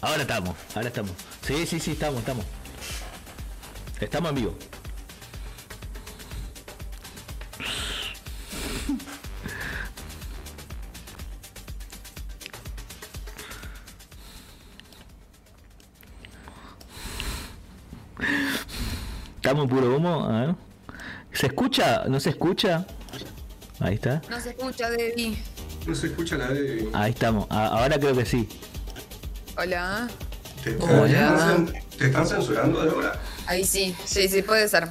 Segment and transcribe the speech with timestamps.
[0.00, 1.12] Ahora estamos, ahora estamos.
[1.42, 2.44] Sí, sí, sí, estamos, estamos.
[4.00, 4.54] Estamos en vivo.
[19.36, 20.54] Estamos en puro humo, a ver.
[21.32, 22.04] ¿Se escucha?
[22.08, 22.86] ¿No se escucha?
[23.78, 24.20] Ahí está.
[24.28, 25.38] No se escucha, Debbie.
[25.86, 26.88] No se escucha la de.
[26.92, 27.46] Ahí estamos.
[27.48, 28.46] A- Ahora creo que sí.
[29.62, 30.08] Hola.
[30.64, 31.66] ¿Te están, Hola.
[31.98, 33.20] ¿Te están censurando de ahora?
[33.46, 34.88] Ahí sí, sí, sí, puede ser.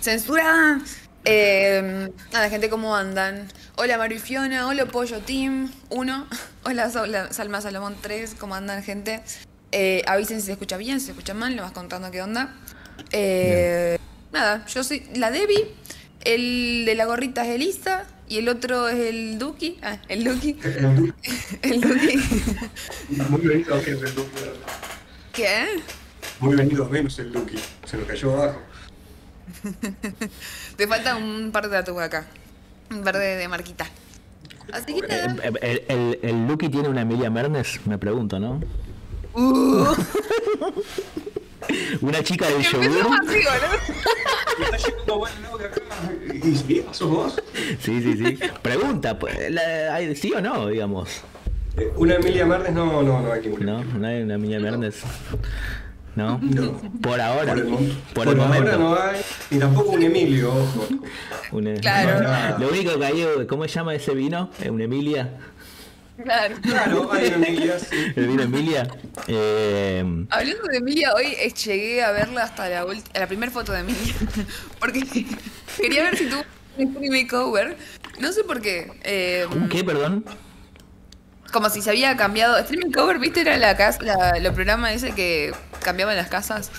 [0.00, 0.80] Censura.
[1.24, 3.46] Eh, nada, gente, ¿cómo andan?
[3.76, 6.26] Hola Mario y Fiona, hola Pollo Team 1,
[6.64, 6.90] hola
[7.30, 9.20] Salma Salomón 3, ¿cómo andan, gente?
[9.70, 12.56] Eh, avisen si se escucha bien, si se escucha mal, le vas contando qué onda.
[13.12, 13.96] Eh,
[14.32, 15.72] nada, yo soy la Debbie,
[16.24, 19.78] el de la gorrita es Elisa y el otro es el Duki.
[19.82, 20.56] Ah, el Duki.
[20.64, 21.14] El du-
[21.62, 22.16] El Duki.
[23.28, 24.30] Muy venido a menos el Duki.
[25.32, 25.66] ¿Qué?
[26.40, 27.56] Muy venido menos el Duki.
[27.84, 28.60] Se nos cayó abajo.
[30.76, 32.26] Te falta un par de tatuajes acá.
[32.90, 33.86] Un par de, de marquita.
[34.72, 35.36] Así que nada.
[35.42, 38.60] Eh, El, el, el Lucky tiene una Emilia Mernes, me pregunto, ¿no?
[39.34, 39.86] Uh,
[42.00, 43.12] Una chica del empezamos yogur.
[46.44, 46.82] así.
[46.92, 47.42] ¿Sos vos?
[47.80, 48.38] Sí, sí, sí.
[48.62, 49.36] Pregunta, pues,
[49.90, 51.08] ¿hay- ¿sí o no, digamos?
[51.76, 53.64] Eh, Una Emilia Martes no, no, no hay ninguna.
[53.72, 55.02] No, no hay una Emilia Mernes.
[56.16, 56.38] ¿No?
[56.42, 56.80] No.
[57.00, 57.54] Por ahora.
[57.54, 58.78] Por el, Por por el ahora momento.
[58.78, 59.20] no hay.
[59.50, 60.88] Ni tampoco un Emilio, ojo.
[61.52, 62.58] Una- Claro.
[62.58, 64.50] Lo único que hay, ¿cómo se llama ese vino?
[64.60, 65.38] Eh, ¿Una Emilia?
[66.24, 66.56] Claro.
[66.62, 68.12] Claro, Emilia, sí.
[68.16, 68.88] ¿El vino Emilia?
[69.26, 73.50] Eh, Hablando de Emilia, hoy eh, llegué a verla hasta la, ulti- a la primera
[73.52, 74.14] foto de Emilia.
[74.78, 75.02] Porque
[75.80, 76.42] quería ver si tuvo
[76.76, 77.76] un makeover.
[78.18, 78.92] No sé por qué.
[79.04, 80.24] Eh, ¿Un qué, perdón?
[81.52, 82.56] como si se había cambiado.
[82.62, 83.40] Stream makeover, ¿viste?
[83.40, 86.70] Era la casa, la, los programas ese que cambiaban las casas.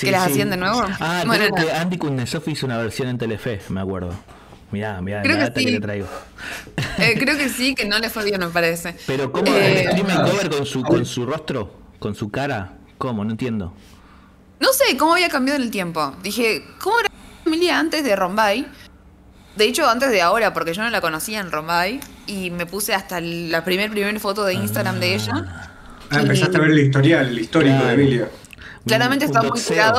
[0.00, 0.82] que las hacían de nuevo.
[0.98, 1.72] Ah, Bueno, creo que.
[1.72, 4.18] Andy Kuznetsov hizo una versión en Telefe, me acuerdo.
[4.70, 5.66] Mirá, mirá, Creo la que data sí.
[5.66, 6.08] que le traigo.
[6.98, 8.96] Eh, creo que sí, que no le fue bien, me parece.
[9.06, 9.46] Pero ¿cómo?
[9.54, 11.72] Eh, ¿El stream makeover con su, con su rostro?
[12.00, 12.72] ¿Con su cara?
[12.98, 13.24] ¿Cómo?
[13.24, 13.72] No entiendo.
[14.58, 16.14] No sé cómo había cambiado en el tiempo.
[16.24, 17.08] Dije, ¿cómo era
[17.46, 18.66] Emilia antes de Rombay?
[19.54, 22.00] De hecho, antes de ahora, porque yo no la conocía en Rombay.
[22.26, 25.70] Y me puse hasta la primer, primer foto de Instagram de ella.
[26.10, 27.86] Ah, empezaste a ver el historial, el histórico Claro.
[27.88, 28.28] de Emilia.
[28.86, 29.94] Claramente Un- está muy doxeo.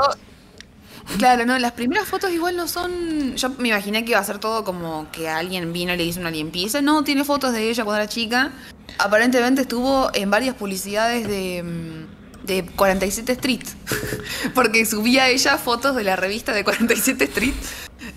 [1.17, 3.35] Claro, no, las primeras fotos igual no son.
[3.35, 6.19] Yo me imaginé que iba a ser todo como que alguien vino y le hizo
[6.19, 6.81] una limpieza.
[6.81, 8.51] No, tiene fotos de ella cuando era chica.
[8.99, 13.61] Aparentemente estuvo en varias publicidades de, mm, de 47 Street.
[14.53, 17.53] Porque subía ella fotos de la revista de 47 Street.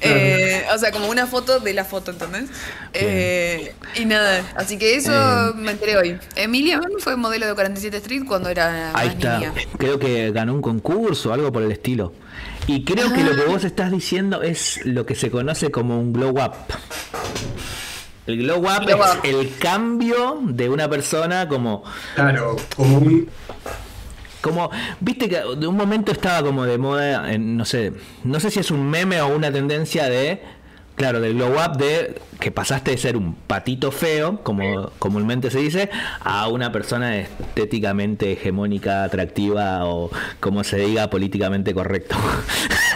[0.00, 2.50] Eh, o sea, como una foto de la foto, ¿entendés?
[2.92, 5.52] Eh, y nada, así que eso Eh.
[5.56, 6.18] me enteré hoy.
[6.36, 9.38] Emilia fue modelo de 47 Street cuando era Ahí más está.
[9.38, 9.52] niña.
[9.78, 12.12] Creo que ganó un concurso o algo por el estilo.
[12.66, 13.36] Y creo que lo Ah.
[13.36, 16.52] que vos estás diciendo es lo que se conoce como un glow up.
[18.26, 19.20] El glow up Glow es up.
[19.24, 21.82] el cambio de una persona como
[22.14, 23.28] Claro, como un.
[24.40, 27.92] Como, viste que de un momento estaba como de moda, en, no sé,
[28.24, 30.42] no sé si es un meme o una tendencia de,
[30.96, 35.58] claro, del glow up de que pasaste de ser un patito feo, como comúnmente se
[35.60, 40.10] dice, a una persona estéticamente hegemónica, atractiva o
[40.40, 42.16] como se diga políticamente correcto.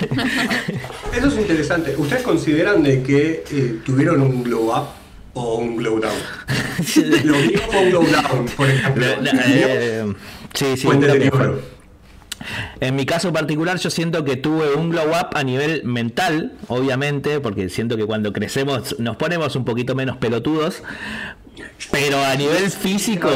[1.17, 1.95] Eso es interesante.
[1.97, 4.87] ¿Ustedes consideran de que eh, tuvieron un glow up
[5.35, 6.15] o un glow down?
[7.25, 9.05] Lo fue un glow down, por ejemplo.
[9.23, 10.15] La- la- eh,
[10.55, 11.37] sí, sí, creo que deterioro.
[11.39, 11.77] fue.
[12.81, 17.41] En mi caso particular yo siento que tuve un glow up a nivel mental, obviamente,
[17.41, 20.83] porque siento que cuando crecemos nos ponemos un poquito menos pelotudos,
[21.91, 23.29] pero a nivel físico,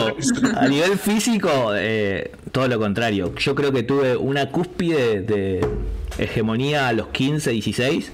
[0.56, 3.34] a nivel físico, eh, todo lo contrario.
[3.36, 5.66] Yo creo que tuve una cúspide de
[6.18, 8.12] hegemonía a los 15, 16,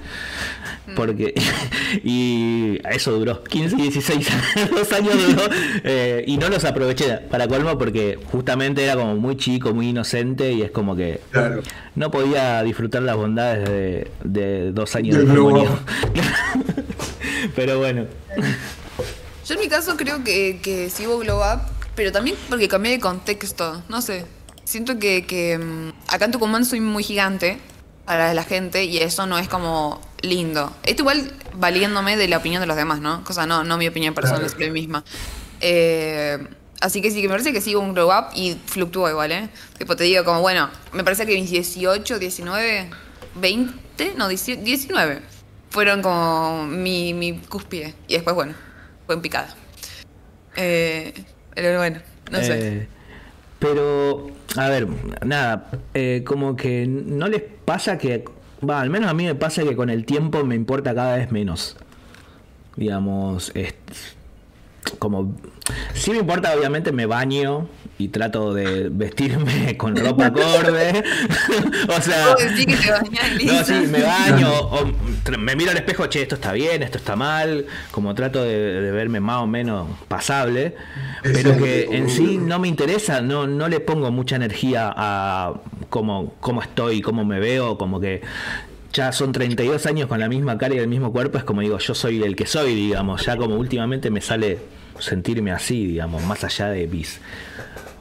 [0.94, 1.34] porque
[2.04, 4.28] y eso duró 15 y 16
[4.70, 5.42] dos años duró
[5.84, 10.52] eh, y no los aproveché para colmo porque justamente era como muy chico muy inocente
[10.52, 11.62] y es como que Claro.
[11.94, 15.78] no podía disfrutar las bondades de, de dos años Del de up.
[17.54, 18.06] pero bueno
[19.46, 21.60] Yo en mi caso creo que, que sí hubo glow up,
[21.94, 24.24] pero también porque cambié de contexto, no sé.
[24.64, 27.58] Siento que, que mm, acá en Tucumán soy muy gigante
[28.04, 30.74] para la gente y eso no es como lindo.
[30.84, 33.24] Esto igual valiéndome de la opinión de los demás, ¿no?
[33.24, 34.52] Cosa no, no mi opinión personal Claro.
[34.52, 35.04] sobre mí misma.
[35.60, 36.38] Eh,
[36.80, 39.48] así que sí, que me parece que hubo un glow up y fluctúa igual, ¿eh?
[39.78, 42.90] Tipo, te digo como, bueno, me parece que mis 18, 19,
[43.36, 45.20] 20, no, 18, 19
[45.70, 47.94] fueron como mi, mi cúspide.
[48.08, 48.54] Y después, bueno,
[49.06, 49.54] fue en picada.
[50.56, 51.12] Eh,
[51.54, 52.00] pero bueno,
[52.30, 52.58] no sé.
[52.58, 52.88] Eh,
[53.58, 54.86] Pero, a ver,
[55.24, 58.24] nada, eh, como que no les pasa que,
[58.68, 61.30] va, al menos a mí me pasa que con el tiempo me importa cada vez
[61.32, 61.76] menos.
[62.76, 63.74] Digamos, es,
[64.98, 65.34] como,
[65.94, 67.68] sí me importa, obviamente me baño
[67.98, 71.02] y trato de vestirme con ropa acorde.
[71.88, 72.36] o sea,
[73.44, 74.86] no, sí, me baño, o
[75.38, 79.20] me miro al espejo, che, esto está bien, esto está mal, como trato de, verme
[79.20, 80.74] más o menos pasable,
[81.22, 85.54] pero que en sí no me interesa, no, no le pongo mucha energía a
[85.88, 88.22] cómo, cómo estoy, cómo me veo, como que
[88.92, 91.78] ya son 32 años con la misma cara y el mismo cuerpo, es como digo,
[91.78, 94.58] yo soy el que soy, digamos, ya como últimamente me sale
[94.98, 97.20] sentirme así, digamos, más allá de mis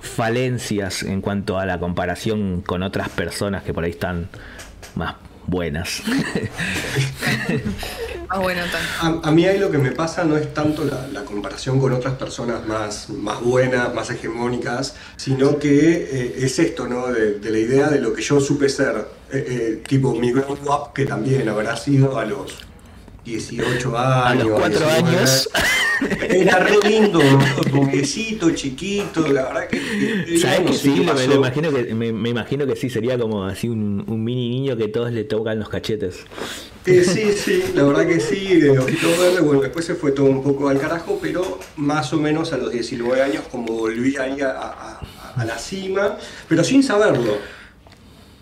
[0.08, 4.30] falencias en cuanto a la comparación con otras personas que por ahí están
[4.96, 5.16] más
[5.48, 6.02] buenas.
[8.30, 12.66] a, mí ahí lo que me pasa no es tanto la, comparación con otras personas
[12.66, 17.08] más, más buenas, más hegemónicas, sino que eh, es esto, ¿no?
[17.08, 20.94] De, la idea de lo que yo supe ser, eh, eh, tipo mi grow up,
[20.94, 22.66] que también habrá sido a los
[23.26, 24.26] 18 años.
[24.26, 25.50] A los 4 años.
[26.30, 27.20] Era re lindo,
[27.72, 30.38] burguesito, chiquito, la verdad que.
[30.38, 30.90] ¿Sabes que sí?
[30.90, 34.90] Me, imagino que, me, imagino que sí, sería como así un, un, mini niño que
[34.90, 36.26] todos le tocan los cachetes.
[36.86, 38.78] Eh, sí, sí, la verdad que sí, de
[39.42, 42.72] bueno, después se fue todo un poco al carajo, pero más o menos a los
[42.72, 45.00] 19 años, como volví ahí a, a,
[45.36, 46.18] a la cima,
[46.48, 47.38] pero sin saberlo.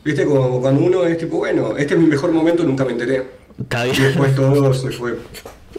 [0.04, 3.43] Viste, como cuando uno es tipo, bueno, este es mi mejor momento, nunca me enteré.
[3.58, 5.18] Y después todo se fue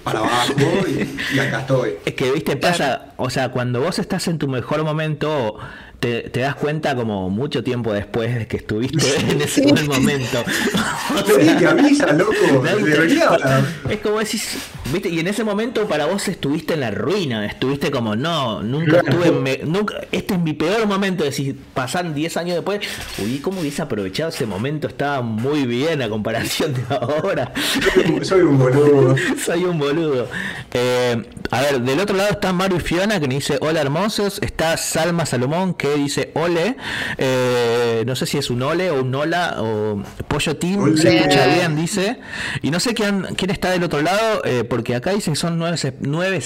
[0.03, 0.53] para abajo
[1.33, 1.95] y, acá estoy.
[2.05, 5.59] Es que, viste, pasa, o sea, cuando vos estás en tu mejor momento,
[6.05, 10.45] te, das cuenta como mucho tiempo después de que estuviste en ese buen momento.
[11.69, 12.35] avisa, loco.
[13.89, 14.59] Es como decís,
[14.93, 18.99] viste, y en ese momento para vos estuviste en la ruina, estuviste como, no, nunca
[18.99, 22.81] estuve, nunca, este es mi peor momento, decir, pasan 10 años después,
[23.23, 24.89] uy, ¿cómo hubiese aprovechado ese momento?
[24.89, 27.53] Estaba muy bien a comparación de ahora.
[28.23, 29.17] Soy un boludo.
[29.45, 30.29] Soy un boludo.
[30.73, 34.39] Eh, a ver, del otro lado está Mario y Fiona que me dice, hola hermosos,
[34.43, 36.77] está Salma Salomón que dice ole,
[37.19, 41.47] eh, no sé si es un ole o un hola o pollo team, se escucha
[41.47, 42.19] bien, dice,
[42.63, 45.59] y no sé quién, quién está del otro lado, eh, porque acá dicen que son
[45.59, 46.43] nueve, nueve,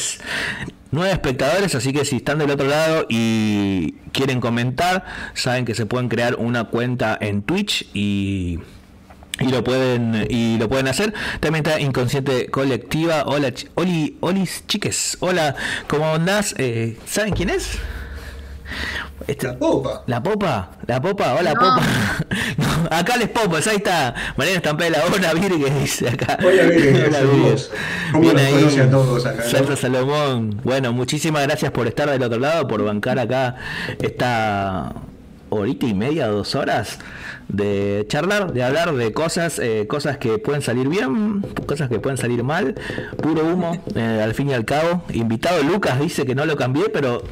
[0.90, 5.04] nueve espectadores, así que si están del otro lado y quieren comentar,
[5.34, 8.58] saben que se pueden crear una cuenta en Twitch y
[9.40, 11.14] y lo pueden y lo pueden hacer.
[11.40, 13.24] También está inconsciente colectiva.
[13.26, 15.16] Hola oli olis chiques.
[15.20, 15.54] Hola
[15.86, 17.78] cómo andás eh, saben quién es
[19.26, 20.02] este, la popa.
[20.06, 21.82] La popa, la popa, hola popa.
[22.96, 24.14] acá les popas, ahí está.
[24.36, 26.38] Mariana Estampela, hola Viri que dice acá.
[26.40, 26.62] Hola
[27.08, 27.20] hola
[28.12, 29.42] ¿Cómo los a todos acá?
[29.42, 30.60] Salsa Salomón.
[30.64, 33.56] Bueno, muchísimas gracias por estar del otro lado, por bancar acá
[34.00, 34.92] esta
[35.50, 36.98] horita y media, dos horas
[37.48, 42.18] de charlar, de hablar de cosas, eh, cosas que pueden salir bien, cosas que pueden
[42.18, 42.74] salir mal,
[43.22, 45.02] puro humo, eh, al fin y al cabo.
[45.12, 47.22] Invitado Lucas dice que no lo cambié, pero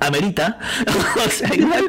[0.00, 0.58] amerita.
[1.26, 1.88] o sea, igual,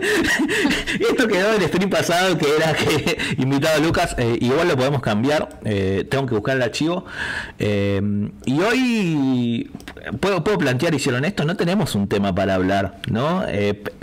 [1.00, 5.02] esto quedó el stream pasado que era que invitado a Lucas, eh, igual lo podemos
[5.02, 7.06] cambiar, eh, tengo que buscar el archivo.
[7.58, 8.02] Eh,
[8.46, 9.72] y hoy
[10.20, 13.46] puedo, puedo plantear, hicieron esto, no tenemos un tema para hablar, ¿no?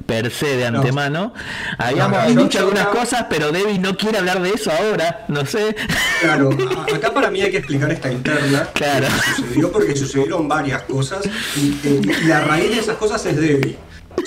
[0.07, 1.35] per se de antemano.
[1.77, 5.77] Habíamos dicho algunas cosas, pero Debbie no quiere hablar de eso ahora, no sé.
[6.21, 6.50] Claro,
[6.95, 8.69] acá para mí hay que explicar esta interna.
[8.73, 9.07] Claro.
[9.37, 11.21] Sucedió porque sucedieron varias cosas
[11.57, 13.77] y, y la raíz de esas cosas es Debbie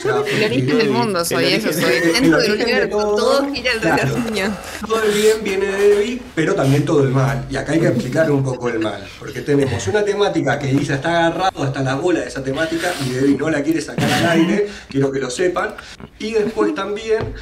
[0.10, 4.52] el origen del mundo soy eso, soy dentro del universo, todo, gira alrededor
[4.88, 7.46] Todo el bien viene de Debbie, pero también todo el mal.
[7.50, 10.96] Y acá hay que explicar un poco el mal, porque tenemos una temática que Isa
[10.96, 14.30] está agarrado hasta la bola de esa temática y Debbie no la quiere sacar al
[14.32, 15.76] aire, quiero que lo sepan.
[16.20, 17.34] Y después también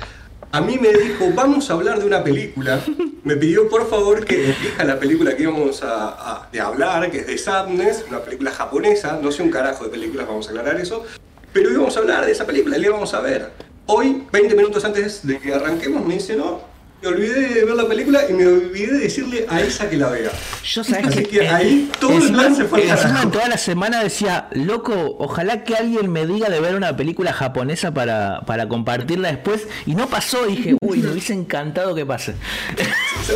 [0.51, 2.79] a mí me dijo, vamos a hablar de una película.
[3.23, 7.27] Me pidió por favor que elija la película que íbamos a, a hablar, que es
[7.27, 9.19] de Sadness, una película japonesa.
[9.21, 11.05] No sé un carajo de películas, vamos a aclarar eso.
[11.53, 13.51] Pero íbamos a hablar de esa película, la íbamos a ver.
[13.85, 16.61] Hoy, 20 minutos antes de que arranquemos, me dice, no,
[17.01, 20.09] me olvidé de ver la película y me olvidé de decirle a esa que la
[20.09, 20.31] vea.
[20.63, 24.49] Yo sabes Así que, ahí todo el plan se fue Encima toda la semana decía,
[24.51, 29.67] loco, ojalá que alguien me diga de ver una película japonesa para, para compartirla después.
[29.85, 32.35] Y no pasó, y dije, uy, me hubiese encantado que pase.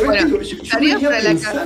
[0.04, 0.58] Bueno, yo,
[1.10, 1.64] para la casa.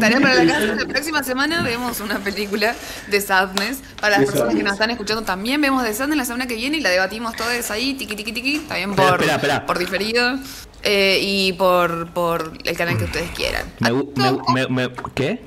[0.00, 0.74] Tarea para la casa.
[0.74, 2.74] La próxima semana vemos una película
[3.08, 3.78] de Sadness.
[4.00, 6.76] Para las personas que nos están escuchando también vemos de Sadness la semana que viene
[6.78, 8.58] y la debatimos todas ahí, tiqui tiqui tiqui.
[8.60, 9.20] También por,
[9.66, 10.38] por diferido.
[10.82, 13.64] Eh, y por, por el canal que ustedes quieran.
[13.80, 15.40] Me, me, ¿Qué?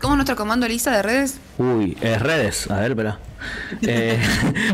[0.00, 1.38] ¿Cómo es nuestro comando lista de redes?
[1.58, 2.70] Uy, es redes.
[2.70, 3.18] A ver, espera.
[3.82, 4.18] Eh,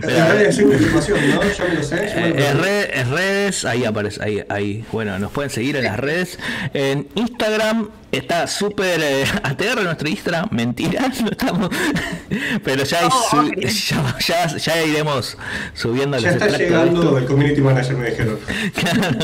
[0.00, 1.42] pero, En redes sin información, ¿no?
[1.42, 1.96] Yo me lo sé.
[2.14, 2.62] yo me lo Eh, en sé.
[2.62, 4.84] red- en redes, ahí aparece, ahí, ahí.
[4.92, 6.38] Bueno, nos pueden seguir en las redes.
[6.74, 11.68] En Instagram está súper eh, ATR nuestro Instagram, mentira, no estamos.
[12.64, 15.36] Pero ya, Oh, ya, ya- ya iremos
[15.74, 18.38] subiendo Ya los está llegando el community manager, me dijeron.
[18.74, 19.18] Claro.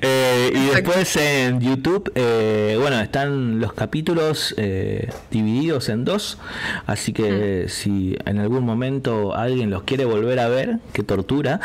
[0.00, 6.38] Eh, y después en YouTube, eh, bueno, están los capítulos eh, divididos en dos,
[6.86, 11.60] así que si en algún momento alguien los quiere volver a ver, que tortura,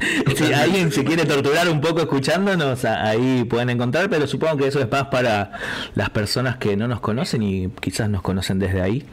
[0.36, 4.66] si alguien se quiere torturar un poco escuchándonos, a- ahí pueden encontrar, pero supongo que
[4.68, 5.52] eso es más para
[5.94, 9.04] las personas que no nos conocen y quizás nos conocen desde ahí.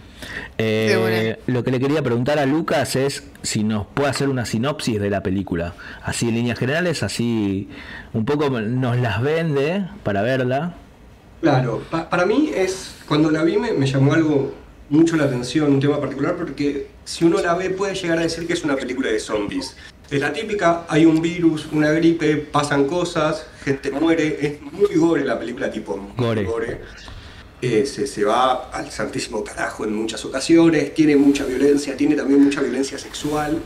[0.58, 1.38] Eh, Sí, bueno.
[1.48, 5.10] lo que le quería preguntar a Lucas es si nos puede hacer una sinopsis de
[5.10, 5.74] la película,
[6.04, 7.70] así en líneas generales, así
[8.14, 10.76] un poco nos las vende para verla.
[11.42, 14.54] Claro, pa- para mí es, cuando la vi me, me llamó algo
[14.90, 18.48] mucho la atención, un tema particular, porque si uno la ve puede llegar a decir
[18.48, 19.76] que es una película de zombies.
[20.14, 25.26] Es la típica, hay un virus, una gripe, pasan cosas, gente muere, es muy gore
[25.26, 26.12] la película, tipo muy
[26.46, 26.82] Gore.
[27.64, 32.44] Eh, se, se va al santísimo carajo en muchas ocasiones, tiene mucha violencia, tiene también
[32.44, 33.58] mucha violencia sexual.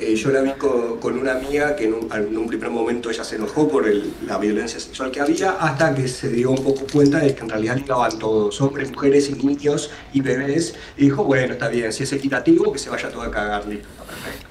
[0.00, 3.08] Eh, yo la vi con, con una amiga que en un, en un primer momento
[3.08, 6.64] ella se enojó por el- la violencia sexual que había, hasta que se dio un
[6.64, 11.04] poco cuenta de que en realidad estaban todos, hombres, mujeres y niños y bebés, y
[11.04, 14.02] dijo, bueno, está bien, si es equitativo, que se vaya todo a cagar, listo, está
[14.02, 14.46] perfecto.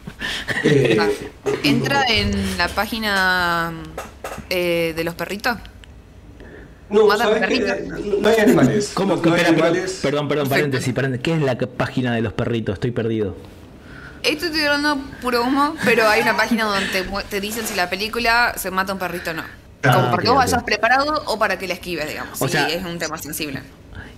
[0.63, 1.07] Eh, Ah,
[1.63, 3.73] Entra en la página
[4.49, 5.57] eh, de los perritos.
[6.89, 8.91] no, hay animales.
[8.93, 9.15] ¿Cómo?
[9.15, 9.99] No, no hay animales.
[10.03, 11.23] perdón, perdón, paréntesis, paréntesis.
[11.23, 12.73] ¿Qué es la página de los perritos?
[12.73, 13.35] Estoy perdido.
[14.23, 16.87] Esto estoy hablando puro humo, pero hay una página donde
[17.29, 19.43] te, dicen si la película se mata un perrito o no.
[19.83, 22.39] Ah, Como para que vos vayas preparado o para que la esquives, digamos.
[22.39, 23.61] O si sea- es un tema sensible.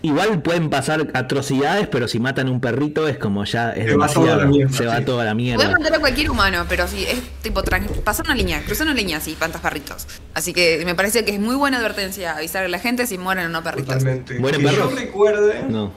[0.02, 4.08] Igual pueden pasar atrocidades, pero si matan un perrito es como ya es Se va
[4.08, 4.38] toda demasiado.
[4.40, 5.06] la mierda, se va sí.
[5.06, 5.72] toda la Puedes mierda.
[5.72, 7.62] matar a cualquier humano, pero si es tipo
[8.04, 10.06] pasar una línea, cruzar una línea, sí, pantas perritos.
[10.34, 13.46] Así que me parece que es muy buena advertencia avisar a la gente si mueren
[13.46, 13.96] o no perritos.
[13.98, 14.40] Totalmente.
[14.40, 14.92] ¿Mueren que perros?
[14.92, 15.64] yo recuerde...
[15.70, 15.92] No,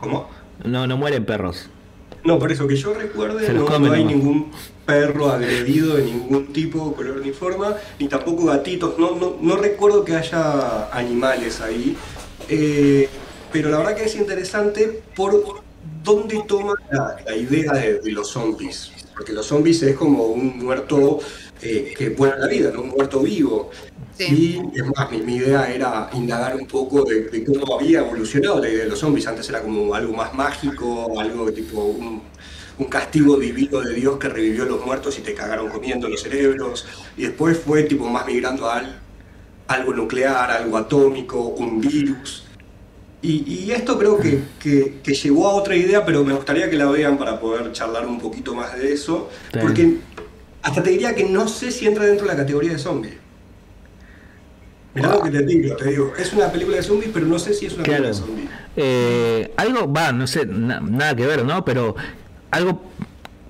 [0.00, 0.28] ¿Cómo?
[0.64, 1.68] no, no mueren perros.
[2.24, 3.98] No, por eso que yo recuerde, no, hay nomás.
[4.04, 4.50] ningún
[4.84, 8.98] perro agredido de ningún tipo, color ni forma, ni tampoco gatitos.
[8.98, 11.96] No, no, no recuerdo que haya animales ahí.
[12.48, 13.08] Eh,
[13.52, 15.62] pero la verdad que es interesante por
[16.02, 18.92] dónde toma la, la idea de, de los zombies.
[19.14, 21.18] Porque los zombies es como un muerto
[21.60, 22.82] eh, que vuelve a la vida, ¿no?
[22.82, 23.70] un muerto vivo.
[24.16, 24.60] Sí.
[24.74, 28.60] Y es más, mi, mi idea era indagar un poco de, de cómo había evolucionado
[28.60, 29.26] la idea de los zombies.
[29.26, 32.22] Antes era como algo más mágico, algo tipo un,
[32.78, 36.22] un castigo divino de Dios que revivió a los muertos y te cagaron comiendo los
[36.22, 36.86] cerebros.
[37.16, 39.00] Y después fue tipo más migrando a al-
[39.68, 42.44] algo nuclear, algo atómico, un virus.
[43.20, 46.76] Y, y esto creo que, que, que llevó a otra idea, pero me gustaría que
[46.76, 49.28] la vean para poder charlar un poquito más de eso.
[49.52, 49.58] Sí.
[49.60, 49.96] Porque
[50.62, 53.18] hasta te diría que no sé si entra dentro de la categoría de zombie.
[54.94, 57.52] Mirá lo que te digo, te digo, es una película de zombies, pero no sé
[57.54, 58.04] si es una Claro.
[58.04, 58.50] película de zombies.
[58.76, 61.64] Eh, algo, va, no sé, na- nada que ver, ¿no?
[61.64, 61.94] Pero
[62.50, 62.82] algo,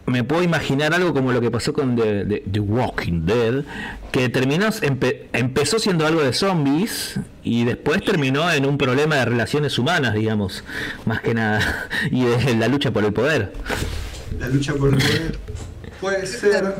[0.09, 3.65] me puedo imaginar algo como lo que pasó con The, The- The Walking Dead,
[4.13, 9.25] que terminó, empe- empezó siendo algo de zombies y después terminó en un problema de
[9.27, 10.65] relaciones humanas, digamos,
[11.07, 13.53] más que nada, y de la lucha por el poder.
[14.39, 15.39] La lucha por el poder.
[16.01, 16.75] Puede ser.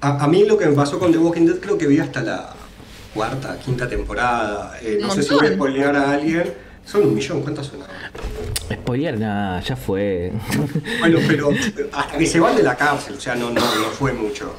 [0.00, 2.22] A, a mí lo que me pasó con The Walking Dead creo que vi hasta
[2.22, 2.50] la
[3.14, 4.76] cuarta, quinta temporada.
[4.82, 6.52] Eh, no sé si voy a spoilear a alguien.
[6.86, 7.80] Son un millón, ¿cuántas son?
[8.72, 10.32] Spoiler, nada, ya fue.
[11.00, 11.50] Bueno, pero
[11.92, 14.54] hasta que se van de la cárcel, o sea, no, no, no fue mucho.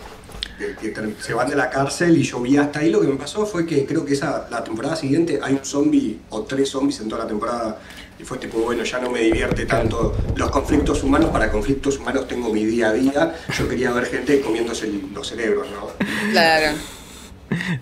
[0.58, 2.90] Que- que ter- se van de la cárcel y yo vi hasta ahí.
[2.90, 6.20] Lo que me pasó fue que creo que esa, la temporada siguiente hay un zombie
[6.30, 7.80] o tres zombies en toda la temporada.
[8.18, 11.30] Y fue tipo, bueno, ya no me divierte tanto los conflictos humanos.
[11.32, 13.36] Para conflictos humanos tengo mi día a día.
[13.58, 15.90] Yo quería ver gente comiéndose los cerebros, ¿no?
[16.32, 16.78] Claro.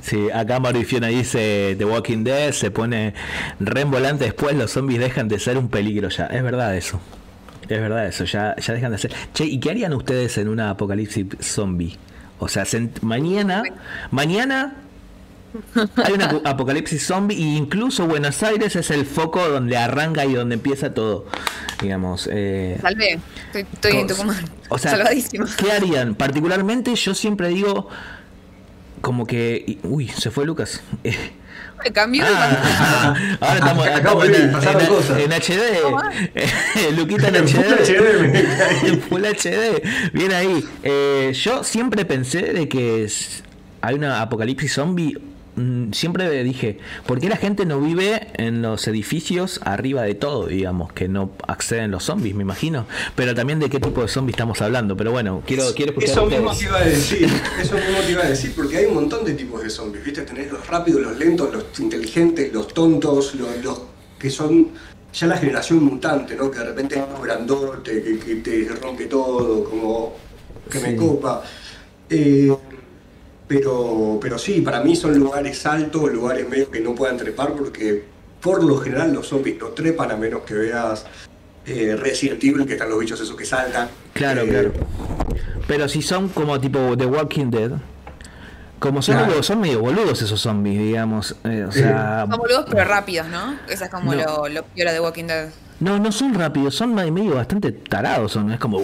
[0.01, 3.13] Sí, acá Maurifiona dice The Walking Dead se pone
[3.59, 6.25] re en volante después los zombies dejan de ser un peligro ya.
[6.27, 6.99] Es verdad eso.
[7.63, 9.13] Es verdad eso, ya, ya dejan de ser.
[9.33, 11.97] Che, ¿y qué harían ustedes en una apocalipsis zombie?
[12.39, 13.63] O sea, se mañana,
[14.11, 14.75] mañana
[16.03, 20.33] hay una apo- apocalipsis zombie e incluso Buenos Aires es el foco donde arranca y
[20.33, 21.25] donde empieza todo.
[21.81, 23.19] Digamos, eh, Salve.
[23.47, 24.43] Estoy, estoy en Tucumán.
[24.69, 25.45] O sea, Salvadísimo.
[25.57, 26.15] ¿qué harían?
[26.15, 27.87] Particularmente yo siempre digo
[29.03, 29.77] como que...
[29.83, 30.81] Uy, se fue Lucas.
[31.83, 36.95] Me cambió de Ah, ahora estamos, Acá estamos en, en- en HD.
[36.97, 39.83] Luquita en En Full HD Full HD.
[40.13, 40.63] Bien ahí.
[40.83, 43.05] Eh, yo siempre pensé de que
[43.81, 45.17] hay una apocalipsis zombie
[45.91, 50.91] siempre dije, ¿por qué la gente no vive en los edificios arriba de todo, digamos,
[50.93, 52.85] que no acceden los zombies, me imagino?
[53.15, 54.97] Pero también de qué tipo de zombies estamos hablando.
[54.97, 57.29] Pero bueno, quiero, quiero escuchar Eso mismo te iba a decir,
[57.61, 60.21] eso mismo te iba a decir, porque hay un montón de tipos de zombies, ¿viste?
[60.23, 63.81] Tenés los rápidos, los lentos, los inteligentes, los tontos, los, los
[64.17, 64.69] que son
[65.13, 66.49] ya la generación mutante, ¿no?
[66.49, 70.15] Que de repente es grandote, que, que te rompe todo, como
[70.71, 70.95] que me Sí.
[70.95, 71.43] copa.
[72.09, 72.51] Eh,
[73.57, 78.03] pero, pero sí, para mí son lugares altos, lugares medio que no puedan trepar, porque
[78.41, 81.05] por lo general los zombies no trepan a menos que veas
[81.67, 83.89] eh, Resident Evil, que están los bichos esos que saltan.
[84.13, 84.71] Claro, Eh, claro.
[85.67, 87.71] Pero si son como tipo The Walking Dead,
[88.79, 89.29] como son, Claro.
[89.29, 91.35] medio, son medio boludos esos zombies, digamos.
[91.43, 93.55] eh, o sea, Son boludos pero rápidos, ¿no?
[93.69, 94.23] Esa es como No.
[94.23, 95.49] lo, lo piola de Walking Dead.
[95.79, 98.31] no, no son rápidos, son me- medio bastante tarados.
[98.33, 98.79] Son, es como.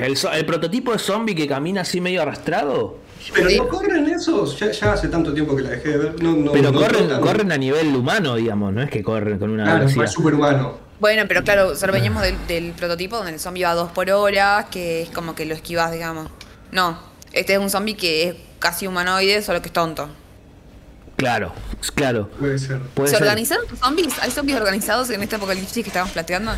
[0.00, 3.03] El, el prototipo de zombie que camina así medio arrastrado.
[3.32, 3.56] Pero Sí.
[3.56, 6.22] no corren esos, ya, ya hace tanto tiempo que la dejé de ver.
[6.22, 9.50] No, no, Pero no corren, corren a nivel humano, digamos, no es que corren con
[9.50, 10.04] una Claro, velocidad.
[10.04, 10.78] es superhumano.
[11.00, 14.10] Bueno, pero claro, solo veníamos del, del prototipo donde el zombie va a dos por
[14.10, 16.28] hora, que es como que lo esquivas, digamos.
[16.70, 16.98] No,
[17.32, 20.08] este es un zombie que es casi humanoide, solo que es tonto.
[21.16, 21.52] Claro,
[21.94, 22.28] claro.
[22.38, 22.80] Puede ser.
[22.94, 23.22] Puede ¿Se ser.
[23.22, 24.18] organizaron los zombies?
[24.20, 26.52] ¿Hay zombies organizados en este apocalipsis que estamos planteando?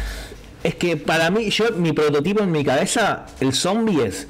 [0.63, 4.27] Es que para mí, yo, mi prototipo en mi cabeza, el zombie es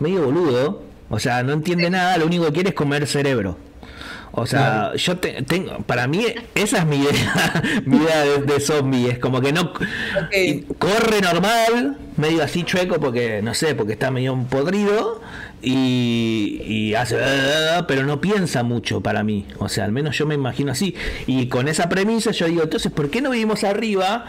[0.00, 0.82] medio boludo.
[1.10, 3.58] O sea, no entiende nada, lo único que quiere es comer cerebro.
[4.30, 6.24] O sea, yo te- tengo, para mí,
[6.54, 9.08] esa es mi idea, mi idea de, de zombie.
[9.08, 9.72] Es como que no
[10.78, 15.20] corre normal, medio así chueco, porque no sé, porque está medio podrido
[15.62, 17.16] y, y hace,
[17.88, 19.46] pero no piensa mucho para mí.
[19.58, 20.94] O sea, al menos yo me imagino así.
[21.26, 24.26] Y con esa premisa, yo digo, entonces, ¿por qué no vivimos arriba?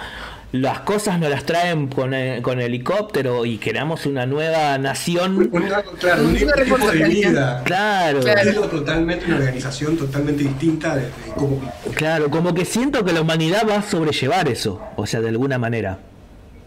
[0.51, 5.47] Las cosas nos las traen con, eh, con helicóptero y creamos una nueva nación.
[5.51, 7.29] Una- claro, un Una tipo de responsabilidad.
[7.29, 7.61] vida.
[7.65, 8.39] Claro, Claro.
[8.41, 11.61] Estilo totalmente, una organización totalmente distinta de, de cómo.
[11.93, 15.59] claro, como que siento que la humanidad va a sobrellevar eso, o sea, de alguna
[15.59, 15.99] manera.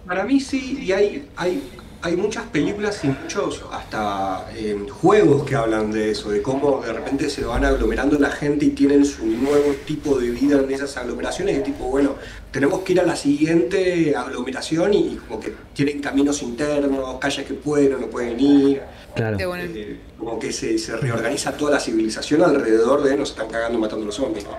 [0.07, 1.63] Para mí sí, y hay, hay,
[2.03, 6.93] hay muchas películas y muchos hasta eh, juegos que hablan de eso, de cómo de
[6.93, 10.97] repente se van aglomerando la gente y tienen su nuevo tipo de vida en esas
[10.97, 12.17] aglomeraciones, de tipo, bueno,
[12.51, 17.47] tenemos que ir a la siguiente aglomeración y, y como que tienen caminos internos, calles
[17.47, 18.83] que pueden o no pueden ir.
[19.15, 19.39] Claro.
[19.57, 24.07] Eh, como que se, se reorganiza toda la civilización alrededor de nos están cagando matando
[24.07, 24.45] los zombies.
[24.45, 24.57] ¿no?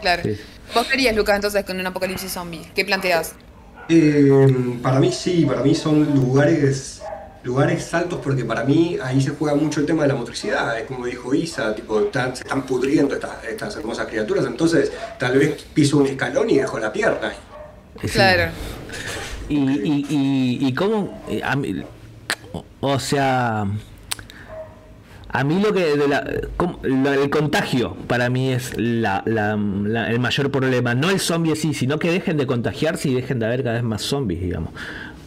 [0.00, 0.22] Claro.
[0.24, 0.36] Sí.
[0.74, 2.70] ¿Vos querías, Lucas, entonces con un apocalipsis zombie?
[2.74, 3.34] ¿Qué planteas?
[3.88, 7.02] Eh, para mí sí, para mí son lugares
[7.44, 10.86] lugares altos porque para mí ahí se juega mucho el tema de la motricidad, es
[10.86, 15.62] como dijo Isa, tipo, están- se están pudriendo estas, estas hermosas criaturas, entonces tal vez
[15.72, 17.32] piso un escalón y dejo la pierna.
[18.02, 18.08] Sí.
[18.08, 18.50] Claro.
[19.48, 21.84] Y, y, y, y cómo, eh, a mí-
[22.52, 23.64] o, o sea,
[25.28, 26.24] a mí lo que, de la,
[27.14, 31.74] el contagio para mí es la, la- la- el mayor problema, no el zombie sí,
[31.74, 34.70] sino que dejen de contagiarse y dejen de haber cada vez más zombies, digamos.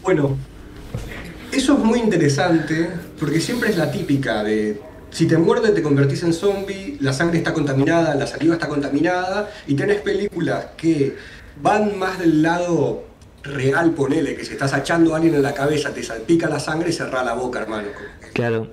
[0.03, 0.37] Bueno,
[1.51, 4.79] eso es muy interesante porque siempre es la típica de
[5.11, 9.49] si te muerde te convertís en zombie, la sangre está contaminada, la saliva está contaminada
[9.67, 11.15] y tenés películas que
[11.61, 13.03] van más del lado
[13.43, 16.89] real, ponele, que si estás echando a alguien en la cabeza te salpica la sangre
[16.89, 17.87] y cerrá la boca, hermano.
[18.33, 18.67] Claro,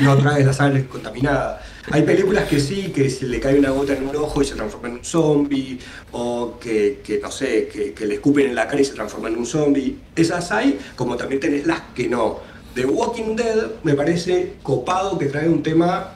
[0.00, 1.62] No traes la sangre contaminada.
[1.90, 4.54] Hay películas que sí, que se le cae una gota en un ojo y se
[4.54, 5.78] transforma en un zombie,
[6.12, 9.28] o que, que, no sé, que, que le escupen en la cara y se transforma
[9.28, 9.98] en un zombie.
[10.16, 12.40] Esas hay, como también tenés las que no.
[12.74, 16.14] The Walking Dead me parece copado que trae un tema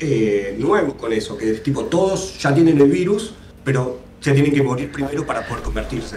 [0.00, 4.52] eh, nuevo con eso, que es tipo, todos ya tienen el virus, pero se tienen
[4.52, 6.16] que morir primero para poder convertirse.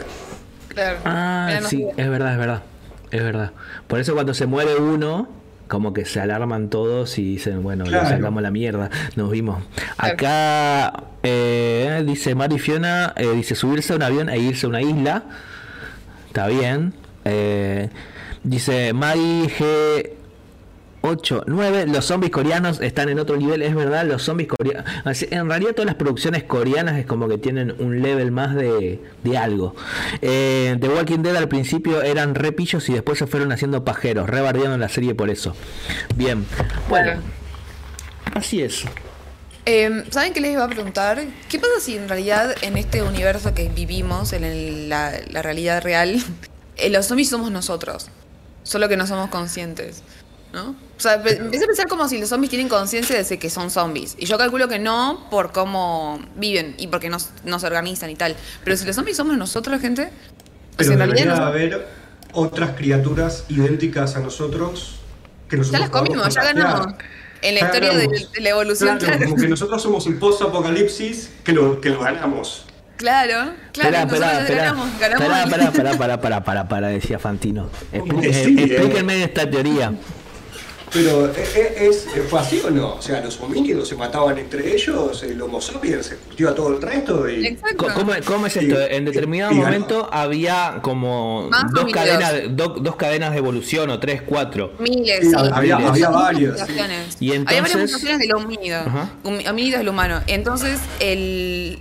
[0.69, 0.99] Claro.
[1.05, 2.63] Ah, sí, es verdad, es verdad.
[3.11, 3.51] Es verdad.
[3.87, 5.27] Por eso cuando se muere uno,
[5.67, 8.03] como que se alarman todos y dicen, bueno, Claro.
[8.03, 9.63] le sacamos la mierda, nos vimos.
[9.97, 14.81] Acá eh, dice Mari Fiona, eh, dice subirse a un avión e irse a una
[14.81, 15.23] isla.
[16.27, 16.93] Está bien.
[17.25, 17.89] Eh,
[18.43, 20.09] dice Mari G.
[21.05, 24.85] 8, 9, los zombies coreanos están en otro nivel, es verdad, los zombies coreanos.
[25.31, 29.37] En realidad todas las producciones coreanas es como que tienen un level más de, de
[29.37, 29.75] algo.
[30.21, 34.77] Eh, The Walking Dead al principio eran repillos y después se fueron haciendo pajeros, rebardeando
[34.77, 35.53] la serie por eso.
[36.15, 36.45] Bien,
[36.87, 37.19] bueno,
[38.33, 38.85] así es.
[39.65, 41.21] Eh, ¿Saben qué les iba a preguntar?
[41.49, 45.81] ¿Qué pasa si en realidad en este universo que vivimos, en el- la, la realidad
[45.83, 46.23] real,
[46.77, 48.07] eh, los zombies somos nosotros?
[48.63, 50.01] Solo que no somos conscientes.
[50.53, 50.69] ¿No?
[50.69, 53.71] O sea, pe- empecé a pensar como si los zombies tienen conciencia de que son
[53.71, 54.15] zombies.
[54.19, 58.15] Y yo calculo que no por cómo viven y porque no, no se organizan y
[58.15, 58.35] tal.
[58.63, 60.11] Pero si los zombies somos nosotros, gente.
[60.75, 61.87] pues Pero realidad debería no- haber
[62.33, 64.95] otras criaturas idénticas a nosotros
[65.49, 66.87] que nosotros Ya las comimos, ya ganamos.
[67.41, 68.31] en la Ya historia de, ganamos.
[68.31, 68.97] de la evolución.
[68.99, 72.65] Claro, Claro, como que nosotros somos un post-apocalipsis que lo, que lo ganamos.
[72.97, 73.89] claro, claro.
[73.97, 74.67] Esperá, esperá, esperá,
[75.65, 77.69] esperá, esperá, esperá, esperá, decía Fantino.
[77.91, 78.01] Eh.
[78.21, 79.93] Explíquenme esta teoría.
[80.93, 82.95] Pero ¿e- e- es, ¿fue así o no?
[82.95, 86.69] O sea, los homínidos se mataban entre ellos, el Homo sapiens se curtió a todo
[86.75, 87.57] el resto y...
[87.77, 88.75] ¿Cómo, cómo es esto?
[88.79, 93.99] Y- En determinado y momento había como dos cadenas, do- dos cadenas de evolución o
[93.99, 94.73] tres, cuatro.
[94.79, 95.35] Miles, Sí, sí.
[95.51, 95.91] había- Miles.
[95.91, 97.17] había varios, Mutaciones.
[97.19, 98.79] Y Había varias entonces- mutaciones del homínido.
[98.81, 99.09] Ajá.
[99.23, 100.21] Homínido es el humano.
[100.27, 101.79] Entonces, el,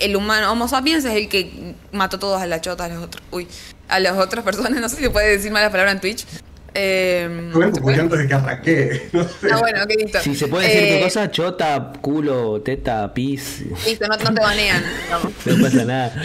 [0.00, 3.22] el humano, Homo sapiens, es el que mató todos a la chota, a los otros.
[3.30, 3.46] Uy,
[3.88, 4.72] a las otras personas.
[4.80, 6.26] No sé si puede decir malas palabras en Twitch.
[6.74, 9.48] Eh, Fue antes de que arranqué, no sé.
[9.52, 10.20] ah, bueno, ok, listo.
[10.20, 13.62] Si se puede decir Eh, qué cosa, chota, culo, teta, pis.
[13.86, 14.82] Listo, no, no te banean.
[15.46, 16.22] No pasa nada.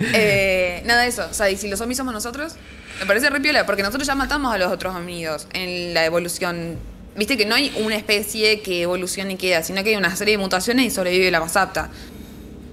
[0.00, 1.26] Eh, nada de eso.
[1.30, 2.54] O sea, y si los zombies somos nosotros,
[3.00, 6.76] me parece re piola, porque nosotros ya matamos a los otros homínidos en la evolución.
[7.16, 10.36] Viste que no hay una especie que evolucione y queda, sino que hay una serie
[10.36, 11.90] de mutaciones y sobrevive la más apta.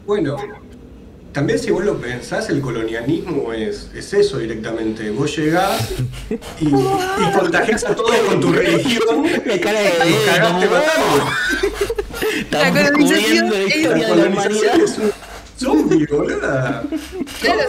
[0.05, 0.37] Bueno,
[1.35, 5.11] también si vos lo pensás, el colonialismo es, es eso directamente.
[5.11, 5.89] Vos llegás
[6.61, 9.23] y, y contagiás a todos con tu religión.
[9.45, 11.29] La cara de y cagaste matando.
[12.51, 14.79] La colonización es- historia La de la colonización humanidad.
[14.81, 15.11] es un
[15.57, 16.83] zombie, boluda.
[17.41, 17.61] Claro,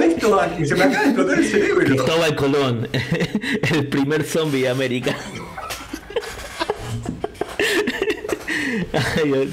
[0.00, 0.56] esto.
[0.64, 1.84] Se me acaba de explotar el cerebro.
[1.84, 2.88] Cristóbal Colón,
[3.72, 5.14] el primer zombie de América.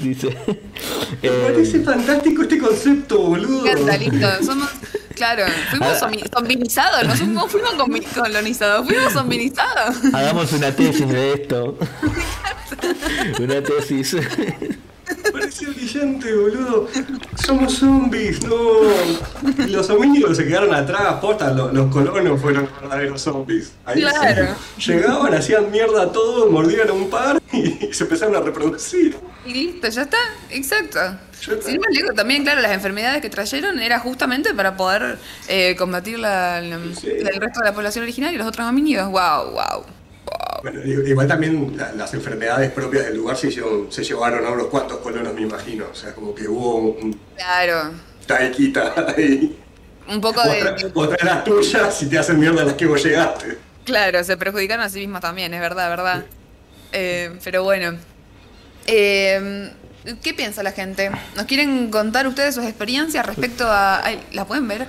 [0.02, 0.28] Dice.
[1.22, 3.64] Me Eh, parece fantástico este concepto, boludo.
[3.64, 4.44] Listo.
[4.44, 4.68] Somos,
[5.14, 6.06] claro, fuimos Ah.
[6.08, 7.74] zombi- zombinizados, no fuimos, fuimos
[8.14, 9.96] colonizados, fuimos zombinizados.
[10.12, 11.78] hagamos una tesis de esto.
[13.40, 14.14] una tesis.
[14.14, 16.88] Me parece brillante, boludo.
[17.46, 18.56] Somos zombies, no.
[19.68, 23.72] Los homínidos se quedaron atrás, posta, los, los colonos fueron los verdaderos zombies.
[23.84, 24.08] Ahí sí.
[24.08, 24.54] Claro.
[24.84, 29.16] Llegaban, hacían mierda a todo, mordían a un par y, se empezaron a reproducir.
[29.46, 30.18] Y listo, ya está,
[30.50, 30.98] exacto.
[31.38, 35.76] Sin ir más lejos, también, claro, las enfermedades que trajeron era justamente para poder eh,
[35.76, 37.08] combatir la, la- Sí.
[37.10, 39.08] el resto de la población original y los otros homínidos.
[39.10, 39.84] Wow, wow.
[40.62, 44.68] Bueno, igual también la- las enfermedades propias del lugar se, hicieron- se llevaron a unos
[44.68, 45.84] cuantos colonos, me imagino.
[45.92, 47.90] O sea, como que hubo un Claro.
[48.26, 49.58] taequita ahí.
[50.08, 50.62] Un poco de.
[50.62, 53.58] tra- vos traes las tuyas y te hacen mierda las que vos llegaste.
[53.84, 56.24] Claro, se perjudicaron a sí mismos también, es verdad, verdad.
[56.94, 57.98] Eh, pero bueno.
[58.86, 59.70] Eh,
[60.22, 61.10] ¿Qué piensa la gente?
[61.34, 64.04] ¿Nos quieren contar ustedes sus experiencias respecto a...
[64.04, 64.86] ay, ¿La pueden ver?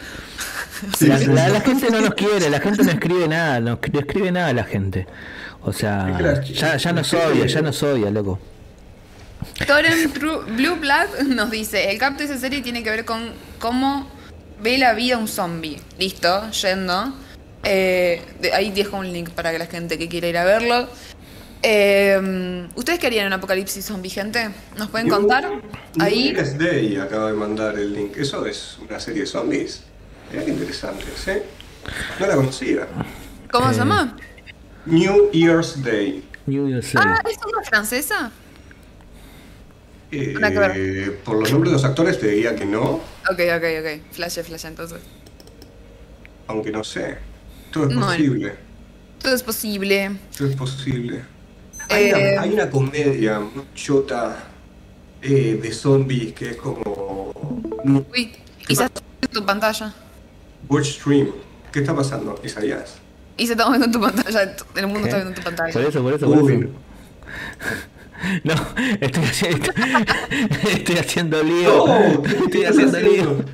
[1.00, 1.18] Sí, La,
[1.62, 5.08] gente no nos quiere, la gente no escribe nada, no escri- escribe nada la gente.
[5.62, 8.39] O sea, ya, ya nos odia, ya nos odia, loco.
[9.65, 13.32] Toren Tru- Blue Blood nos dice, el cap de esa serie tiene que ver con
[13.60, 14.12] cómo
[14.62, 15.80] ve la vida un zombie.
[15.98, 17.13] Listo, yendo.
[17.63, 20.89] Eh, de- ahí dejo un link para que la gente que quiera ir a verlo.
[21.67, 24.49] Eh, ¿Ustedes qué harían en un apocalipsis zombie, gente?
[24.78, 25.49] ¿Nos pueden contar?
[25.99, 26.25] Ahí.
[26.25, 28.15] New Year's Day acaba de mandar el link.
[28.17, 29.82] ¿Eso es una serie de zombies?
[30.32, 31.32] Mirá qué interesante, ¿sí?
[32.19, 32.88] No la conocía.
[33.51, 34.15] ¿Cómo Eh, se llama?
[34.86, 36.23] New Year's Day.
[36.45, 37.04] New Year's Day.
[37.04, 38.32] Ah, ¿es una francesa?
[40.12, 41.17] Eh, ver.
[41.25, 43.01] por los nombres de los actores te diría que no,
[43.32, 44.13] Ok, ok, ok.
[44.13, 44.99] Flash, flash, entonces.
[46.47, 47.17] aunque no sé.
[47.71, 48.54] Todo es No, posible.
[49.19, 50.12] Todo es posible.
[50.38, 51.23] Todo es posible.
[51.89, 54.38] Hay, Eh, una, hay una comedia muy chota
[55.21, 57.34] eh, de zombies que es como.
[58.13, 58.32] Uy,
[58.67, 59.93] quizás en tu pantalla.
[60.69, 61.32] Watch Stream.
[61.71, 62.95] ¿Qué está pasando, Isaías?
[63.38, 64.56] Y se está moviendo en tu pantalla.
[64.76, 65.10] El mundo ¿Qué?
[65.10, 65.74] está viendo en tu pantalla.
[65.74, 66.69] Por eso, por eso, por eso.
[68.45, 68.54] No,
[69.02, 69.71] estoy haciendo,
[70.71, 71.86] estoy haciendo lío.
[71.86, 73.00] No, ¿qué estoy haciendo?
[73.02, 73.45] lío.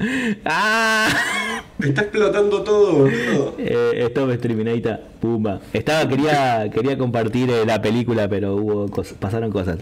[0.45, 1.60] ¡Ah!
[1.83, 3.55] Está explotando todo, boludo.
[3.57, 5.59] Eh, stop Streaminator, pumba.
[5.73, 9.79] Estaba, quería, quería compartir eh, la película, pero hubo cosas, pasaron cosas.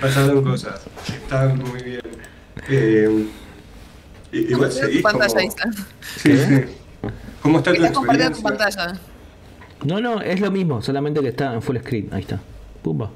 [0.00, 0.80] Pasaron cosas.
[1.08, 2.00] Está muy bien.
[2.68, 3.26] Eh,
[4.32, 5.74] igual Tu seguís pantalla, como...
[6.16, 6.60] Sí, sí.
[7.42, 7.72] ¿Cómo está
[8.32, 8.98] tu pantalla.
[9.84, 12.08] No, no, es lo mismo, solamente que está en full screen.
[12.12, 12.38] Ahí está.
[12.82, 13.10] Pumba.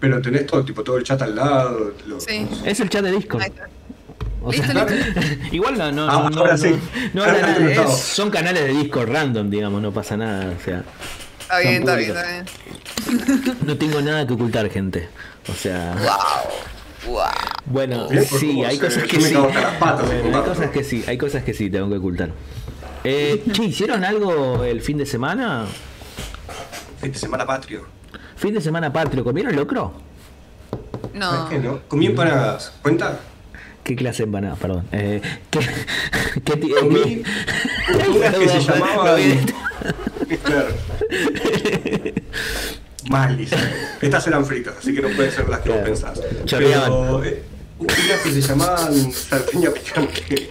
[0.00, 1.92] Pero tenés todo, tipo, todo el chat al lado.
[2.06, 2.46] lo- Sí.
[2.64, 3.42] Es el chat de Discord.
[4.42, 5.20] O sea, listo.
[5.52, 6.74] igual no, no, Ah, no, ahora no, sí.
[7.14, 10.84] no te nada, es- son canales de Discord random, digamos, no pasa nada, o sea,
[11.40, 13.56] Está bien, está bien, está bien.
[13.64, 15.08] no tengo nada que ocultar, gente.
[15.50, 17.14] O sea, Wow.
[17.14, 17.22] Wow.
[17.66, 19.34] bueno, sí, hay se- cosas que sí.
[19.80, 22.30] patas, Bueno, hay cosas que sí, hay cosas que sí tengo que ocultar.
[23.04, 25.64] Eh, che, ¿hicieron algo el fin de semana?
[27.00, 27.86] Fin de semana patrio.
[28.36, 29.92] Fin de semana patrio, ¿comieron locro?
[31.14, 31.30] No.
[31.30, 31.80] ¿Sabes qué, no?
[31.88, 32.72] Comí empanadas.
[32.82, 33.18] ¿Cuenta?
[33.88, 34.54] ¿Qué clase de empanada?
[34.56, 34.86] Perdón.
[34.92, 35.60] Eh, ¿qué,
[36.44, 39.18] qué, ti- Comí qué- unas que se llamaban...
[43.08, 43.56] Mal, dice.
[44.02, 45.94] Estas eran fritas, así que no pueden ser las que vos Claro.
[45.94, 46.20] pensás.
[46.44, 46.90] Chorreaban.
[46.92, 47.42] Pero eh,
[47.78, 50.50] unas que se llamaban salteña picante.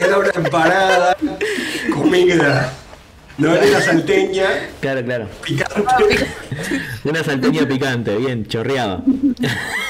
[0.00, 1.16] Era una empanada
[1.94, 2.72] comida.
[3.38, 4.46] No era la salteña
[4.80, 5.28] Claro, claro.
[5.42, 6.26] picante.
[7.04, 9.02] Una salteña picante, bien, chorreaba.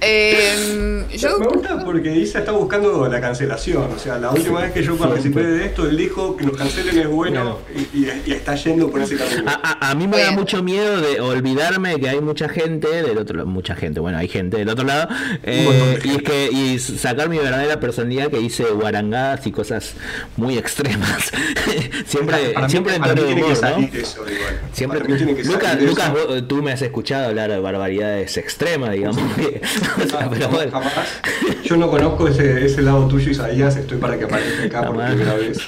[0.00, 3.90] Eh, yo Me gusta porque Isa está buscando la cancelación.
[3.94, 6.98] O sea, la última vez que yo participé de esto, él dijo que nos cancelen
[6.98, 9.44] es bueno y, y- y está yendo por ese camino.
[9.46, 9.54] A,
[9.86, 13.38] a- a mí me da mucho miedo de olvidarme que hay mucha gente del otro
[13.38, 15.08] lado, mucha gente, bueno, hay gente del otro lado,
[15.42, 19.94] eh, y es que y sacar mi verdadera personalidad que hice guarangadas y cosas
[20.36, 21.30] muy extremas.
[22.06, 23.98] siempre Para mí- siempre en tono de tiene que humor, ¿no?
[23.98, 24.60] eso, igual.
[24.72, 26.26] Siempre Para mí tiene que Lucas, salir Lucas, eso.
[26.28, 29.05] vos- tú me has escuchado hablar de barbaridades extremas, digamos.
[29.36, 29.60] que-
[30.04, 30.70] o sea, Ah, pero jamás, bueno.
[30.72, 31.20] jamás.
[31.64, 35.34] Yo no conozco ese, ese lado tuyo, Isaías, estoy para que aparezca acá por primera
[35.34, 35.58] vez.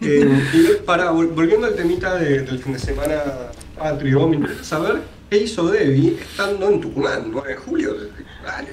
[0.00, 3.22] Eh, y para, vol- volviendo al temita de- del fin de semana
[3.78, 4.96] patrio, me interesa saber
[5.30, 7.94] qué hizo Debbie estando en Tucumán, 9 de julio.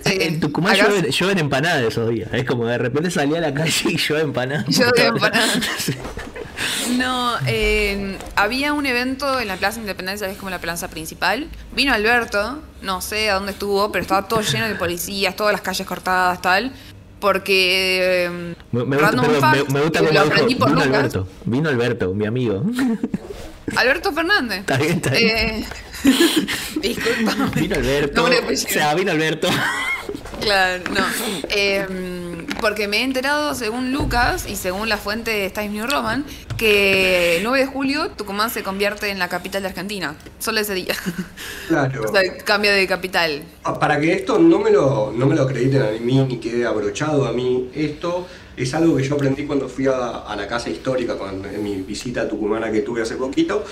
[0.06, 0.18] Sí.
[0.22, 2.30] En Tucumán Acá- llueven, llueven empanadas esos días.
[2.34, 4.66] Es como de repente salí a la calle y llueve empanadas.
[4.70, 5.60] Yo de empanadas.
[5.80, 5.94] Sí.
[6.98, 11.48] No, eh, había un evento en la Plaza Independencia, que es como la plaza principal.
[11.74, 15.62] Vino Alberto, no sé a dónde estuvo, pero estaba todo lleno de policías, todas las
[15.62, 16.74] calles cortadas, tal.
[17.22, 18.26] Porque.
[18.26, 20.98] eh, Me, me gusta, fact, me- me gusta lo dijo, aprendí por vino Lucas.
[21.00, 22.64] Alberto, vino Alberto, mi amigo.
[23.78, 24.60] Alberto Fernández.
[24.62, 25.28] Está bien, está bien.
[25.38, 25.66] Eh,
[26.82, 27.52] disculpa.
[27.56, 29.48] Vino Alberto, o sea, vino Alberto.
[30.42, 31.06] Claro, no.
[31.50, 31.86] Eh,
[32.62, 36.26] porque me he enterado, según Lucas y según la fuente de Times New Roman,
[36.58, 40.16] que el 9 de julio Tucumán se convierte en la capital de Argentina.
[40.40, 40.96] Solo ese día.
[41.68, 42.04] Claro.
[42.10, 43.44] o sea, cambio de capital.
[43.64, 46.66] Ah, Para que esto no me lo, no me lo acrediten a mí ni quede
[46.66, 50.70] abrochado a mí, esto es algo que yo aprendí cuando fui a, a la casa
[50.70, 53.64] histórica, cuando, en mi visita tucumana que tuve hace poquito,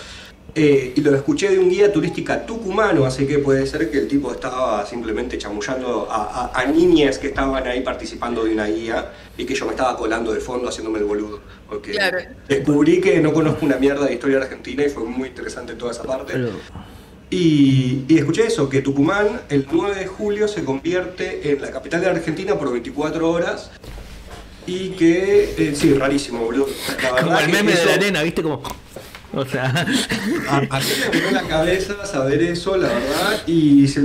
[0.59, 4.07] eh, y lo escuché de un guía turística tucumano, así que puede ser que el
[4.07, 9.11] tipo estaba simplemente chamullando a, a, a niñas que estaban ahí participando de una guía
[9.37, 11.39] y que yo me estaba colando de fondo haciéndome el boludo.
[11.69, 12.17] Porque Claro.
[12.49, 16.03] descubrí que no conozco una mierda de historia argentina y fue muy interesante toda esa
[16.03, 16.33] parte.
[16.33, 16.49] Pero,
[17.29, 22.01] Y, y escuché eso, que Tucumán el 9 de julio se convierte en la capital
[22.01, 23.69] de Argentina por 24 horas
[24.65, 26.67] y que, eh, sí, rarísimo, boludo.
[27.03, 28.41] La como el que meme de la nena, ¿viste?
[28.41, 28.63] Como.
[29.33, 29.65] O sea.
[30.49, 34.01] A, a mí me voló la cabeza saber eso, la verdad, y se-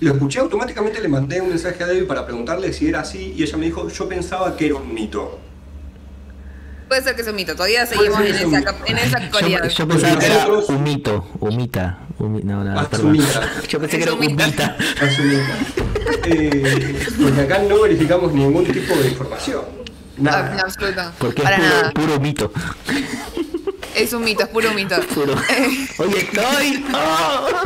[0.00, 3.42] lo escuché automáticamente, le mandé un mensaje a Debbie para preguntarle si era así y
[3.42, 5.40] ella me dijo, yo pensaba que era un mito.
[6.86, 7.54] Puede ser que sea un mito.
[7.54, 8.74] Todavía seguimos en un esa, mito.
[8.86, 9.68] en esa Yo, actualidad.
[9.68, 11.98] yo pensaba que era Nosotros- humito, humita.
[12.18, 12.88] humi- no, no, Ah.
[13.68, 14.76] Yo pensé que era humita.
[15.02, 15.46] Asumida.
[16.24, 19.62] Eh, porque acá no verificamos ningún tipo de información.
[20.18, 20.60] Ah, Nada.
[20.62, 21.02] absoluto.
[21.18, 21.90] Porque Para es puro, nada.
[21.92, 22.52] puro mito.
[23.98, 25.00] Es un mito, es puro mito.
[25.14, 25.34] Puro.
[25.34, 26.84] Eh, Oye, estoy.
[26.94, 27.48] ¡Oh!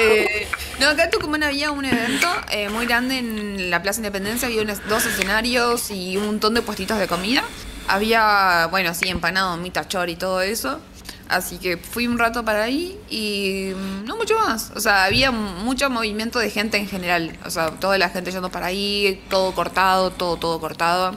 [0.00, 0.46] Eh,
[0.78, 4.62] no, acá en Tucumán había un evento eh, muy grande en la Plaza Independencia, había
[4.62, 7.42] unos, dos escenarios y un montón de puestitos de comida.
[7.88, 10.80] Había, bueno, sí, empanado, mita chor y todo eso.
[11.28, 13.72] Así que fui un rato para ahí y
[14.04, 14.70] no mucho más.
[14.76, 17.36] O sea, había mucho movimiento de gente en general.
[17.44, 21.16] O sea, toda la gente yendo para ahí, todo cortado, todo, todo cortado.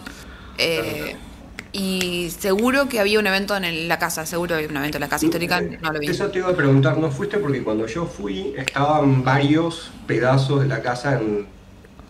[0.58, 1.18] Eh,
[1.74, 5.02] y seguro que había un evento en el- la casa, seguro había un evento en
[5.02, 6.08] la casa histórica, no lo vi.
[6.08, 7.38] Eso te iba a preguntar, ¿no fuiste?
[7.38, 11.48] Porque cuando yo fui estaban varios pedazos de la casa en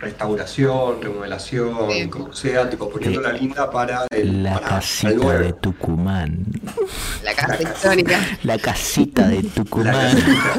[0.02, 2.08] restauración, remodelación, Sí.
[2.10, 5.32] como sea, tipo poniéndola linda para el, La para el casita nuevo.
[5.44, 6.38] de Tucumán.
[7.24, 8.20] La casa histórica.
[8.44, 9.94] La casita de La Tucumán.
[9.94, 10.54] casita.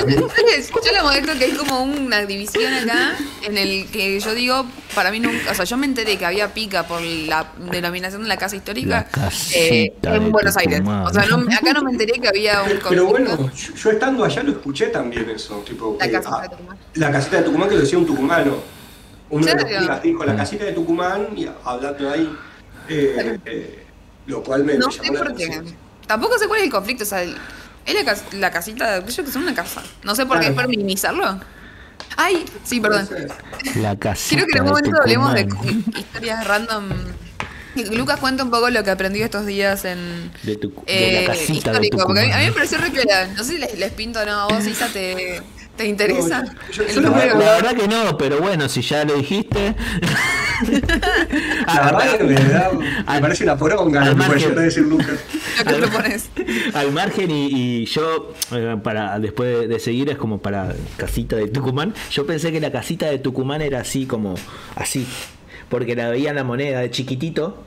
[0.00, 0.70] A mí- ¿Sabes?
[0.84, 5.10] Yo lo molesto que hay como una división acá en el que yo digo, para
[5.10, 8.36] mí nunca, o sea, yo me enteré que había pica por la denominación de la
[8.36, 10.78] casa histórica La eh, en de Buenos Aires.
[10.78, 11.06] Tucumán.
[11.06, 13.06] O sea, no- acá no me enteré que había un Pero conflicto.
[13.36, 15.96] bueno, yo, yo estando allá lo escuché también eso, tipo...
[16.00, 16.76] La que, casita ah, de Tucumán.
[16.94, 18.75] La casita de Tucumán que lo decía un tucumano.
[19.30, 19.80] Uno de los serio?
[19.80, 22.36] días dijo la casita de Tucumán y hablando ahí,
[22.88, 23.84] eh, eh,
[24.26, 25.62] lo cual me, No me sé llamó por qué.
[26.06, 27.36] Tampoco sé cuál es el conflicto, o sea, el-
[27.84, 29.82] es la, cas- la casita, yo que es una casa.
[30.04, 30.54] No sé por qué, Claro.
[30.56, 31.40] por minimizarlo.
[32.16, 33.08] Ay, sí, perdón.
[33.76, 35.84] La casita Quiero que en un de momento hablemos de Tucumán.
[35.96, 36.84] historias random.
[37.92, 41.32] Lucas cuenta un poco lo que aprendió estos días en De, tu- de eh, la
[41.34, 41.98] casita de histórico.
[42.06, 43.28] Porque a mí, a mí me pareció re clara.
[43.36, 44.32] No sé si les, les pinto o no.
[44.32, 45.42] ¿A vos, Isa, te,
[45.76, 46.42] te interesa?
[46.42, 49.74] No, yo- yo La, la verdad que no, pero bueno, si ya lo dijiste.
[51.66, 52.70] La verdad que me, da,
[53.12, 54.58] me parece una poronga al lo que puede margen.
[54.58, 55.08] a decir Lucas.
[55.66, 56.30] Lo que propones.
[56.74, 57.48] Al margen y,
[57.82, 61.92] y yo, eh, para después de, de seguir, es como para casita de Tucumán.
[62.10, 64.34] Yo pensé que la casita de Tucumán era así como
[64.76, 65.06] así,
[65.68, 67.62] porque la veía en la moneda de chiquitito.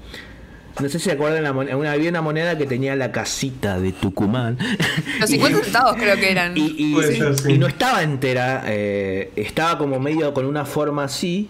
[0.82, 3.80] No sé si se acuerdan, la moneda, una, había una moneda que tenía la casita
[3.80, 4.58] de Tucumán.
[5.20, 6.56] Los 50 centavos creo que eran.
[6.58, 7.52] Y, y- Puede ser, sí.
[7.54, 11.50] y no estaba entera, eh, estaba como medio con una forma así.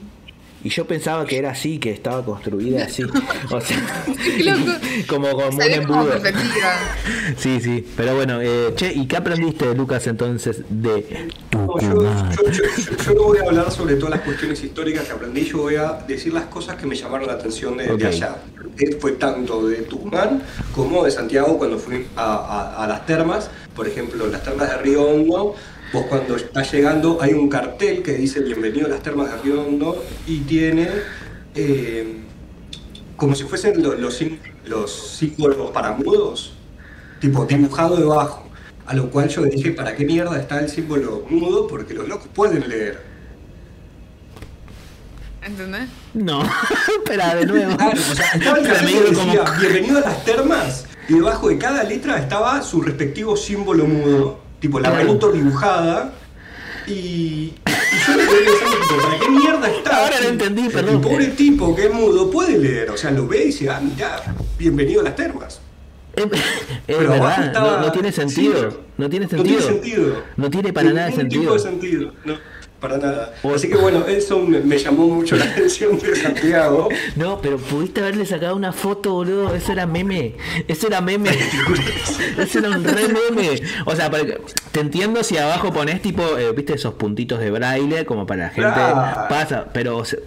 [0.64, 3.04] Y yo pensaba que era así, que estaba construida así.
[3.52, 3.78] O sea,
[5.08, 6.12] como como un embudo.
[7.38, 12.32] Sí, sí, pero bueno, eh, che, ¿y qué aprendiste, Lucas, entonces de No, yo, Tucumán?
[12.36, 15.60] yo- yo- yo no voy a hablar sobre todas las cuestiones históricas que aprendí, yo
[15.60, 18.04] voy a decir las cosas que me llamaron la atención de, de Ok.
[18.04, 18.36] allá.
[19.00, 20.42] Fue tanto de Tucumán
[20.74, 22.24] como de Santiago cuando fui a,
[22.78, 25.56] a- a las termas, por ejemplo, las termas de Río Hondo.
[25.92, 29.62] Vos cuando estás llegando hay un cartel que dice bienvenido a las termas de Río
[29.62, 30.88] Hondo y tiene
[31.56, 32.18] eh,
[33.16, 34.16] como si fuesen lo- los,
[35.18, 36.54] símbolos para mudos,
[37.20, 38.46] tipo dibujado debajo.
[38.86, 41.68] A lo cual yo dije, ¿para qué mierda está el símbolo mudo?
[41.68, 43.00] Porque los locos pueden leer.
[45.44, 45.88] ¿Entendés?
[46.14, 46.44] No,
[46.98, 47.78] espera, de nuevo.
[47.78, 51.50] Claro, o sea, estaba el cartel que como- decía, bienvenido a las termas, y debajo
[51.50, 56.14] de cada letra estaba su respectivo símbolo mudo, tipo la manito dibujada,
[56.88, 57.54] y, y
[58.08, 60.04] yo me quedé pensando, tipo, ¿para qué mierda está?
[60.04, 61.02] Ahora lo entendí, El perdón.
[61.02, 64.22] pobre tipo que es mudo puede leer, o sea, lo ve y dice, ah, mirá,
[64.58, 65.62] bienvenido a las termas.
[66.16, 66.32] Es, es
[66.88, 68.54] Pero verdad, estaba- no, no tiene sí, sentido.
[68.56, 69.58] pero no tiene No sentido.
[69.60, 70.24] tiene sentido.
[70.38, 71.42] No tiene para nada sentido.
[71.42, 72.14] tipo de sentido.
[72.26, 72.34] No,
[72.80, 73.34] para nada.
[73.54, 76.90] Así que bueno, eso me, me llamó mucho la atención de Santiago.
[77.16, 79.54] No, pero pudiste haberle sacado una foto, boludo.
[79.54, 80.36] Eso era meme.
[80.68, 81.30] Eso era meme.
[82.38, 83.62] Eso era un re meme.
[83.86, 84.10] O sea,
[84.72, 88.50] te entiendo si abajo pones tipo, eh, viste, esos puntitos de braille, como para la
[88.50, 88.70] gente
[89.30, 89.68] pasa.
[89.74, 90.20] Pero o sea,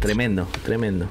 [0.00, 1.06] tremendo, tremendo.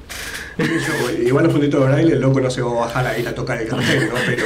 [1.24, 3.60] Igual los puntitos de braille, el loco no se va a bajar ahí a tocar
[3.60, 4.14] el cartel, ¿no?
[4.26, 4.44] Pero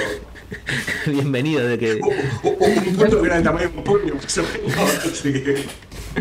[1.06, 2.00] Bienvenido de que.
[2.42, 5.64] o un punto que era del tamaño de un puño, más o menos, así que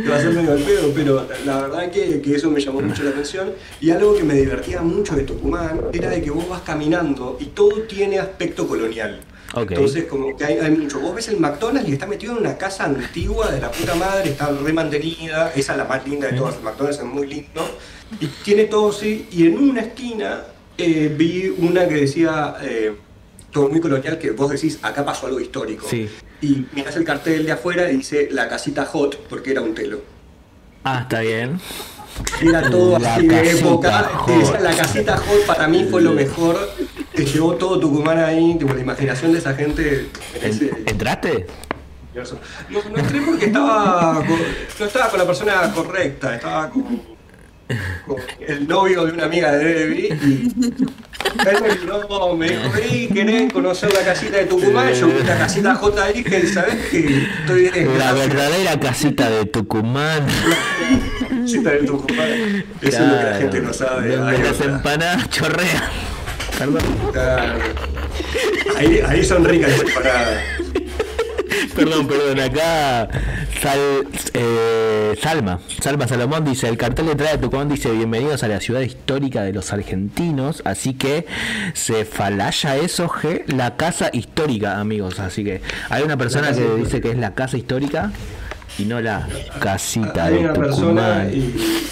[0.09, 3.03] va a ser medio al pedo, pero la verdad que, que eso me llamó mucho
[3.03, 3.51] la atención.
[3.81, 7.45] Y algo que me divertía mucho de Tucumán era de que vos vas caminando y
[7.45, 9.21] todo tiene aspecto colonial.
[9.55, 10.99] Entonces, como que hay, hay mucho.
[10.99, 14.29] Vos ves el McDonald's y está metido en una casa antigua de la puta madre,
[14.29, 17.67] está re mantenida, esa es la más linda de todas, el McDonald's es muy lindo.
[18.19, 20.43] Y tiene todo así, y en una esquina
[20.77, 22.95] eh, vi una que decía, eh,
[23.51, 25.85] todo muy colonial, que vos decís, acá pasó algo histórico.
[25.89, 26.09] Sí.
[26.41, 30.01] Y mirás el cartel de afuera y dice la casita hot, porque era un telo.
[30.83, 31.59] Ah, está bien.
[32.41, 34.09] Era todo La así de época.
[34.27, 36.57] decía, la casita hot para mí fue lo mejor
[37.13, 40.09] que llevó todo Tucumán ahí, tipo, la imaginación de esa gente.
[40.85, 41.45] ¿Entraste?
[42.69, 44.37] No, no entré porque estaba con,
[44.79, 46.83] no estaba con la persona correcta, estaba con,
[48.05, 50.51] con el novio de una amiga de Debbie y
[51.37, 54.93] él me dijo, "Ey, ¿querés conocer la casita de Tucumán?
[54.93, 56.07] Yo vi la casita J.
[56.13, 60.25] dije, ¿sabes que Estoy en La la verdadera casita de Tucumán.
[61.41, 62.65] casita de Tucumán.
[62.81, 64.15] Eso es lo que la gente no sabe.
[64.15, 65.83] Hay las empanadas chorrean.
[66.57, 66.81] Perdón.
[67.13, 67.53] Claro.
[68.77, 70.43] Ahí, ahí son ricas las empanadas.
[71.75, 73.09] Perdón, perdón, acá
[73.61, 73.79] Sal,
[74.33, 78.59] eh, Salma, Salma Salomón dice, el cartel de entrada de Tucumán dice bienvenidos a la
[78.59, 81.25] ciudad histórica de los argentinos, así que
[81.73, 87.01] se falaya eso, G, la casa histórica, amigos, así que hay una persona que dice
[87.01, 88.11] que es la casa histórica
[88.77, 89.27] y no la
[89.59, 91.87] casita Hay de una persona y,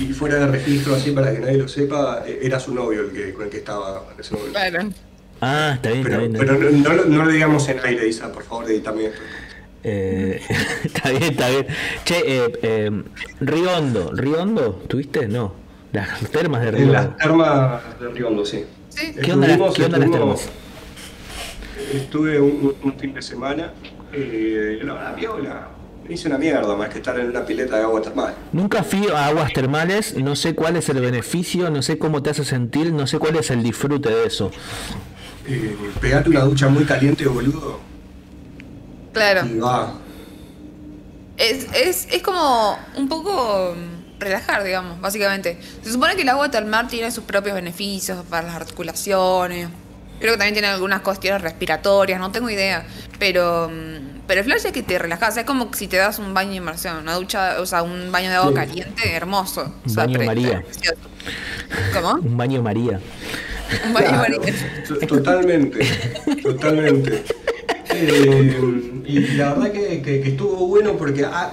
[0.00, 3.12] y fuera de registro, así para que nadie lo sepa, eh, era su novio el
[3.12, 4.58] que, con el que estaba en ese momento.
[5.40, 6.34] Ah, está bien, está Pero, bien.
[6.36, 6.82] está pero bien.
[6.82, 9.20] no, no, lo- no lo digamos en aire, Isa, por favor, editame esto.
[9.84, 10.40] Eh,
[10.84, 11.66] está bien, está bien.
[12.04, 13.02] Che, eh, eh,
[13.40, 15.28] ¿Río Hondo tuviste?
[15.28, 15.54] No,
[15.92, 16.92] las termas de Hondo.
[16.92, 18.64] las termas de Riondo, sí.
[18.88, 19.14] Sí.
[19.22, 20.48] ¿Qué onda, Estuvimos- qué onda las termas?
[21.94, 23.72] Estuve un, fin de semana,
[24.12, 25.68] eh, la, la viola,
[26.06, 28.34] me hice una mierda más que estar en una pileta de agua termal.
[28.52, 32.30] Nunca fui a aguas termales, no sé cuál es el beneficio, no sé cómo te
[32.30, 34.50] hace sentir, no sé cuál es el disfrute de eso.
[35.50, 37.80] Eh, pegate una ducha muy caliente, boludo,
[39.12, 39.46] Claro.
[39.46, 39.94] y va.
[41.36, 45.58] Es, es, es como un poco mm, relajar, digamos, básicamente.
[45.82, 49.68] Se supone que el agua termal tiene sus propios beneficios para las articulaciones.
[50.20, 52.84] Creo que también tiene algunas cuestiones respiratorias, no tengo idea.
[53.20, 55.36] Pero, mm, pero el flash es que te relajas.
[55.36, 58.28] Es como si te das un baño de inmersión, una ducha, o sea, un baño
[58.28, 58.54] de agua Sí.
[58.56, 59.62] caliente, hermoso.
[59.62, 60.64] Un O sea, baño pre- María.
[61.94, 62.14] ¿Cómo?
[62.20, 63.00] Un baño María.
[63.96, 64.40] Claro,
[65.06, 65.80] Totalmente,
[66.42, 67.22] totalmente.
[67.90, 71.50] Eh, y la verdad que, que- que estuvo bueno porque a-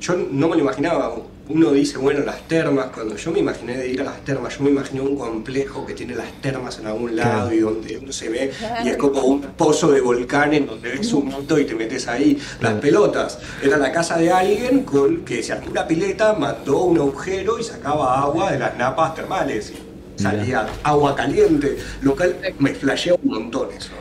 [0.00, 1.14] yo no me lo imaginaba.
[1.50, 4.64] Uno dice, bueno, las termas, cuando yo me imaginé de ir a las termas, yo
[4.64, 8.28] me imaginé un complejo que tiene las termas en algún lado y donde uno se
[8.28, 8.52] ve,
[8.84, 12.06] y es como un pozo de volcán en donde ves un montón y te metes
[12.06, 12.38] ahí.
[12.60, 16.98] Las pelotas, era la casa de alguien con, que se armó una pileta, mandó un
[16.98, 19.72] agujero y sacaba agua de las napas termales.
[20.18, 23.92] Salía agua caliente, lo cual me flashea un montón eso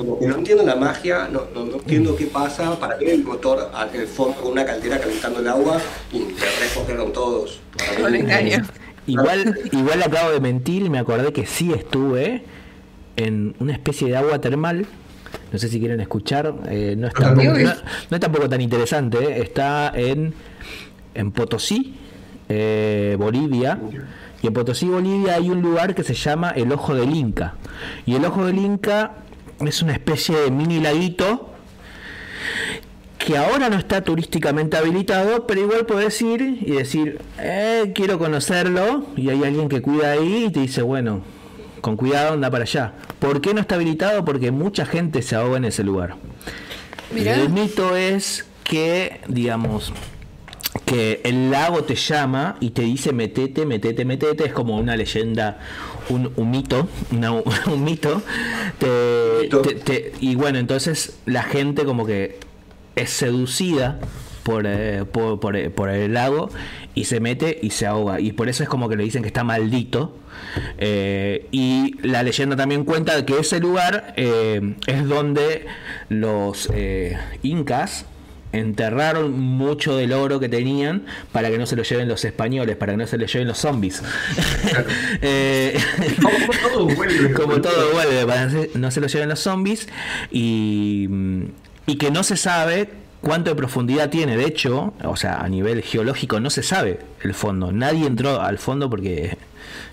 [0.00, 3.22] como que no entiendo la magia, no, no, no entiendo qué pasa para ver el
[3.22, 5.78] motor en el fondo con una caldera calentando el agua
[6.10, 7.60] y te recogieron todos.
[8.00, 8.64] Con engaño.
[9.06, 12.44] Igual, igual acabo de mentir me acordé que sí estuve
[13.16, 14.86] en una especie de agua termal.
[15.52, 16.54] No sé si quieren escuchar.
[16.70, 17.72] eh, no, es tampoco, no,
[18.10, 19.18] no es tampoco tan interesante.
[19.18, 20.32] eh, Está en,
[21.14, 21.94] en Potosí,
[22.48, 23.78] eh, Bolivia.
[24.42, 27.54] Y en Potosí, Bolivia, hay un lugar que se llama el Ojo del Inca.
[28.06, 29.12] Y el Ojo del Inca
[29.60, 31.50] es una especie de mini laguito
[33.18, 39.04] que ahora no está turísticamente habilitado, pero igual puedes ir y decir, eh, quiero conocerlo,
[39.14, 41.20] y hay alguien que cuida ahí y te dice, bueno,
[41.82, 42.94] con cuidado anda para allá.
[43.18, 44.24] ¿Por qué no está habilitado?
[44.24, 46.16] Porque mucha gente se ahoga en ese lugar.
[47.14, 47.34] Mirá.
[47.34, 49.92] El mito es que, digamos,
[50.90, 55.60] que el lago te llama y te dice metete, metete, metete, es como una leyenda,
[56.08, 56.88] un, un mito,
[57.72, 58.22] un mito.
[58.80, 59.62] Te- Mito.
[59.62, 62.40] te- te- y bueno, entonces la gente como que
[62.96, 64.00] es seducida
[64.42, 66.48] por, eh, por, por, eh, por el lago
[66.96, 68.18] y se mete y se ahoga.
[68.20, 70.16] Y por eso es como que le dicen que está maldito.
[70.78, 75.66] Eh, y la leyenda también cuenta que ese lugar eh, es donde
[76.08, 76.68] los
[77.44, 78.06] incas
[78.52, 82.92] enterraron mucho del oro que tenían para que no se lo lleven los españoles, para
[82.92, 84.02] que no se lo lleven los zombies.
[85.22, 85.78] Eh,
[86.20, 87.32] Como todo vuelve.
[87.32, 89.88] como todo vuelve, para que no se- lo lleven los zombies
[90.30, 91.08] y,
[91.86, 92.88] y que no se sabe
[93.20, 94.36] cuánto de profundidad tiene.
[94.36, 97.72] De hecho, o sea, a nivel geológico no se sabe el fondo.
[97.72, 99.36] Nadie entró al fondo porque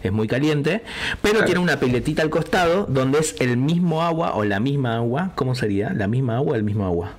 [0.03, 0.81] es muy caliente,
[1.21, 1.45] pero Claro.
[1.45, 5.31] tiene una piletita al costado donde es el mismo agua o la misma agua.
[5.35, 5.91] ¿Cómo sería?
[5.93, 7.11] ¿La misma agua o el mismo agua?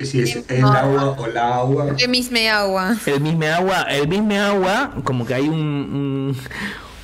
[0.00, 1.96] Si es el agua o la agua.
[1.96, 2.96] ¿Qué misma agua?
[3.06, 6.36] El mismo agua, el mismo agua, como que hay un, un,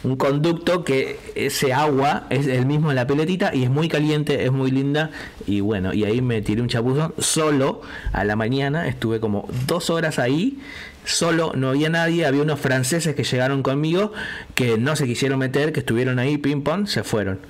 [0.04, 4.44] un conducto que ese agua es el mismo en la peletita y es muy caliente,
[4.44, 5.10] es muy linda
[5.46, 9.90] y bueno, y ahí me tiré un chapuzón solo a la mañana, estuve como dos
[9.90, 10.58] horas ahí,
[11.04, 14.12] solo, no había nadie, había unos franceses que llegaron conmigo
[14.54, 17.40] que no se quisieron meter, que estuvieron ahí, ping pong, se fueron.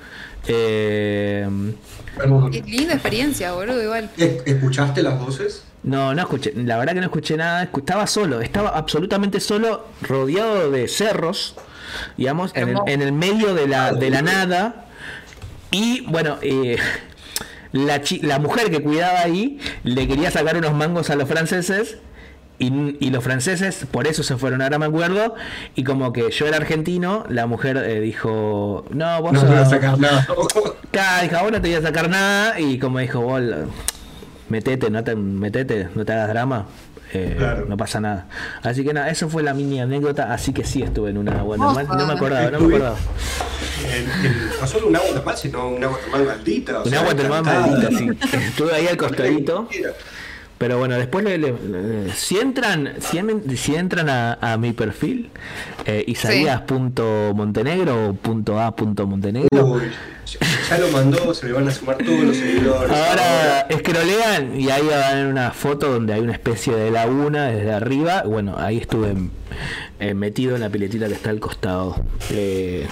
[0.49, 1.49] Eh,
[2.51, 4.11] Qué linda experiencia, boludo, igual.
[4.17, 5.63] ¿Es- ¿Escuchaste las voces?
[5.85, 10.71] No, no escuché, la verdad que no escuché nada, estaba solo, estaba absolutamente solo, rodeado
[10.73, 11.55] de cerros,
[12.17, 12.85] digamos, en el, Hermoso.
[12.89, 14.87] en el medio de la, de la nada.
[15.71, 16.77] Y bueno, eh,
[17.73, 21.99] la, chi- la mujer que cuidaba ahí le quería sacar unos mangos a los franceses.
[22.61, 25.35] Y, y los franceses por eso se fueron, ahora me acuerdo.
[25.77, 29.55] Y como que yo era argentino, la mujer eh, dijo: No, vos No sos- te
[29.55, 30.27] voy a sacar nada.
[30.91, 32.59] Claro, dijo, vos no te voy a sacar nada.
[32.59, 33.41] Y como dijo, vos,
[34.49, 36.67] metete, no te, metete, no te hagas drama.
[37.13, 37.67] eh, Claro.
[37.69, 38.27] No pasa nada.
[38.63, 40.33] Así que nada, eso fue la mini anécdota.
[40.33, 41.87] Así que sí estuve en una agua normal.
[41.97, 42.97] No me acordaba, no me acordaba.
[43.95, 46.79] En- no solo un agua normal, sino un agua termal maldita.
[46.81, 48.09] o Un sea, agua termal maldita, sí.
[48.49, 49.69] Estuve ahí al costadito.
[50.59, 54.73] Pero bueno, después le- le- le- si entran, si, en- si entran a, a mi
[54.73, 55.31] perfil,
[55.87, 59.83] eh, isaías.montenegro o punto a punto montenegro, Uy,
[60.69, 62.91] ya lo mandó, se le van a sumar todos los seguidores.
[62.91, 68.23] Ahora escrolean y ahí van una foto donde hay una especie de laguna desde arriba.
[68.27, 69.15] Bueno, ahí estuve
[70.01, 72.03] eh, metido en la piletita que está al costado.
[72.31, 72.87] Eh,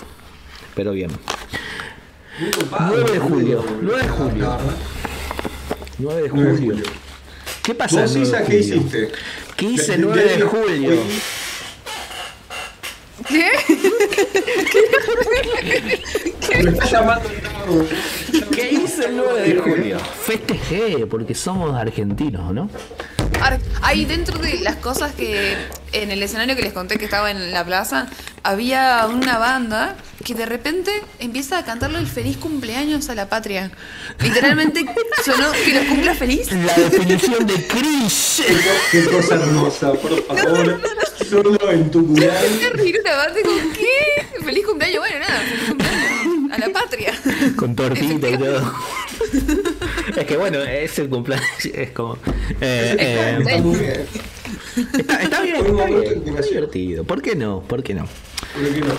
[0.77, 1.11] pero bien.
[2.39, 4.45] Muy copado, 9 de julio, 9 de julio.
[4.45, 4.75] La verdad.
[5.99, 6.85] 9 de 9 de julio.
[7.67, 8.03] ¿Qué pasa?
[8.03, 9.11] ¿Vos, el 9 Isa, qué hiciste?
[9.57, 10.91] ¿Qué hice el de- 9 de de- julio?
[10.93, 10.99] hoy-
[13.29, 13.51] ¿Qué?
[16.63, 17.29] Me está llamando.
[18.55, 19.99] ¿Qué hice el 9 de julio?
[19.99, 22.71] Festejé, porque somos argentinos, ¿no?
[23.41, 25.57] Ahora, Ahí dentro de las cosas que
[25.93, 28.09] en el escenario que les conté que estaba en la plaza,
[28.43, 33.71] había una banda que de repente empieza a cantarle el feliz cumpleaños a la patria.
[34.21, 34.85] Literalmente
[35.25, 36.51] sonó que los cumpla feliz.
[36.51, 38.43] La definición de cringe.
[38.91, 40.81] Qué cosa hermosa, por favor.
[41.31, 42.53] Solo en tu cumpleaños.
[42.61, 42.71] una
[43.43, 44.45] con ¿qué?
[44.45, 46.16] Feliz cumpleaños, bueno, nada, feliz cumpleaños
[46.53, 47.13] a la patria.
[47.57, 48.73] Con tortita y todo.
[50.17, 51.47] Es que bueno, es el cumpleaños.
[51.75, 52.15] Es como.
[52.61, 54.07] eh, eh, Está bien.
[54.99, 55.65] está, está bien,
[56.49, 57.05] divertido.
[57.05, 57.63] ¿Por qué no?
[57.63, 58.07] ¿Por qué no?
[58.55, 58.95] ¿Por qué no?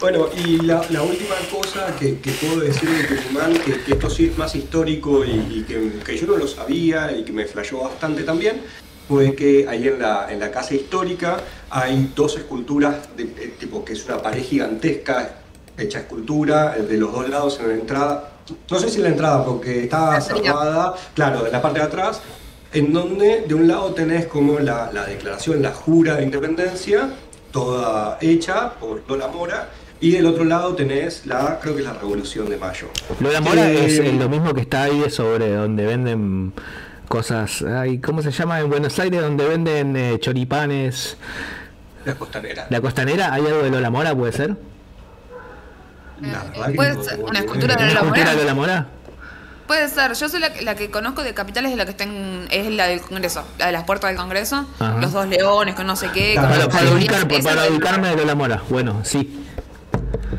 [0.00, 4.10] Bueno, y la, la última cosa que, que puedo decir de Tucumán, que, que esto
[4.10, 7.46] sí es más histórico y, y que, que yo no lo sabía y que me
[7.46, 8.60] flasheó bastante también,
[9.08, 11.40] fue que ahí en la, en la casa histórica
[11.70, 15.39] hay dos esculturas, de, de tipo que es una pared gigantesca
[15.80, 18.32] hecha escultura, de los dos lados en la entrada,
[18.70, 20.20] no sé si en la entrada porque salida.
[20.20, 22.20] cerrada, claro, de la parte de atrás,
[22.72, 27.10] en donde de un lado tenés como la, la declaración, la jura de independencia,
[27.52, 29.68] toda hecha por Lola Mora,
[30.00, 32.88] y del otro lado tenés la, creo que es la Revolución de Mayo.
[33.20, 36.52] Lola Mora Eh, es eh, lo mismo que está ahí sobre donde venden
[37.08, 37.62] cosas.
[37.62, 39.20] Ay, ¿Cómo se llama en Buenos Aires?
[39.20, 41.16] Donde venden eh, choripanes.
[42.06, 42.66] La costanera.
[42.70, 44.14] La costanera, ¿hay algo de Lola Mora?
[44.14, 44.56] ¿Puede ser?
[46.22, 48.76] La que Puede ser una escultura de ¿Una Lola escultura Mora?
[48.76, 49.00] de?
[49.66, 52.46] Puede ser, yo soy la, la que conozco de capitales, es la que está en,
[52.50, 54.98] es la del Congreso, la de las puertas del Congreso, Ajá.
[55.00, 56.32] los dos leones con no sé qué.
[56.32, 58.62] Claro, Para, para, ubicar- para la- ubicarme de Lola Mora.
[58.68, 59.36] Bueno, sí.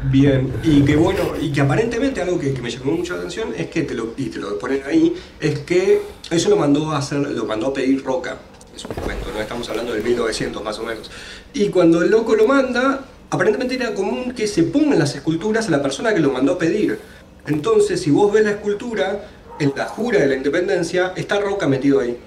[0.03, 3.53] Bien, y que bueno, y que aparentemente algo que, que me llamó mucho la atención
[3.57, 6.97] es que te lo, y te lo ponen ahí, es que eso lo mandó a
[6.97, 8.37] hacer, lo mandó a pedir Roca,
[8.75, 9.39] es un cuento, ¿no?
[9.39, 11.09] Estamos hablando del 1900 más o menos.
[11.53, 13.01] Y cuando el loco lo manda,
[13.31, 16.57] aparentemente era común que se pongan las esculturas a la persona que lo mandó a
[16.59, 16.99] pedir.
[17.47, 19.25] Entonces, si vos ves la escultura,
[19.59, 22.17] en la jura de la independencia, está Roca metido ahí.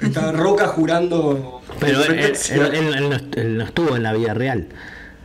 [0.00, 1.60] Está Roca jurando.
[1.78, 2.56] Pero él, él- independencia.
[2.56, 4.66] él- él- él no, él no estuvo en la vida real.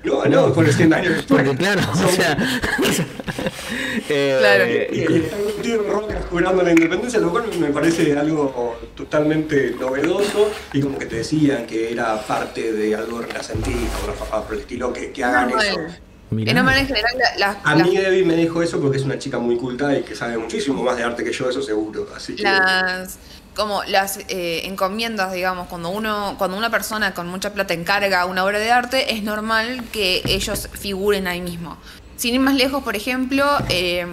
[0.04, 1.44] No, no, por los 100 años después.
[1.44, 2.38] Porque claro, o sea.
[4.10, 4.66] eh, Claro.
[4.68, 9.76] Y y estar metido en roca jurando la independencia, lo cual me parece algo totalmente
[9.80, 14.44] novedoso y como que te decían que era parte de algo renacentista o una fafada
[14.44, 15.80] por el estilo, que, que hagan eso.
[16.32, 19.96] En general la- A mí Debbie me dijo eso porque es una chica muy culta
[19.98, 22.08] y que sabe muchísimo más de arte que yo, eso seguro.
[22.16, 23.18] Así que las
[23.56, 28.44] como las eh, encomiendas, digamos, cuando uno, cuando una persona con mucha plata encarga una
[28.46, 31.78] obra de arte, es normal que ellos figuren ahí mismo.
[32.16, 34.06] Sin ir más lejos, por ejemplo, eh,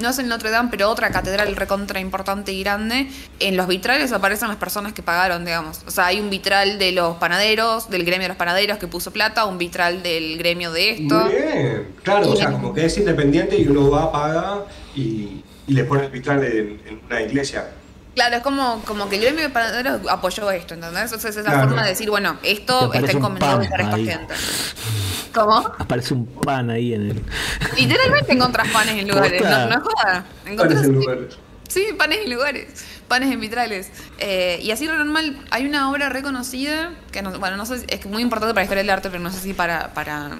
[0.00, 4.12] no es en Notre Dame, pero otra catedral recontra importante y grande, en los vitrales
[4.12, 5.82] aparecen las personas que pagaron, digamos.
[5.86, 9.12] O sea, hay un vitral de los panaderos, del gremio de los panaderos que puso
[9.12, 11.28] plata, un vitral del gremio de esto.
[11.28, 14.64] Bien, claro, o sea, como que es independiente y uno va, paga
[14.94, 17.68] y, y le pone el vitral en, en una iglesia.
[18.14, 21.04] Claro, es como, como que el gremio de panaderos apoyó esto, ¿entendés?
[21.04, 21.68] Entonces es la Claro.
[21.68, 24.06] forma de decir, bueno, esto está encomendado para esta ahí.
[24.06, 24.34] gente.
[25.34, 25.58] ¿Cómo?
[25.78, 27.22] Aparece un pan ahí en el.
[27.76, 30.24] Literalmente encontrás panes en lugares, no, no es joda.
[30.44, 31.18] ¿Cuál es Encontrás, el lugar?
[31.68, 33.90] sí, panes en lugares, panes en vitrales.
[34.18, 37.86] Eh, y así lo normal, hay una obra reconocida, que no, bueno, no sé, si-
[37.88, 40.38] es que muy importante para la historia del arte, pero no sé si para, para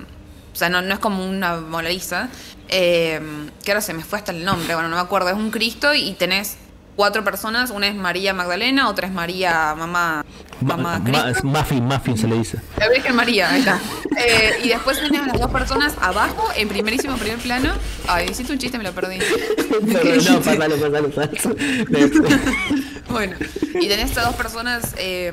[0.53, 2.29] o sea, no, no es como una Mona Lisa,
[2.69, 3.21] eh,
[3.65, 5.93] que ahora se me fue hasta el nombre, bueno, no me acuerdo, es un Cristo
[5.93, 6.57] y tenés
[6.97, 10.25] cuatro personas, una es María Magdalena, otra es María Mamá,
[10.61, 12.59] Mamá Ma- muffin, muffin se le dice.
[12.79, 13.79] La Virgen María, ahí está.
[14.17, 17.73] Eh, y después tenés a las dos personas abajo, en primerísimo primer plano.
[18.07, 19.19] Ay, hiciste un chiste, me lo perdí.
[19.81, 21.57] no, pasalo, pasalo, pasalo.
[23.09, 23.37] Bueno,
[23.81, 25.33] y tenés estas dos personas, eh,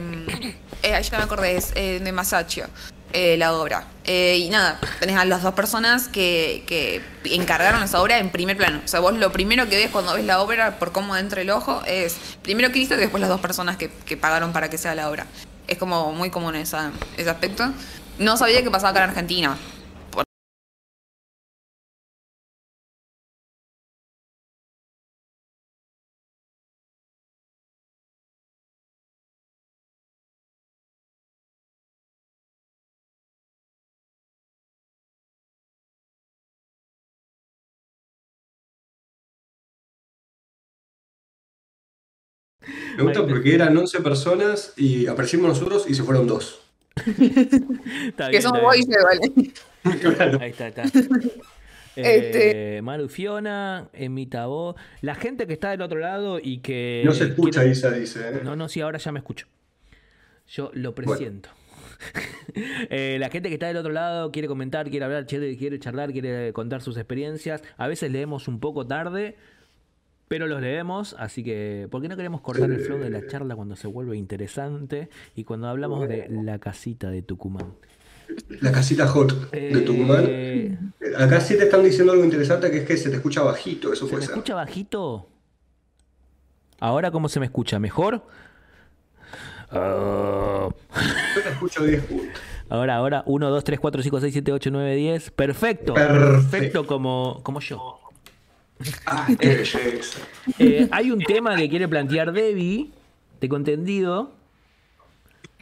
[0.84, 2.66] eh, ahí ya me acordé, es eh, de Masaccio,
[3.14, 3.86] eh, la obra.
[4.04, 7.02] Eh, y nada, tenés a las dos personas que, que
[7.36, 8.82] encargaron esa obra en primer plano.
[8.84, 11.50] O sea, vos lo primero que ves cuando ves la obra, por cómo entra el
[11.50, 14.96] ojo, es primero Cristo y después las dos personas que, que pagaron para que sea
[14.96, 15.28] la obra.
[15.68, 17.72] Es como muy común esa, ese aspecto.
[18.18, 19.58] No sabía que pasaba acá en Argentina.
[42.98, 46.62] Me gusta porque eran 11 personas y aparecimos nosotros y se fueron dos.
[46.96, 49.52] Está Que somos está vos y yo, ¿vale?
[50.16, 50.40] Claro.
[50.42, 50.84] Ahí está, está.
[51.96, 54.76] Este- Eh, Maru Fiona, Emita voz.
[55.02, 57.02] La gente que está del otro lado y que.
[57.06, 58.30] No se escucha, quiere- Isa dice.
[58.30, 58.42] ¿eh?
[58.44, 59.48] No, no, sí, ahora ya me escucho.
[60.48, 61.50] Yo lo presiento.
[62.56, 66.12] Eh, la gente que está del otro lado quiere comentar, quiere hablar, quiere, quiere charlar,
[66.12, 67.62] quiere contar sus experiencias.
[67.78, 69.36] A veces leemos un poco tarde,
[70.32, 73.54] pero los leemos, así que ¿por qué no queremos cortar el flow de la charla
[73.54, 77.74] cuando se vuelve interesante y cuando hablamos de la casita de Tucumán?
[78.62, 80.24] La casita hot de Tucumán.
[80.30, 80.78] Eh,
[81.18, 84.06] Acá sí te están diciendo algo interesante que es que se te escucha bajito, eso
[84.06, 84.36] ¿Se me puede ser.
[84.36, 85.28] escucha bajito?
[86.80, 87.78] ¿Ahora cómo se me escucha?
[87.78, 88.24] ¿Mejor?
[89.70, 90.70] Ah.
[91.36, 92.42] Yo te escucho 10 puntos.
[92.70, 95.32] Ahora, ahora, 1, 2, 3, 4, 5, 6, 7, 8, 9, 10.
[95.32, 95.94] Perfecto.
[95.94, 96.88] Perfecto.
[96.88, 98.01] como, como yo.
[99.06, 100.20] Ah, qué belleza.
[100.60, 102.90] Eh, hay un tema que quiere plantear Debbie,
[103.40, 104.32] tengo entendido.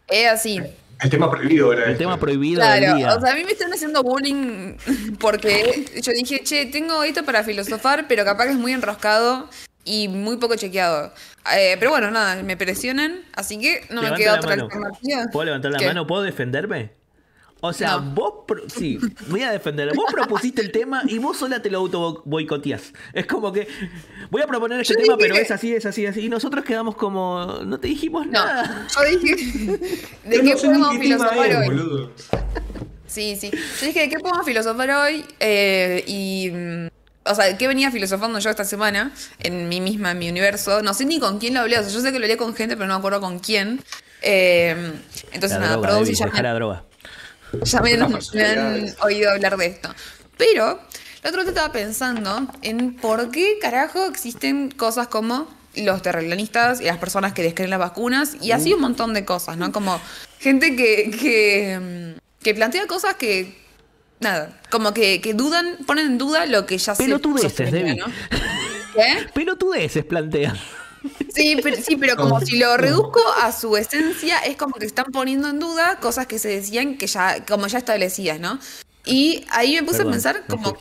[0.07, 0.59] Es así.
[1.01, 2.03] El tema prohibido era El este.
[2.03, 3.15] tema prohibido del Claro, día.
[3.15, 4.75] o sea, a mí me están haciendo bullying
[5.19, 9.47] porque yo dije, che, tengo esto para filosofar, pero capaz que es muy enroscado
[9.85, 11.13] y muy poco chequeado.
[11.55, 14.63] Eh, pero bueno, nada, me presionan, así que no me queda otra mano.
[14.65, 15.25] alternativa.
[15.31, 15.85] ¿Puedo levantar la ¿Qué?
[15.87, 16.05] mano?
[16.05, 16.91] ¿Puedo defenderme?
[17.61, 18.11] O sea, No.
[18.13, 18.97] vos, pro- sí,
[19.27, 19.93] voy a defenderlo.
[19.93, 22.93] Vos propusiste el tema y vos sola te lo auto boicoteás.
[23.13, 23.67] Es como que
[24.29, 26.21] voy a proponer este Yo tema, dije pero que- es así, es así, así.
[26.21, 28.87] Y nosotros quedamos como, no te dijimos No, nada.
[28.95, 29.35] yo dije,
[30.23, 31.65] ¿de Yo qué no podemos qué filosofar es, hoy?
[31.65, 32.11] boludo.
[33.07, 33.49] Sí, sí.
[33.51, 35.25] Yo dije, ¿de qué podemos filosofar hoy?
[35.39, 36.51] Eh, y.
[36.51, 36.87] mm,
[37.31, 39.11] O sea, ¿qué venía filosofando yo esta semana?
[39.39, 40.81] En mí misma, en mi universo.
[40.81, 41.77] No sé ni con quién lo hablé.
[41.77, 43.81] O sea, yo sé que lo hablé con gente, pero no me acuerdo con quién.
[44.21, 44.93] Eh,
[45.31, 46.85] entonces, La nada, droga, si ya la droga.
[47.63, 49.89] Ya me han, me oído hablar de esto.
[50.37, 50.79] Pero,
[51.23, 56.85] la otra vez estaba pensando en por qué carajo existen cosas como los terraplanistas y
[56.85, 59.71] las personas que descreen las vacunas y así un montón de cosas, ¿no?
[59.71, 59.99] Como
[60.39, 63.55] gente que, que, mm, que plantea cosas que,
[64.19, 67.95] nada, como que, que dudan, ponen en duda lo que ya se Pelotudeces, sostenía, Debbie.
[67.97, 68.05] ¿no?
[68.93, 69.27] ¿Qué?
[69.33, 70.55] Pelotudeces plantea.
[71.33, 75.05] Sí, pero, sí, pero como si lo reduzco a su esencia, es como que están
[75.11, 78.59] poniendo en duda cosas que se decían que ya, como ya establecidas, ¿no?
[79.05, 80.69] Y ahí me puse Perdón, a pensar me como.
[80.75, 80.79] fui.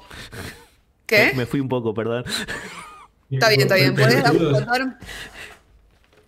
[1.06, 1.32] ¿Qué?
[1.34, 2.24] Me fui un poco, perdón.
[3.30, 3.94] Está bien, está bien.
[3.94, 4.52] Podés Pelotudos.
[4.64, 4.98] contar.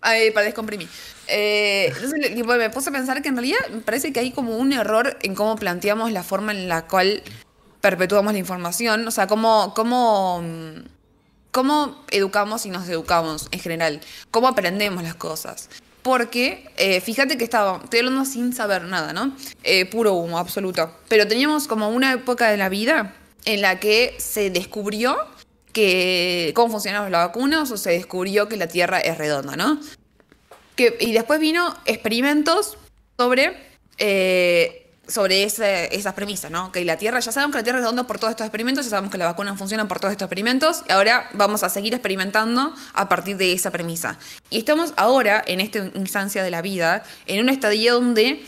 [0.01, 0.87] Ay, para descomprimir.
[1.27, 4.57] Eh, entonces, tipo, me puse a pensar que en realidad me parece que hay como
[4.57, 7.23] un error en cómo planteamos la forma en la cual
[7.81, 9.07] perpetuamos la información.
[9.07, 10.79] O sea, cómo, cómo, mm,
[11.51, 14.01] cómo educamos y nos educamos en general.
[14.31, 15.69] Cómo aprendemos las cosas.
[16.01, 19.35] Porque, eh, fíjate que estaba, estoy hablando sin saber nada, ¿no?
[19.63, 20.91] Eh, puro humo, absoluto.
[21.07, 23.13] Pero teníamos como una época de la vida
[23.45, 25.17] en la que se descubrió
[25.73, 29.79] que cómo funcionaban las vacunas o se descubrió que la Tierra es redonda, ¿no?
[30.77, 32.77] Y después vino experimentos
[33.17, 33.55] sobre,
[33.99, 34.80] eh,
[35.11, 36.71] sobre ese- esas premisas, ¿no?
[36.71, 38.91] Que la Tierra, ya sabemos que la Tierra es redonda por todos estos experimentos, ya
[38.91, 42.73] sabemos que las vacunas funcionan por todos estos experimentos, y ahora vamos a seguir experimentando
[42.93, 44.17] a partir de esa premisa.
[44.49, 48.43] Y estamos ahora, en esta instancia de la vida, en un estadio donde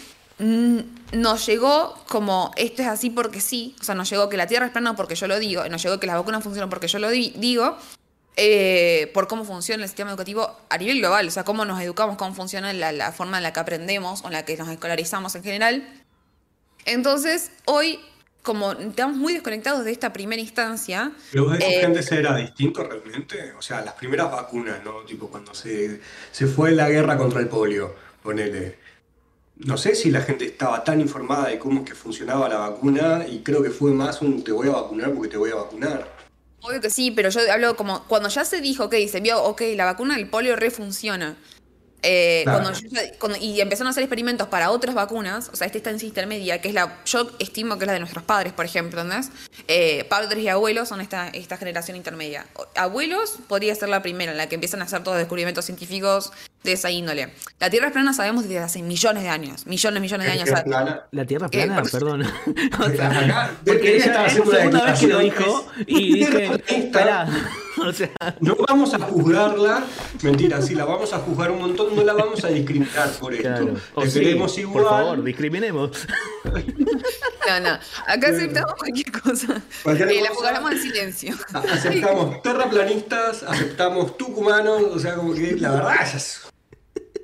[1.12, 4.66] nos llegó como esto es así porque sí, o sea, nos llegó que la Tierra
[4.66, 7.10] es plana porque yo lo digo, nos llegó que las vacunas funcionan porque yo lo
[7.10, 7.78] di- digo,
[8.36, 12.18] eh, por cómo funciona el sistema educativo a nivel global, o sea, cómo nos educamos,
[12.18, 15.36] cómo funciona la, la forma en la que aprendemos o en la que nos escolarizamos
[15.36, 15.88] en general.
[16.86, 18.00] Entonces, hoy,
[18.42, 22.84] como estamos muy desconectados de esta primera instancia, Pero vos Eh, que antes era distinto
[22.84, 23.54] realmente.
[23.54, 25.02] O sea, las primeras vacunas, ¿no?
[25.06, 28.78] Tipo cuando se, se fue la guerra contra el polio, ponele.
[29.56, 33.26] No sé si la gente estaba tan informada de cómo es que funcionaba la vacuna
[33.28, 36.12] y creo que fue más un te voy a vacunar porque te voy a vacunar.
[36.62, 39.62] obvio que sí, pero yo hablo como cuando ya se dijo, ok, se vio, ok,
[39.76, 41.38] la vacuna del polio refunciona.
[42.04, 42.62] Eh, Claro.
[42.64, 45.78] cuando yo ya- cuando- y empezaron a hacer experimentos para otras vacunas, o sea, esta
[45.80, 49.02] instancia intermedia, que es la, yo estimo que es la de nuestros padres, por ejemplo,
[49.02, 49.30] ¿entendés?
[49.68, 52.46] Eh, padres y abuelos son esta, esta generación intermedia.
[52.76, 56.32] Abuelos podría ser la primera, en la que empiezan a hacer todos los descubrimientos científicos
[56.64, 57.34] de esa índole.
[57.60, 60.50] La Tierra es plana sabemos desde hace millones de años, millones, millones de años.
[60.64, 61.04] Plana.
[61.12, 62.24] La tierra Eh, plana, por- perdón.
[63.66, 66.52] Porque ella es la segunda vez que lo dijo es- y dije.
[67.88, 68.10] O sea,
[68.40, 69.84] No vamos a juzgarla,
[70.22, 73.44] mentira, si la vamos a juzgar un montón, no la vamos a discriminar por esto.
[73.50, 73.74] claro.
[73.96, 74.84] O Le sí, queremos igual.
[74.84, 76.08] por favor, discriminemos.
[76.46, 79.62] no, no, acá aceptamos cualquier cosa.
[79.84, 81.36] Cualquier Eh, la jugamos en silencio.
[81.54, 86.42] Aceptamos terraplanistas, aceptamos tucumanos, o sea, como que la verdad es.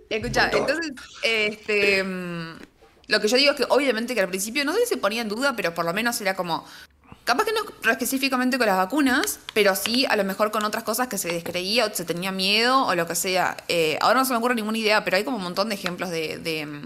[0.10, 0.92] Escucha, entonces,
[1.24, 2.58] este, mm,
[3.08, 5.22] lo que yo digo es que obviamente que al principio, no sé si se ponía
[5.22, 6.66] en duda, pero por lo menos era como,
[7.30, 11.10] capaz que no específicamente con las vacunas, pero sí a lo mejor con otras cosas
[11.10, 13.56] que se descreía o se tenía miedo o lo que sea.
[13.68, 16.10] Eh, ahora no se me ocurre ninguna idea, pero hay como un montón de ejemplos
[16.10, 16.84] de, de, mm,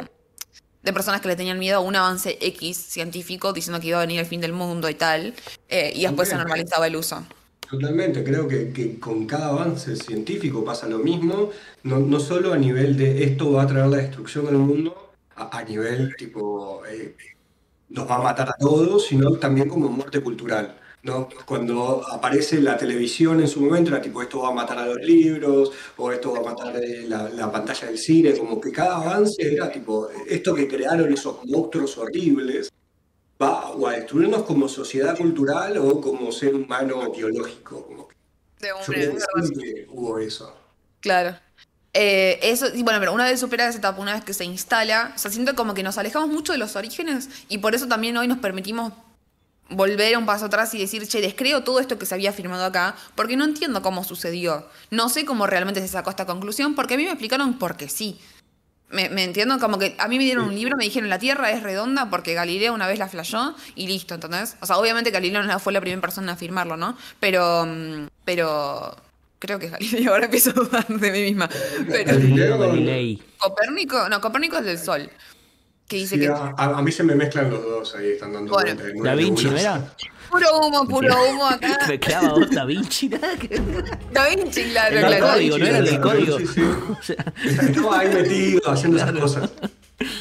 [0.84, 4.02] de personas que le tenían miedo a un avance X científico diciendo que iba a
[4.02, 5.34] venir el fin del mundo y tal,
[5.70, 7.24] eh, y después se normalizaba el uso.
[7.70, 11.52] Totalmente, creo que, que con cada avance científico pasa lo mismo,
[11.84, 15.58] no, no solo a nivel de esto va a traer la destrucción del mundo, a,
[15.58, 17.16] a nivel tipo eh,
[17.94, 20.80] nos va a matar a todos, sino también como muerte cultural.
[21.04, 21.28] ¿no?
[21.46, 24.98] Cuando aparece la televisión en su momento, era tipo esto va a matar a los
[24.98, 28.98] libros, o esto va a matar eh, la, la pantalla del cine, como que cada
[28.98, 32.72] avance era tipo esto que crearon esos monstruos horribles
[33.42, 37.86] va o a destruirnos como sociedad cultural o como ser humano biológico.
[37.86, 38.16] Como que
[38.62, 40.56] De yo hombre, creo es que siempre hubo eso.
[41.02, 41.36] Claro.
[41.94, 45.20] Eh, eso, bueno, pero una vez superada esa etapa, una vez que se instala, o
[45.20, 48.28] sea, siento como que nos alejamos mucho de los orígenes y por eso también hoy
[48.28, 48.94] nos permitimos
[49.70, 52.96] volver un paso atrás y decir, che, descreo todo esto que se había afirmado acá,
[53.16, 54.68] porque no entiendo cómo sucedió.
[54.90, 57.90] No sé cómo realmente se sacó esta conclusión, porque a mí me explicaron por qué
[57.90, 58.20] sí.
[58.90, 61.64] Me, entiendo, como que a mí me dieron un libro, me dijeron la Tierra es
[61.64, 64.56] redonda porque Galileo una vez la flashó y listo, ¿entendés?
[64.62, 66.96] O sea, obviamente Galileo no fue la primera persona en afirmarlo, ¿no?
[67.20, 68.96] Pero, mm, pero
[69.44, 71.50] creo que es Galileo, ahora empiezo a dudar de mí misma.
[71.90, 73.22] Pero, Galileo, Galilei.
[73.38, 75.10] Copérnico, no, Copérnico es del Sol.
[75.86, 78.82] Que dice Sí, que a, mí se me mezclan los dos ahí, están dando Bueno.
[78.82, 79.48] en Da Vinci.
[79.48, 79.94] ¿verdad?
[80.32, 81.78] puro humo, puro humo acá.
[81.90, 83.62] Me clava vos Da Vinci, nada que-
[84.14, 85.34] Da Vinci, claro, El del claro.
[85.34, 86.40] código, ¿no era el del código?
[86.40, 86.62] Sí, sí.
[86.90, 89.50] O sea, Estaba ahí metido haciendo esas cosas.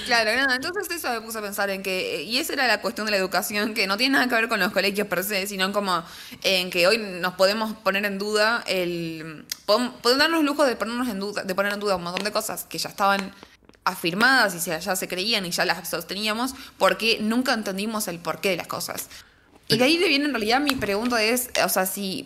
[0.06, 3.06] Claro, nada, entonces eso me puse a pensar en que, y esa era la cuestión
[3.06, 5.72] de la educación, que no tiene nada que ver con los colegios per se, sino
[5.72, 6.02] como
[6.42, 9.44] en que hoy nos podemos poner en duda el...
[9.66, 12.32] Podemos, podemos darnos lujo de ponernos en duda, de poner en duda un montón de
[12.32, 13.32] cosas que ya estaban
[13.84, 18.50] afirmadas y se- ya se creían y ya las sosteníamos, porque nunca entendimos el porqué
[18.50, 19.08] de las cosas.
[19.68, 22.24] Y de ahí viene en realidad mi pregunta es, o sea, si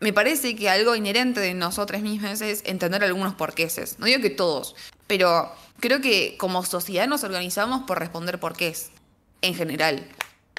[0.00, 3.98] me parece que algo inherente de nosotros mismos es entender algunos porqueses.
[3.98, 4.74] No digo que todos,
[5.10, 8.92] pero creo que como sociedad nos organizamos por responder porqués,
[9.42, 10.06] en general.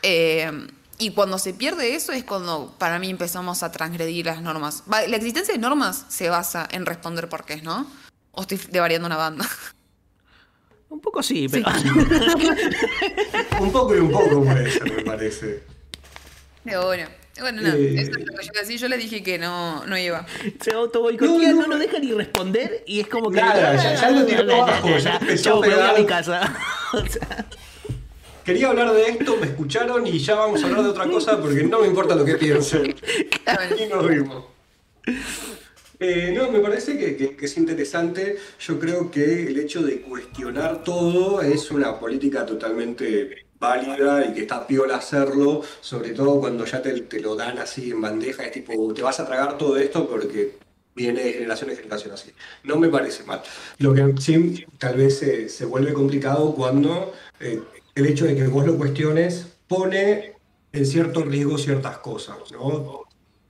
[0.03, 4.83] Eh, y cuando se pierde eso es cuando para mí empezamos a transgredir las normas.
[4.89, 7.87] La existencia de normas se basa en responder porqués, ¿no?
[8.33, 9.47] O estoy devariando una banda.
[10.89, 11.71] un poco sí, pero.
[13.61, 15.63] Un poco y un poco puede ser, me parece.
[16.65, 17.07] Pero bueno,
[17.41, 17.95] bueno, no, Eh.
[18.01, 18.77] eso es lo que yo decía.
[18.77, 20.25] Yo le dije que no, no iba.
[20.61, 23.41] Se auto boicotea, No, no, no, lo deja ni responder y es como que.
[23.41, 25.99] Nada, ya- ya lo tiró abajo, ya empezó Chau, a pegar.
[25.99, 26.55] mi casa.
[26.93, 27.45] O sea,
[28.43, 31.63] Quería hablar de esto, me escucharon y ya vamos a hablar de otra cosa porque
[31.63, 32.95] no me importa lo que piensen.
[33.79, 34.45] Y nos rimos.
[35.99, 38.37] Eh, no, me parece que, que- que es interesante.
[38.59, 44.41] Yo creo que el hecho de cuestionar todo es una política totalmente válida y que
[44.41, 48.93] está piola hacerlo, sobre todo cuando ya te, lo dan así en bandeja, es tipo,
[48.93, 50.57] te vas a tragar todo esto porque
[50.95, 52.31] viene de generación en generación así.
[52.63, 53.41] No me parece mal.
[53.77, 57.61] Lo que sí tal vez se, se vuelve complicado cuando eh,
[57.93, 60.33] el hecho de que vos lo cuestiones pone
[60.73, 63.03] en cierto riesgo ciertas cosas, ¿no?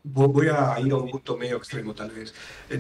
[0.04, 2.34] Vo- Voy a ir a un punto medio extremo, tal vez.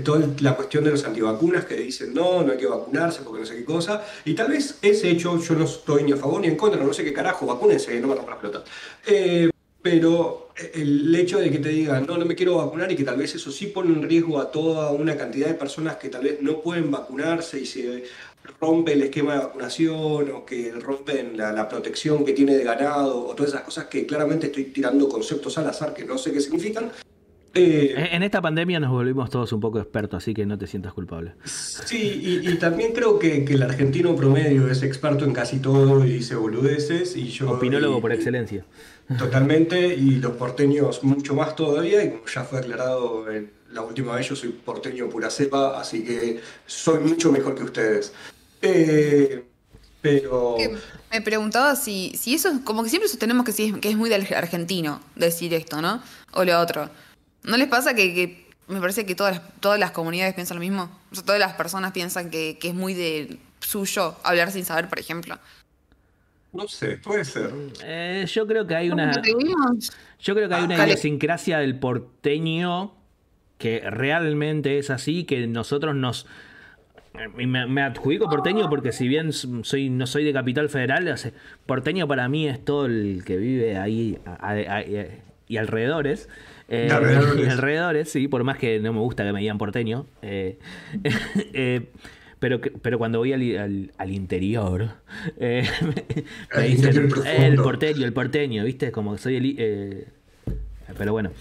[0.04, 3.46] Toda la cuestión de los antivacunas que dicen no, no hay que vacunarse porque no
[3.46, 4.04] sé qué cosa.
[4.26, 6.94] Y tal vez ese hecho yo no estoy ni a favor ni en contra, no
[6.94, 8.64] sé qué carajo, vacúnense, no me rompan las pelotas.
[9.06, 9.50] Eh,
[9.84, 13.18] pero el hecho de que te digan no, no me quiero vacunar y que tal
[13.18, 16.40] vez eso sí pone en riesgo a toda una cantidad de personas que tal vez
[16.42, 18.04] no pueden vacunarse y se
[18.60, 23.26] rompe el esquema de vacunación o que rompen la, la protección que tiene de ganado
[23.28, 26.42] o todas esas cosas que claramente estoy tirando conceptos al azar que no sé qué
[26.42, 26.92] significan.
[27.54, 30.93] Eh, En esta pandemia nos volvimos todos un poco expertos, así que no te sientas
[30.93, 31.34] culpable.
[31.43, 36.06] Sí, y, y también creo que, que el argentino promedio es experto en casi todo
[36.06, 37.52] y dice boludeces y yo...
[37.52, 38.64] Opinólogo y- por excelencia.
[39.18, 44.16] Totalmente, y los porteños mucho más todavía, y como ya fue aclarado en la última
[44.16, 48.14] vez, yo soy porteño pura cepa, así que soy mucho mejor que ustedes.
[48.62, 49.43] Eh,
[50.02, 50.56] pero...
[50.58, 50.74] Que
[51.12, 54.10] Me preguntaba si, si eso, es- como que siempre sostenemos que, sí, que es muy
[54.10, 56.02] del argentino decir esto, ¿no?
[56.34, 56.89] O lo otro.
[57.44, 60.62] ¿No les pasa que, que me parece que todas las, todas las comunidades piensan lo
[60.62, 60.89] mismo?
[61.12, 64.88] O sea, todas las personas piensan que, que es muy de suyo hablar sin saber,
[64.89, 65.38] por ejemplo.
[66.54, 67.52] No sé, puede ser.
[67.84, 69.22] Eh, yo creo que hay una.
[70.20, 70.92] Yo creo que hay una Dale.
[70.92, 72.94] idiosincrasia del porteño
[73.58, 76.26] que realmente es así, que nosotros nos...
[77.38, 81.16] y Me, me adjudico porteño porque si bien soy no soy de Capital Federal, o
[81.18, 81.32] sea,
[81.68, 84.84] porteño para mí es todo el que vive ahí a- a- a-
[85.48, 86.28] y alrededores.
[86.74, 87.50] Eh, alrededores.
[87.50, 90.06] alrededores, sí, por más que no me gusta que me digan porteño.
[90.22, 90.58] eh,
[91.54, 91.90] eh,
[92.40, 94.94] pero, pero cuando voy al, al- al interior,
[95.38, 95.64] eh,
[96.58, 98.92] me dicen el porteño, el porteño, ¿viste?
[98.92, 99.46] Como que soy el...
[99.46, 100.06] i-
[100.98, 101.32] pero bueno,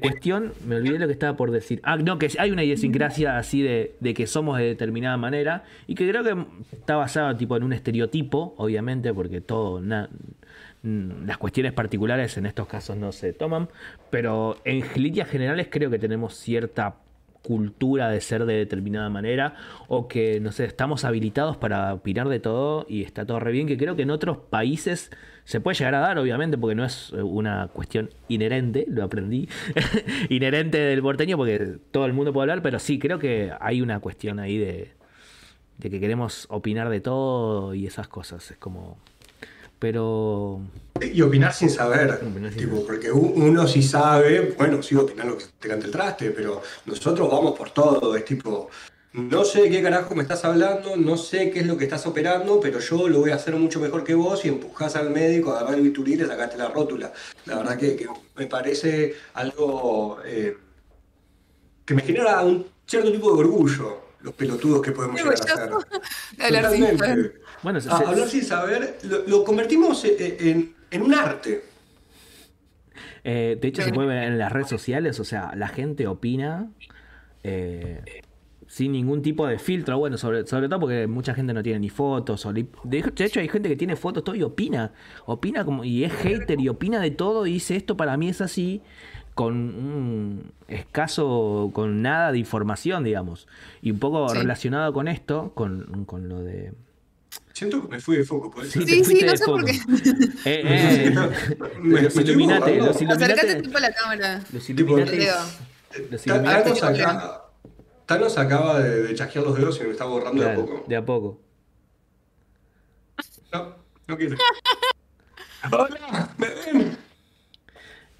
[0.00, 1.80] cuestión, me olvidé lo que estaba por decir.
[1.82, 5.94] Ah, no, que hay una idiosincrasia así de, de que somos de determinada manera y
[5.94, 6.34] que creo que
[6.72, 10.08] está basada tipo en un estereotipo, obviamente, porque todo, na-
[10.86, 13.68] las cuestiones particulares en estos casos no se toman,
[14.10, 16.96] pero en líneas generales creo que tenemos cierta
[17.42, 19.54] cultura de ser de determinada manera
[19.86, 23.68] o que, no sé, estamos habilitados para opinar de todo y está todo re bien,
[23.68, 25.10] que creo que en otros países
[25.44, 29.48] se puede llegar a dar, obviamente, porque no es eh, una cuestión inherente, lo aprendí,
[30.28, 34.00] inherente del porteño, porque todo el mundo puede hablar, pero sí, creo que hay una
[34.00, 34.92] cuestión ahí de,
[35.78, 38.98] de que queremos opinar de todo y esas cosas, es como...
[39.78, 40.60] Pero...
[41.00, 45.36] Y opinar sin saber, Opinar sin tipo, porque uno sí sabe, bueno, sí opinar lo
[45.36, 48.70] que te cante el traste, pero nosotros vamos por todo, es tipo,
[49.12, 52.06] no sé de qué carajo me estás hablando, no sé qué es lo que estás
[52.06, 55.52] operando, pero yo lo voy a hacer mucho mejor que vos y empujás al médico,
[55.52, 57.12] agarrás el bisturí y le sacaste la rótula.
[57.46, 58.06] La verdad que, que
[58.36, 60.56] me parece algo eh,
[61.86, 67.40] que me genera un cierto tipo de orgullo, los pelotudos que podemos llegar a hacer.
[67.62, 70.14] Bueno, se- A- se- hablar sin saber, lo, lo convertimos en,
[70.48, 71.62] en- en un arte.
[73.24, 76.70] Eh, de hecho, se puede ver en las redes sociales, o sea, la gente opina
[77.42, 78.00] eh,
[78.68, 79.98] sin ningún tipo de filtro.
[79.98, 82.46] Bueno, sobre, sobre todo porque mucha gente no tiene ni fotos.
[82.46, 84.92] o li- de hecho- de hecho, hay gente que tiene fotos todo y opina.
[85.26, 88.40] Opina como y es hater y opina de todo y dice esto para mí es
[88.40, 88.80] así
[89.34, 93.46] con un escaso, con nada de información, digamos.
[93.82, 94.38] Y un poco Sí.
[94.38, 96.72] relacionado con esto, con, con lo de...
[97.52, 98.80] Siento que me fui de foco, por eso.
[98.82, 99.72] Sí, Sí, no sé por qué.
[100.44, 101.14] Eh, eh,
[101.80, 102.76] Me- me los borrando.
[102.76, 104.42] los Illuminati, Acércate tipo a la cámara.
[104.52, 104.68] los
[105.18, 105.34] Leo.
[106.10, 106.70] los Illuminati,
[108.06, 110.84] Thanos, acaba, de, de chasquear los dedos y me está borrando de a poco.
[110.86, 111.40] de a poco.
[113.52, 113.74] No,
[114.06, 114.36] no quiero.
[115.72, 116.30] ¡Hola!
[116.38, 116.96] ¿Me ven?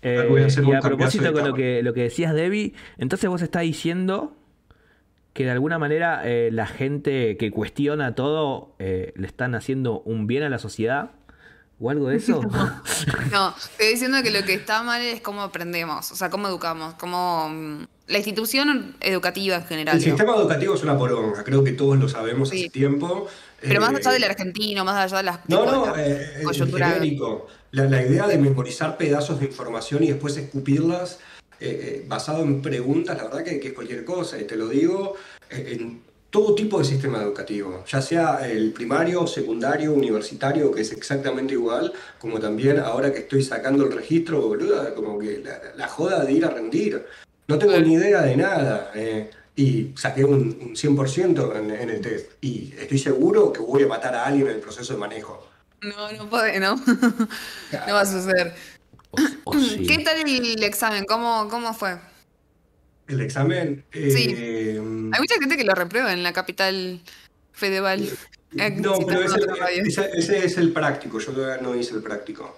[0.02, 2.74] Eh, Voy a hacer y un a propósito con lo que, lo que decías, Debbie,
[2.98, 4.36] entonces vos estás diciendo
[5.36, 10.26] que de alguna manera eh, la gente que cuestiona todo eh, le están haciendo un
[10.26, 11.10] bien a la sociedad
[11.78, 12.40] o algo de eso.
[13.30, 16.94] No, estoy diciendo que lo que está mal es cómo aprendemos, o sea, cómo educamos,
[16.94, 19.96] cómo mm, la institución educativa en general.
[19.96, 20.16] El digo.
[20.16, 22.60] sistema educativo es una poronga, creo que todos lo sabemos Sí.
[22.62, 23.28] hace tiempo.
[23.60, 27.46] Pero más Eh, allá del argentino, más allá de las No, no, la eh, genérico.
[27.72, 31.18] La, la idea de memorizar pedazos de información y después escupirlas
[31.60, 34.38] eh, eh, basado en preguntas, la verdad que, que es cualquier cosa.
[34.40, 35.14] Y te lo digo
[35.50, 40.92] eh, en todo tipo de sistema educativo, ya sea el primario, secundario, universitario, que es
[40.92, 45.88] exactamente igual, como también ahora que estoy sacando el registro, boluda, como que la, la
[45.88, 47.06] joda de ir a rendir.
[47.48, 48.90] No tengo ni idea de nada.
[48.94, 52.32] eh, y saqué un, un 100% en, en el test.
[52.42, 55.48] Y estoy seguro que voy a matar a alguien en el proceso de manejo.
[55.80, 56.76] No, no puede, ¿no?
[57.86, 58.52] no va a suceder.
[59.44, 59.86] O, o sí.
[59.86, 61.04] ¿Qué tal el examen?
[61.06, 61.96] ¿Cómo, cómo fue?
[63.08, 63.84] El examen.
[63.92, 64.34] Sí.
[64.36, 67.00] eh, Hay mucha gente que lo reprueba en la capital
[67.52, 68.08] federal.
[68.58, 69.40] Eh, No, pero ese,
[69.84, 72.56] ese- ese es el práctico, yo todavía no hice el práctico.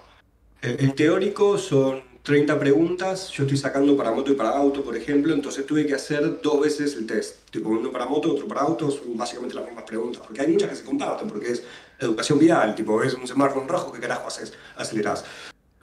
[0.61, 4.95] El, el teórico son 30 preguntas, yo estoy sacando para moto y para auto, por
[4.95, 8.61] ejemplo, entonces tuve que hacer dos veces el test, tipo uno para moto, otro para
[8.61, 11.63] auto, son básicamente las mismas preguntas, porque hay muchas que se comparten, porque es
[11.99, 14.53] educación vial, tipo ves un semáforo en rojo, ¿qué carajo haces?
[14.75, 15.23] Acelerás.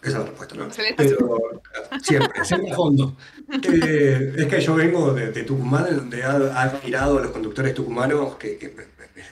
[0.09, 0.68] Esa es la respuesta, ¿no?
[0.96, 1.61] Pero
[2.00, 3.16] siempre, siempre a fondo.
[3.50, 7.32] Eh, es que yo vengo de, de Tucumán, en donde ha, ha mirado a los
[7.32, 8.84] conductores tucumanos que, que me,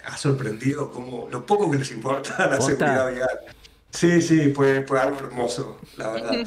[0.05, 3.41] ha sorprendido como lo poco que les importa la seguridad vial.
[3.91, 6.33] Sí, sí, fue, fue algo hermoso, la verdad.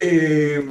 [0.00, 0.64] Eh,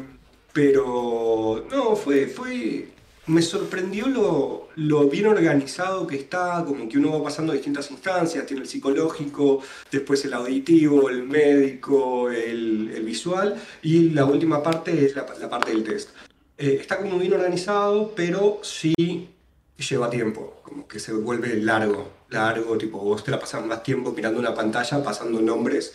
[0.53, 2.87] pero no, fue, fue,
[3.27, 8.45] me sorprendió lo, lo bien organizado que está, como que uno va pasando distintas instancias,
[8.45, 9.61] tiene el psicológico,
[9.91, 15.49] después el auditivo, el médico, el, el visual, y la última parte es la, la
[15.49, 16.09] parte del test.
[16.57, 19.29] Eh, está como bien organizado, pero sí
[19.77, 24.11] lleva tiempo, como que se vuelve largo, largo, tipo vos te la pasas más tiempo
[24.11, 25.93] mirando una pantalla, pasando nombres,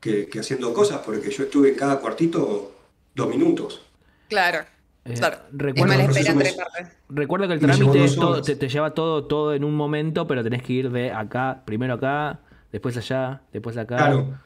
[0.00, 2.72] que, que haciendo cosas, porque yo estuve en cada cuartito
[3.14, 3.80] dos minutos.
[4.28, 4.64] Claro,
[5.04, 5.36] Eh, claro.
[5.52, 6.88] es espera partes.
[7.10, 10.42] Recuerdo que el trámite es todo- te, te lleva todo, todo en un momento, pero
[10.42, 12.40] tenés que ir de acá, primero acá,
[12.72, 13.96] después allá, después acá.
[13.96, 14.38] Claro.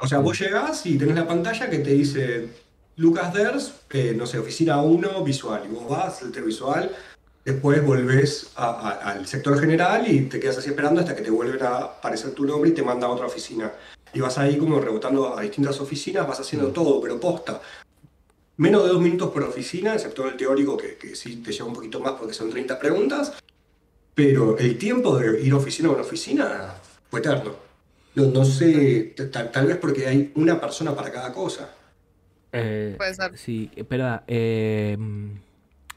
[0.00, 2.48] O sea, vos llegás y tenés la pantalla que te dice
[2.96, 5.62] Lucas Ders, eh, no sé, oficina 1, visual.
[5.68, 6.90] Y vos vas, el visual,
[7.44, 11.30] después volvés a- a- al sector general y te quedas así esperando hasta que te
[11.30, 13.72] vuelven a aparecer tu nombre y te manda a otra oficina.
[14.12, 17.60] Y vas ahí como rebotando a distintas oficinas, vas haciendo todo, pero posta.
[18.56, 21.74] Menos de dos minutos por oficina, excepto el teórico que, que sí te lleva un
[21.74, 23.34] poquito más porque son 30 preguntas.
[24.14, 26.74] Pero el tiempo de ir oficina a una oficina
[27.10, 27.56] fue eterno.
[28.14, 31.74] No, no sé, tal, tal vez porque hay una persona para cada cosa.
[32.52, 33.36] Eh, Puede ser.
[33.36, 34.96] Sí, espera, eh,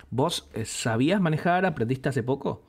[0.09, 1.63] ¿vos sabías manejar?
[1.67, 2.63] ¿Aprendiste hace poco?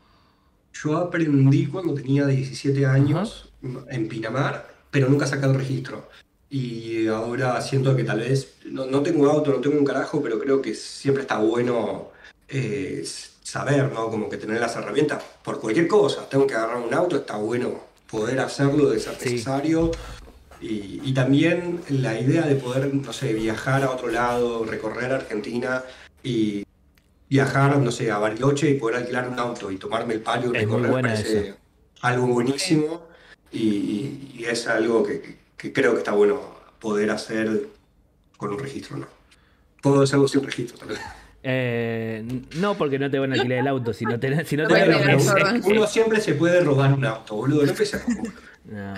[0.74, 6.08] Yo aprendí cuando tenía 17 años en Pinamar, pero nunca saqué el registro.
[6.50, 10.38] Y ahora siento que tal vez, no, no tengo auto, no tengo un carajo, pero
[10.38, 12.10] creo que siempre está bueno
[12.48, 13.04] eh,
[13.42, 14.08] saber, ¿no?
[14.08, 16.26] Como que tener las herramientas por cualquier cosa.
[16.28, 17.80] Tengo que agarrar un auto, está bueno
[18.10, 19.32] poder hacerlo de ser Sí.
[19.32, 19.90] necesario.
[20.60, 25.84] Y, y también la idea de poder, no sé, viajar a otro lado, recorrer Argentina
[26.22, 26.64] y
[27.28, 30.58] viajar, no sé, a Bariloche y poder alquilar un auto y tomarme el palio y
[30.58, 31.54] recorrer parece
[32.00, 33.06] algo buenísimo
[33.52, 36.40] y es algo que, que- creo que está bueno
[36.78, 37.66] poder hacer
[38.38, 39.06] con un registro, ¿no?
[39.82, 41.00] Puedo hacerlo sin registro, tal vez.
[41.42, 42.24] Eh,
[42.56, 44.74] no, porque no te van a alquilar el auto, si no te, si no te
[44.74, 48.00] Bueno, van a eso- Uno siempre se puede robar un auto, boludo, no empecé.
[48.64, 48.94] No.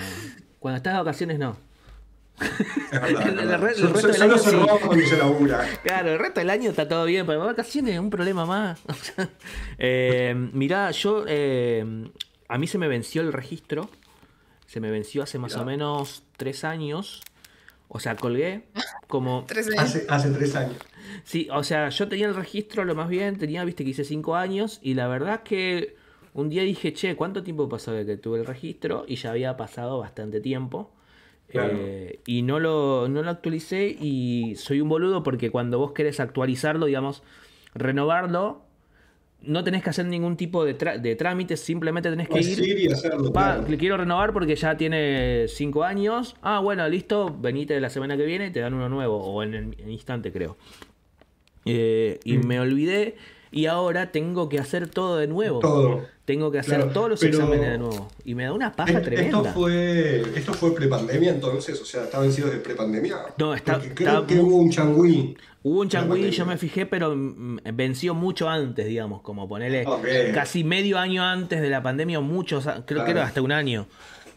[0.59, 1.57] Cuando estás de vacaciones, no.
[2.41, 3.61] Es verdad, es El verdad.
[3.61, 5.69] re- el Solo- resto del Solo año se roba cuando se labura.
[5.85, 8.81] Claro, el resto del año está todo bien, pero vacaciones es un problema más.
[9.79, 11.25] eh, mirá, yo.
[11.29, 11.85] eh,
[12.49, 13.89] a mí se me venció el registro.
[14.71, 15.62] Se me venció hace más Mirá.
[15.62, 17.23] o menos tres años.
[17.89, 18.68] O sea, colgué
[19.09, 19.45] como...
[19.49, 19.81] Tres años.
[19.81, 20.77] Hace, hace tres años.
[21.25, 24.37] Sí, o sea, yo tenía el registro lo más bien, tenía, viste que hice cinco
[24.37, 25.97] años y la verdad es que
[26.35, 29.05] un día dije, che, ¿cuánto tiempo pasó de que tuve el registro?
[29.09, 30.93] Y ya había pasado bastante tiempo.
[31.49, 31.73] Claro.
[31.75, 36.21] Eh, y no lo, no lo actualicé y soy un boludo porque cuando vos querés
[36.21, 37.25] actualizarlo, digamos,
[37.75, 38.62] renovarlo,
[39.43, 42.80] no tenés que hacer ningún tipo de, de trámites, simplemente tenés que ir...
[42.80, 43.32] y hacerlo.
[43.32, 43.68] Pa, claro.
[43.68, 46.36] le quiero renovar porque ya tiene 5 años.
[46.43, 49.55] Ah, bueno, listo, venite la semana que viene y te dan uno nuevo, o en
[49.55, 50.57] el en instante creo.
[51.64, 52.47] Eh, y Mm.
[52.47, 53.16] me olvidé
[53.53, 55.59] y ahora tengo que hacer todo de nuevo.
[55.61, 56.07] Todo.
[56.24, 58.09] Tengo que hacer Claro, todos los exámenes de nuevo.
[58.24, 59.38] Y me da una paja tremenda.
[59.41, 63.16] Esto fue, esto fue prepandemia entonces, o sea, está vencido de prepandemia.
[63.36, 65.36] No, está- Porque creo está que hubo un changüí.
[65.63, 66.31] Hubo un pandemia.
[66.31, 70.07] yo me fijé, pero mm, venció mucho antes, digamos, como ponerle Ok.
[70.35, 73.87] casi medio año antes de la pandemia, o muchos, creo que era hasta un año.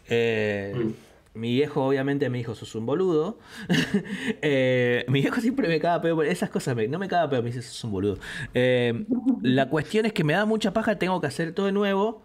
[0.08, 0.92] Eh, Mm.
[1.36, 3.38] Mi viejo obviamente me dijo, sos un boludo.
[4.42, 7.48] Eh, mi viejo siempre me caga pedo, esas cosas me- no me caga pedo, me
[7.50, 8.18] dice, sos un boludo.
[8.54, 9.04] Eh,
[9.42, 12.22] la cuestión es que me da mucha paja, tengo que hacer todo de nuevo.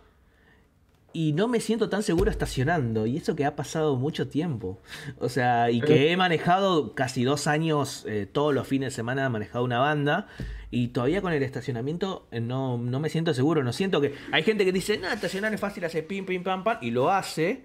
[1.11, 3.07] Y no me siento tan seguro estacionando.
[3.07, 4.79] Y eso que ha pasado mucho tiempo.
[5.17, 9.25] O sea, y que he manejado casi dos años, eh, todos los fines de semana
[9.25, 10.27] he manejado una banda.
[10.71, 13.63] Y todavía con el estacionamiento eh, no, no me siento seguro.
[13.63, 14.13] No siento que.
[14.31, 16.77] Hay gente que dice, no, estacionar es fácil, hace pim, pim, pam, pam.
[16.81, 17.63] Y lo hace.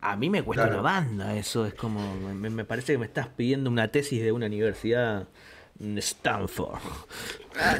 [0.00, 0.80] A mí me cuesta Claro.
[0.80, 1.36] una banda.
[1.36, 2.14] Eso es como.
[2.16, 5.28] Me, me parece que me estás pidiendo una tesis de una universidad.
[5.78, 6.78] Stanford.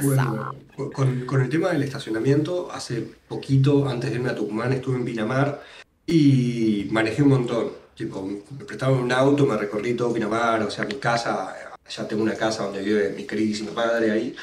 [0.01, 0.55] Bueno,
[0.93, 5.05] con, con el tema del estacionamiento, hace poquito, antes de irme a Tucumán, estuve en
[5.05, 5.63] Pinamar
[6.05, 7.71] y manejé un montón.
[7.95, 11.55] Tipo, me prestaron un auto, me recorrí todo Pinamar, o sea, mi casa,
[11.89, 14.35] ya tengo una casa donde vive mi queridísimo padre ahí.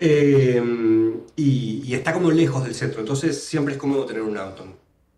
[0.00, 0.62] Eh,
[1.34, 4.64] y, y está como lejos del centro, entonces siempre es cómodo tener un auto.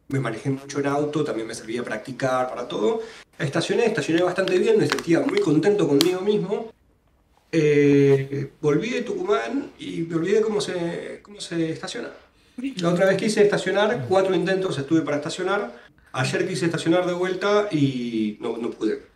[0.09, 3.03] Me manejé mucho en auto, también me servía practicar para todo.
[3.39, 6.73] Estacioné, estacioné bastante bien, me sentía muy contento conmigo mismo.
[7.53, 12.11] Eh, volví de Tucumán y me olvidé cómo se, cómo se estaciona.
[12.77, 15.73] La otra vez quise estacionar, cuatro intentos estuve para estacionar.
[16.13, 19.10] Ayer quise estacionar de vuelta y no, no pude.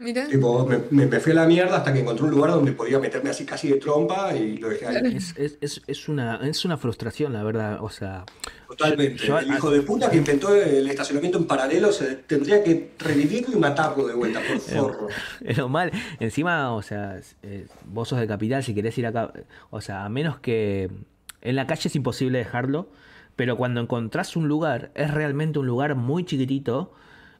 [0.00, 0.26] Mira.
[0.26, 2.98] Tipo, me, me- me fui a la mierda hasta que encontré un lugar donde podía
[2.98, 5.16] meterme así casi de trompa y lo dejé ahí.
[5.16, 7.78] Es, es, es, una, es una frustración, la verdad.
[7.82, 8.24] O sea.
[8.66, 9.16] Totalmente.
[9.26, 13.54] Yo- el hijo de puta que inventó el estacionamiento en paralelo se tendría que revivirlo
[13.54, 15.08] y matarlo de vuelta, por forro.
[15.42, 15.90] Es lo mal.
[16.18, 19.32] Encima, o sea, eh, vos sos de capital, si querés ir acá,
[19.70, 20.88] o sea, a menos que
[21.42, 22.88] en la calle es imposible dejarlo,
[23.36, 26.94] pero cuando encontrás un lugar, es realmente un lugar muy chiquitito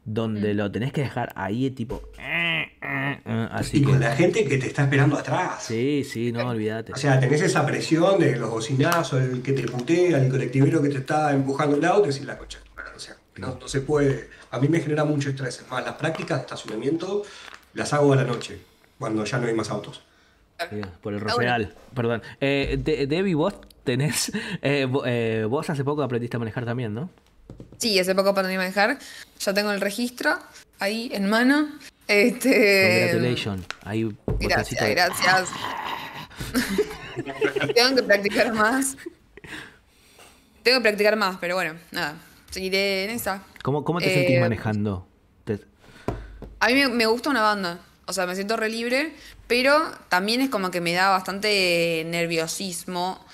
[0.06, 2.02] donde lo tenés que dejar ahí, tipo.
[2.18, 2.49] eh,
[2.82, 3.86] así Y que.
[3.86, 5.62] con la gente que te está esperando atrás.
[5.64, 6.92] Sí, sí, no, olvídate.
[6.92, 10.88] O sea, tenés esa presión de los bocinazos, el que te putea, el colectivero que
[10.88, 12.46] te está empujando el auto y decís la madre".
[12.96, 14.30] O sea, no, no se puede.
[14.50, 15.60] A mí me genera mucho estrés.
[15.60, 17.22] Es más, las prácticas de estacionamiento
[17.74, 18.60] las hago a la noche,
[18.98, 20.02] cuando ya no hay más autos.
[20.68, 22.22] Sí, por el Ah, real, perdón.
[22.40, 23.54] Eh, De- Debbie, vos
[23.84, 24.30] tenés.
[24.62, 27.08] eh, eh, vos hace poco aprendiste a manejar también, ¿no?
[27.78, 28.98] Sí, hace poco aprendí a manejar.
[29.40, 30.36] Ya tengo el registro
[30.78, 31.68] ahí en mano.
[32.10, 33.08] Este.
[33.12, 33.66] Congratulations.
[33.84, 34.08] Ahí,
[34.40, 35.48] Gracias, de- gracias.
[37.74, 38.96] Tengo que practicar más.
[40.62, 42.16] Tengo que practicar más, pero bueno, nada.
[42.50, 43.42] Seguiré en esa.
[43.62, 45.06] ¿Cómo, cómo te Eh, sentís manejando?
[45.44, 45.60] Te-
[46.58, 47.78] A mí me, me gusta una banda.
[48.06, 49.14] O sea, me siento re libre,
[49.46, 53.24] pero también es como que me da bastante nerviosismo.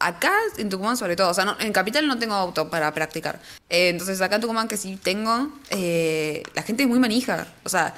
[0.00, 3.40] Acá en Tucumán sobre todo, o sea, no- en Capital no tengo auto para practicar.
[3.70, 7.46] Eh, entonces acá en Tucumán que sí tengo, eh, la gente es muy manija.
[7.64, 7.94] O sea,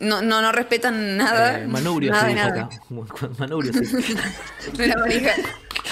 [0.00, 1.60] no, no, no respetan nada.
[1.60, 2.64] eh, manubrio nada se dice nada.
[2.64, 2.80] acá.
[3.38, 5.32] Manubrio se dice.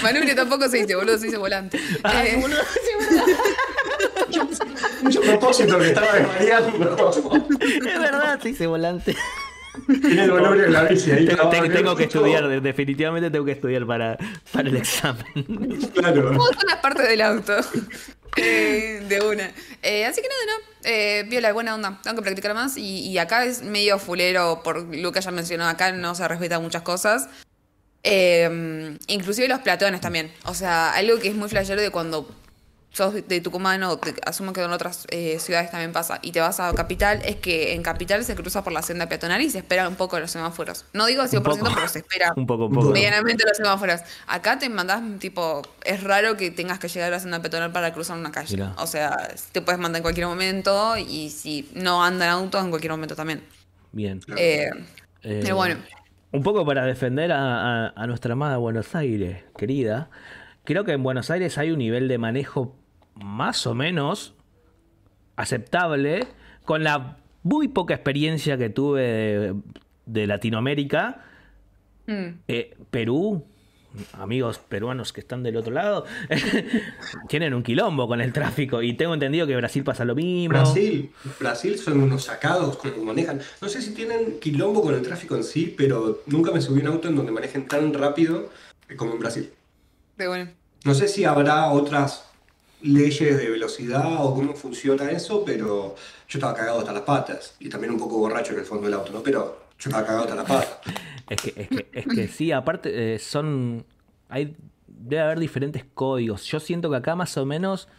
[0.03, 1.79] Manubrio tampoco se dice, boludo, se dice volante.
[2.03, 2.59] Ay, Eh, boludo,
[5.03, 7.23] Mucho propósito que estaba desvariando.
[7.59, 9.15] es verdad, se dice volante.
[9.87, 11.25] Tiene el valor de la bici ahí.
[11.27, 14.17] Tengo, tengo- en tengo que estudiar, de- definitivamente tengo que estudiar para,
[14.51, 15.23] para el examen.
[15.93, 16.31] Claro.
[16.35, 17.53] Todas son las partes del auto.
[19.07, 19.51] De una.
[19.81, 20.89] Eh, así que nada, no.
[20.89, 21.99] Eh, viola, buena onda.
[22.03, 22.77] Tengo que practicar más.
[22.77, 25.67] Y, acá es medio fulero, por lo que ya mencionó.
[25.67, 27.29] Acá no se respeta muchas cosas.
[28.03, 30.31] Eh, inclusive los platones también.
[30.45, 32.29] O sea, algo que es muy flashero de cuando
[32.97, 36.39] sos de Tucumán o te- asumo que en otras eh, ciudades también pasa y te
[36.39, 39.59] vas a Capital, es que en Capital se cruza por la senda peatonal y se
[39.59, 40.85] espera un poco los semáforos.
[40.93, 41.71] No digo 100%, poco.
[41.75, 42.89] pero se espera Un poco, un poco.
[42.89, 44.01] medianamente los semáforos.
[44.27, 47.93] Acá te mandás, tipo, es raro que tengas que llegar a la senda peatonal para
[47.93, 48.61] cruzar una calle.
[48.77, 49.15] O sea,
[49.51, 53.43] te puedes mandar en cualquier momento y si no andan autos, en cualquier momento también.
[53.91, 54.19] Bien.
[54.35, 54.69] Eh,
[55.23, 55.75] Eh, pero bueno.
[56.31, 60.09] Un poco para defender a, a- a nuestra amada Buenos Aires, querida.
[60.65, 62.75] Creo que en Buenos Aires hay un nivel de manejo
[63.23, 64.33] más o menos
[65.35, 66.27] aceptable
[66.65, 69.55] con la muy poca experiencia que tuve de
[70.05, 71.23] de Latinoamérica,
[72.09, 72.39] Mm.
[72.47, 73.43] eh, Perú,
[74.13, 76.05] amigos peruanos que están del otro lado,
[77.27, 78.81] tienen un quilombo con el tráfico.
[78.81, 80.53] Y tengo entendido que Brasil pasa lo mismo.
[80.53, 81.11] Brasil,
[81.41, 83.41] Brasil son unos sacados como manejan.
[83.61, 86.83] No sé si tienen quilombo con el tráfico en sí, pero nunca me subí a
[86.83, 88.49] un auto en donde manejen tan rápido
[88.95, 89.49] como en Brasil.
[90.15, 90.49] Pero bueno.
[90.85, 92.26] No sé si habrá otras
[92.81, 95.95] leyes de velocidad o cómo funciona eso, pero
[96.27, 97.55] yo estaba cagado hasta las patas.
[97.59, 99.21] Y también un poco borracho en el fondo del auto, ¿no?
[99.23, 100.79] Pero yo estaba cagado hasta las patas.
[101.29, 103.83] Es que, es que, es que sí, aparte eh, son.
[104.29, 104.55] Hay,
[104.87, 106.45] debe haber diferentes códigos.
[106.45, 107.89] Yo siento que acá más o menos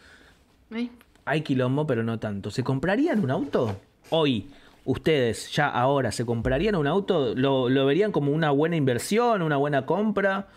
[0.73, 0.89] ¿Eh?
[1.25, 2.49] hay quilombo, pero no tanto.
[2.49, 3.79] ¿Se comprarían un auto?
[4.09, 4.49] Hoy,
[4.83, 7.35] ustedes, ya ahora, ¿se comprarían un auto?
[7.35, 10.47] ¿Lo, lo verían como una buena inversión, una buena compra?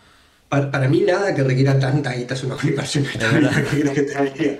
[0.53, 3.05] Para, para mí nada que requiera tanta guita es una buena inversión.
[3.11, 4.59] ¿Qué querés que te diga?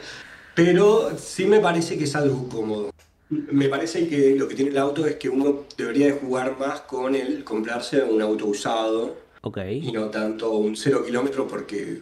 [0.55, 2.89] Pero sí me parece que es algo cómodo.
[3.29, 6.81] Me parece que lo que tiene el auto es que uno debería de jugar más
[6.81, 9.17] con el comprarse un auto usado
[9.69, 12.01] y no tanto un cero kilómetro porque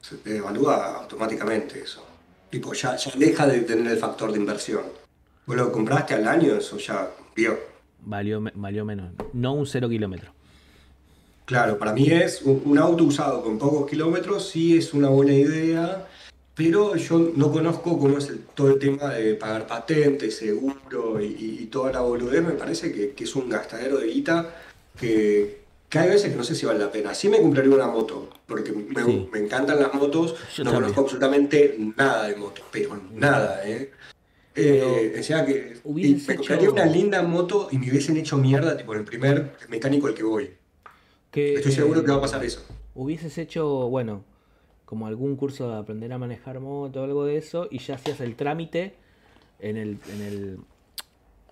[0.00, 2.02] se te evalúa automáticamente eso.
[2.48, 4.84] Tipo, ya, ya deja de tener el factor de inversión.
[5.44, 7.58] Vos lo compraste al año, eso ya vio.
[8.00, 9.12] Valió, valió menos.
[9.34, 10.37] No un cero kilómetro.
[11.48, 15.32] Claro, para mí es un, un auto usado con pocos kilómetros, sí es una buena
[15.32, 16.06] idea,
[16.54, 21.58] pero yo no conozco cómo es el- todo el tema de pagar patente, seguro y,
[21.62, 22.42] y toda la boludez.
[22.42, 24.56] Me parece que, que es un gastadero de guita
[25.00, 27.14] que, que hay veces que no sé si vale la pena.
[27.14, 29.28] Sí me compraría una moto, porque me, Sí.
[29.32, 30.74] me encantan las motos, Yo no también.
[30.82, 33.90] conozco absolutamente nada de motos, pero nada, ¿eh?
[34.54, 38.76] Eh, o sea que me hecho- compraría una linda moto y me hubiesen hecho mierda,
[38.76, 40.50] tipo el primer mecánico al que voy.
[41.30, 42.64] Que, Estoy seguro eh, que va a pasar eso.
[42.94, 44.24] Hubieses hecho, bueno,
[44.84, 48.20] como algún curso de aprender a manejar moto o algo de eso, y ya hacías
[48.20, 48.94] el trámite
[49.60, 50.58] en el, en el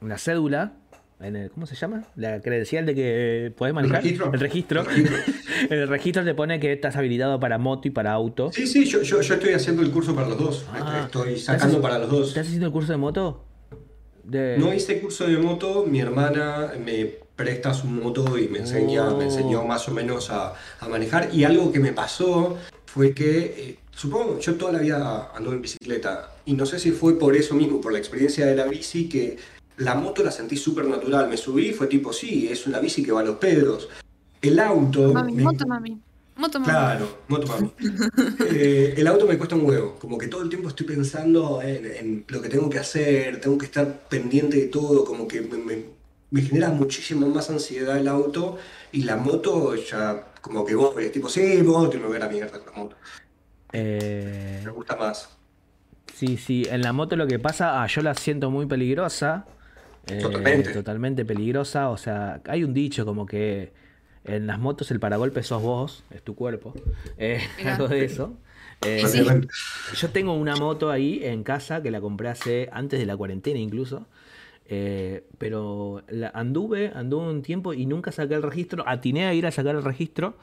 [0.00, 0.72] en la cédula,
[1.20, 2.04] en el, ¿cómo se llama?
[2.16, 3.98] La credencial de que podés manejar.
[3.98, 4.32] El registro.
[4.32, 4.84] El registro.
[5.70, 8.52] en el registro te pone que estás habilitado para moto y para auto.
[8.52, 10.66] Sí, sí, yo, yo, yo estoy haciendo el curso para los dos.
[10.72, 12.28] Ah, estoy sacando ¿estás- para los dos.
[12.28, 13.44] ¿Estás haciendo el curso de moto?
[14.24, 14.56] De...
[14.58, 19.16] No hice curso de moto, mi hermana me presta su moto y me enseña, Oh.
[19.18, 21.28] me enseñó más o menos a, a manejar.
[21.32, 22.56] Y algo que me pasó
[22.86, 26.32] fue que, eh, supongo, yo toda la vida ando en bicicleta.
[26.46, 29.36] Y no sé si fue por eso mismo, por la experiencia de la bici, que
[29.76, 31.28] la moto la sentí súper natural.
[31.28, 33.88] Me subí y fue tipo, sí, es una bici que va a los pedos.
[34.40, 35.12] El auto...
[35.12, 36.00] Mami, me- moto, mami.
[36.36, 36.70] Moto, mami.
[36.70, 37.70] Claro, moto mami.
[38.50, 41.84] Eh, el auto me cuesta un huevo, como que todo el tiempo estoy pensando en,
[41.86, 45.56] en lo que tengo que hacer, tengo que estar pendiente de todo, como que me,
[45.58, 45.95] me-
[46.30, 48.58] me genera muchísima más ansiedad el auto
[48.92, 51.62] y la moto ya como que vos ves, tipo, sí, y me
[52.06, 52.96] voy a la mierda con la moto.
[53.72, 55.28] Eh, Me gusta más.
[56.14, 59.44] Sí, sí, en la moto lo que pasa, ah, yo la siento muy peligrosa.
[60.06, 60.72] eh, Totalmente.
[60.72, 61.90] totalmente peligrosa.
[61.90, 63.72] O sea, hay un dicho como que
[64.24, 66.74] en las motos el paragolpe sos vos, es tu cuerpo.
[67.18, 68.34] eh, algo de eso.
[68.82, 69.24] Eh, Sí.
[69.96, 73.58] Yo tengo una moto ahí en casa que la compré hace antes de la cuarentena
[73.58, 74.06] incluso.
[74.68, 78.84] Eh, pero la, anduve, anduve un tiempo y nunca saqué el registro.
[78.86, 80.36] Atiné a ir a sacar el registro.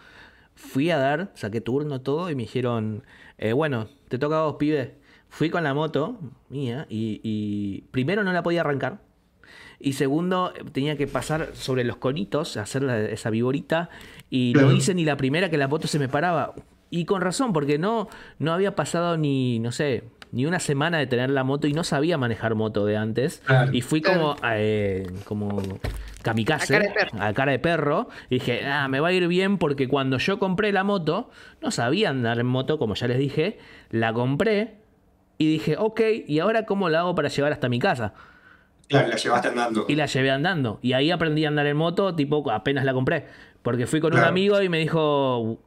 [0.56, 3.04] Fui a dar, saqué turno, todo, y me dijeron,
[3.38, 4.96] eh, bueno, te toca a vos, pibe.
[5.30, 6.20] Fui con la moto
[6.50, 9.00] mía y, y primero no la podía arrancar.
[9.80, 13.90] Y segundo, tenía que pasar sobre los conitos, hacer la- esa viborita.
[14.30, 16.54] Y no hice ni la primera que la moto se me paraba.
[16.92, 18.08] Y con razón, porque no,
[18.38, 20.04] no había pasado ni, no sé,
[20.34, 23.42] ni una semana de tener la moto y no sabía manejar moto de antes.
[23.46, 23.72] Claro.
[23.72, 25.62] Y fui como, eh, como
[26.24, 27.22] kamikaze, A cara de perro.
[27.22, 28.10] a cara de perro.
[28.32, 31.30] Y dije, ah, me va a ir bien porque cuando yo compré la moto,
[31.62, 33.60] no sabía andar en moto, como ya les dije.
[33.92, 34.74] La compré
[35.38, 38.16] y dije, ok, ¿y ahora cómo la hago para llegar hasta mi casa?
[38.88, 39.86] Claro, la llevaste andando.
[39.88, 40.80] Y la llevé andando.
[40.82, 43.28] Y ahí aprendí a andar en moto, tipo, apenas la compré.
[43.62, 45.60] Porque fui con un amigo y me dijo,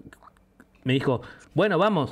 [0.83, 1.23] me dijo,
[1.55, 2.11] bueno, vamos.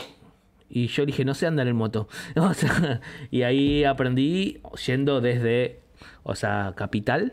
[0.76, 2.08] Y yo dije, no sé andar en moto.
[2.36, 5.78] O sea, y ahí aprendí yendo desde,
[6.24, 7.32] o sea, Capital.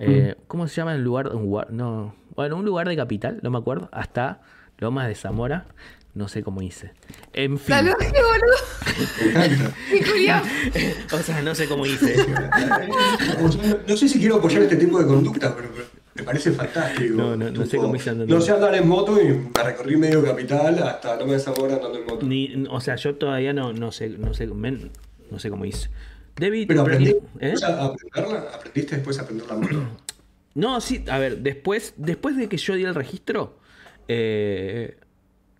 [0.00, 1.28] eh, ¿Cómo se llama el lugar?
[1.34, 1.70] Un lugar?
[1.72, 3.88] No, bueno, un lugar de Capital, no me acuerdo.
[3.92, 4.40] Hasta
[4.78, 5.66] Lomas de Zamora.
[6.14, 6.92] No sé cómo hice.
[7.32, 7.76] En fin.
[7.76, 8.56] La lógica, boludo.
[11.16, 12.16] O sea, no sé cómo hice.
[13.40, 15.86] No, no sé si quiero apoyar este tipo de conducta, pero, pero
[16.18, 17.14] me parece fantástico.
[17.16, 18.34] No, no, no sé cómo hice andando.
[18.34, 21.98] No sé andar en moto y me recorrí medio capital hasta no me Zamora andando
[21.98, 22.26] en moto.
[22.26, 24.90] Ni, o sea, yo todavía no, no sé, no sé, men-
[25.30, 25.88] no sé cómo hice.
[26.36, 27.54] David, Pero aprendí ¿eh?
[27.66, 29.88] a aprenderla, aprendiste después a aprender la moto.
[30.54, 33.58] No, sí, a ver, después, después de que yo di el registro,
[34.08, 34.96] eh,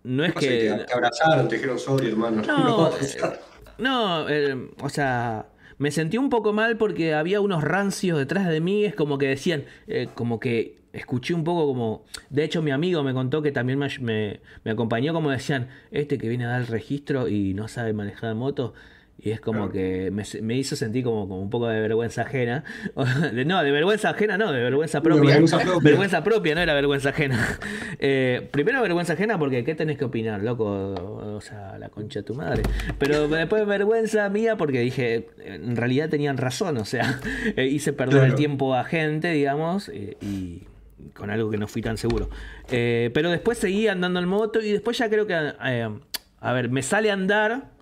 [0.03, 0.83] no es No sé, que.
[0.85, 2.41] te, abrazaron, te dijeron sorry, hermano.
[2.41, 3.33] No, pasar.
[3.33, 3.39] eh,
[3.77, 5.45] no, eh, o sea,
[5.79, 9.27] me sentí un poco mal porque había unos rancios detrás de mí, es como que
[9.27, 13.51] decían, eh, como que escuché un poco como, de hecho mi amigo me contó que
[13.51, 17.53] también me, me, me acompañó como decían, este que viene a dar el registro y
[17.53, 18.73] no sabe manejar moto.
[19.21, 22.63] Y es como que me, hizo sentir como, como, un poco de vergüenza ajena.
[22.95, 25.31] no, de vergüenza ajena no, de vergüenza propia.
[25.81, 26.55] vergüenza, propia.
[26.55, 27.59] no era vergüenza ajena.
[28.01, 30.65] Eh, primero vergüenza ajena porque ¿qué tenés que opinar, loco?
[30.65, 32.63] O sea, la concha de tu madre.
[32.97, 36.77] Pero después vergüenza mía porque dije, en realidad tenían razón.
[36.77, 37.19] O sea,
[37.57, 40.63] eh, hice perder el tiempo a gente, digamos, eh, y
[41.13, 42.29] con algo que no fui tan seguro.
[42.69, 47.11] pero después seguí andando en moto y después ya creo que, a ver, me sale
[47.11, 47.78] a andar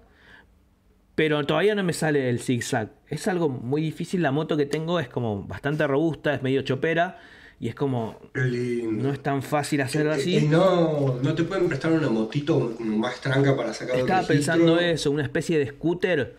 [1.18, 2.92] pero todavía no me sale el zigzag.
[3.08, 4.22] Es algo muy difícil.
[4.22, 7.18] La moto que tengo es como bastante robusta, es medio chopera.
[7.60, 8.20] Y es como.
[8.36, 10.38] No es tan fácil hacerlo así.
[10.38, 15.10] Y no, no te pueden prestar una motito más tranca para sacar Estaba pensando eso,
[15.10, 16.36] una especie de scooter.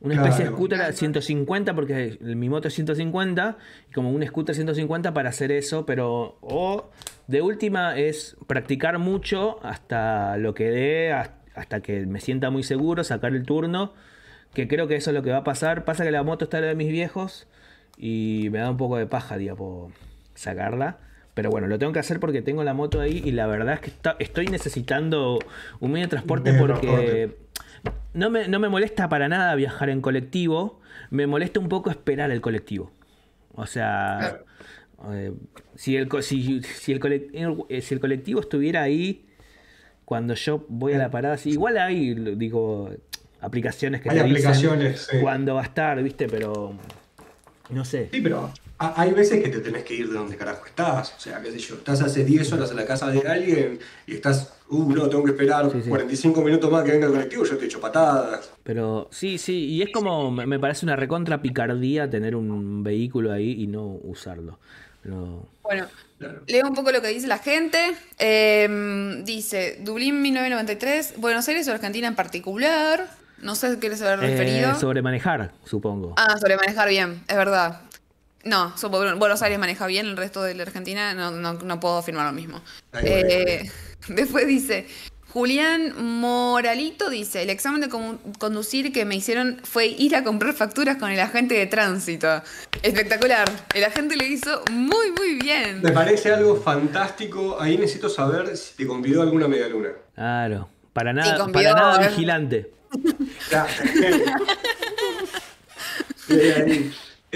[0.00, 3.58] Una especie de scooter a 150, porque mi moto es 150.
[3.90, 5.84] Y como un scooter 150 para hacer eso.
[5.84, 6.38] Pero.
[6.40, 6.88] O
[7.26, 13.04] de última es practicar mucho hasta lo que dé, hasta que me sienta muy seguro,
[13.04, 13.92] sacar el turno
[14.54, 15.84] que creo que eso es lo que va a pasar.
[15.84, 17.46] Pasa que la moto está de mis viejos
[17.96, 19.92] y me da un poco de paja, digamos,
[20.34, 20.98] sacarla.
[21.34, 23.80] Pero bueno, lo tengo que hacer porque tengo la moto ahí y la verdad es
[23.80, 25.40] que estoy necesitando
[25.80, 27.36] un medio de transporte porque
[28.12, 32.30] no me, no me molesta para nada viajar en colectivo, me molesta un poco esperar
[32.30, 32.92] el colectivo.
[33.54, 34.42] O sea,
[35.10, 35.32] eh,
[35.74, 39.26] si, el, si, si, el colectivo, eh, si el colectivo estuviera ahí
[40.04, 42.90] cuando yo voy a la parada, igual ahí, digo,
[43.44, 46.28] aplicaciones que hay te aplicaciones, dicen cuándo va a estar, ¿viste?
[46.28, 46.74] Pero
[47.70, 48.08] no sé.
[48.12, 51.14] Sí, pero hay veces que te tenés que ir de donde carajo estás.
[51.16, 54.14] O sea, qué sé yo, estás hace 10 horas en la casa de alguien y
[54.14, 57.66] estás, uh, no, tengo que esperar 45 minutos más que venga el colectivo, yo te
[57.66, 58.50] echo patadas.
[58.62, 63.62] Pero sí, sí, y es como, me parece una recontra picardía tener un vehículo ahí
[63.62, 64.58] y no usarlo.
[65.62, 65.86] Bueno,
[66.46, 67.78] leo un poco lo que dice la gente.
[68.18, 73.08] Em, dice, Dublín 1993, Buenos Aires o Argentina en particular.
[73.38, 74.72] No sé qué les haber referido.
[74.72, 76.14] Eh, sobre manejar, supongo.
[76.16, 77.80] Ah, sobre manejar bien, es verdad.
[78.44, 78.74] No,
[79.16, 82.60] Buenos Aires maneja bien, el resto de la Argentina no, no, puedo afirmar lo mismo.
[82.92, 83.70] Eh,
[84.08, 84.86] después dice,
[85.34, 87.88] Julián Moralito dice, el examen de
[88.38, 92.40] conducir que me hicieron fue ir a comprar facturas con el agente de tránsito.
[92.82, 93.50] Espectacular.
[93.74, 95.82] El agente le hizo muy, muy bien.
[95.82, 97.60] Me parece algo fantástico.
[97.60, 99.88] Ahí necesito saber si te convidó alguna media luna.
[100.14, 100.68] Claro.
[100.92, 102.70] Para nada, para nada vigilante.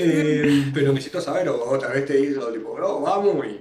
[0.00, 3.60] Eh, pero necesito saber, o otra vez te hizo tipo, no, vamos y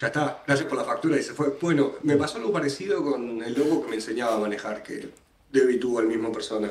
[0.00, 1.56] ya está, gracias por la factura y se fue.
[1.60, 5.08] Bueno, me pasó algo parecido con el loco que me enseñaba a manejar, que
[5.52, 6.70] Debbie tuvo al mismo persona,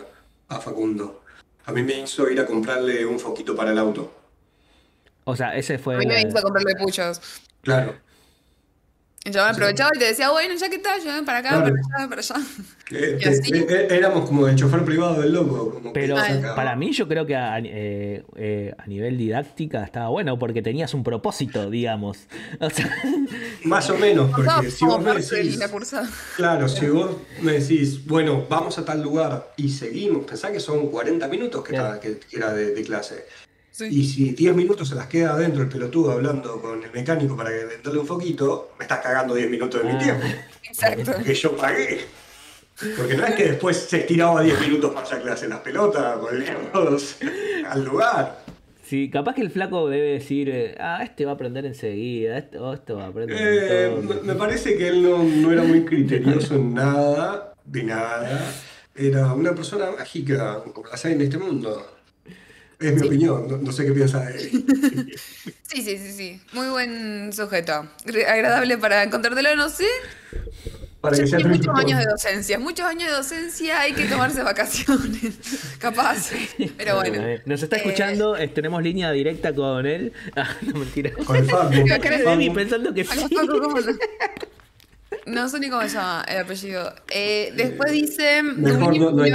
[0.49, 1.23] a Facundo.
[1.65, 4.13] A mí me hizo ir a comprarle un foquito para el auto.
[5.23, 5.95] O sea, ese fue.
[5.95, 7.21] A mí me hizo comprarle puchos.
[7.61, 7.95] Claro.
[9.31, 11.67] Yo me aprovechaba y te decía, bueno, ya que estás, yo ven para acá, para
[11.67, 12.35] allá, para allá.
[12.91, 15.81] Eh, eh, eh, éramos como el chofer privado del loco.
[15.93, 16.15] Pero
[16.55, 22.19] para mí yo creo que a, nivel didáctica estaba bueno porque tenías un propósito, digamos.
[23.63, 25.59] Más o menos, porque si vos me decís...
[26.35, 30.87] Claro, si vos me decís, bueno, vamos a tal lugar y seguimos, pensá que son
[30.87, 33.25] 40 minutos que, era de clase.
[33.79, 37.51] Y si 10 minutos se las queda adentro el pelotudo hablando con el mecánico para
[37.51, 39.99] que venderle un foquito, me estás cagando 10 minutos de mi ah.
[39.99, 40.25] tiempo.
[40.63, 41.11] Exacto.
[41.23, 41.99] Que yo pagué.
[42.95, 46.17] Porque no es que después se estiraba 10 minutos para ya clase las pelotas,
[46.73, 47.17] todos
[47.67, 48.43] al lugar.
[48.83, 52.73] Sí, capaz que el flaco debe decir, eh, ah, este va a aprender enseguida, esto,
[52.73, 53.37] esto va a aprender.
[53.37, 58.53] Eh, me, parece que él no, no, era muy criterioso en nada, de nada.
[58.95, 61.96] Era una persona mágica, como las hay en este mundo.
[62.79, 65.15] Es mi opinión, no, sé qué piensa de él.
[65.67, 66.41] Sí, sí, sí, sí.
[66.53, 67.85] Muy buen sujeto.
[68.27, 69.85] Agradable para encontrártelo, no sé.
[71.01, 75.75] Para que sea muchos años de docencia, muchos años de docencia, hay que tomarse vacaciones,
[75.79, 76.31] capaz.
[76.77, 77.21] Pero bueno.
[77.45, 80.13] Nos está escuchando, eh, tenemos línea directa con él.
[80.35, 81.11] Ah, no mentira.
[81.25, 82.53] Con el Facu.
[82.53, 83.25] pensando que sí.
[85.25, 86.93] No sé ni cómo se llama el apellido.
[87.09, 88.43] Eh, después dice.
[88.43, 89.31] Mejor no, no hay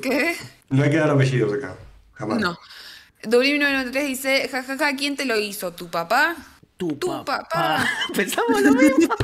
[0.00, 0.36] ¿Qué?
[0.70, 1.76] No hay que dar apellidos acá.
[2.24, 2.40] Jamás.
[2.40, 2.58] No.
[3.22, 5.72] W993 dice, jajaja, ja, ja, ¿quién te lo hizo?
[5.72, 6.36] ¿Tu papá?
[6.76, 7.88] Tu, papá.
[8.14, 9.14] Pensamos lo mismo.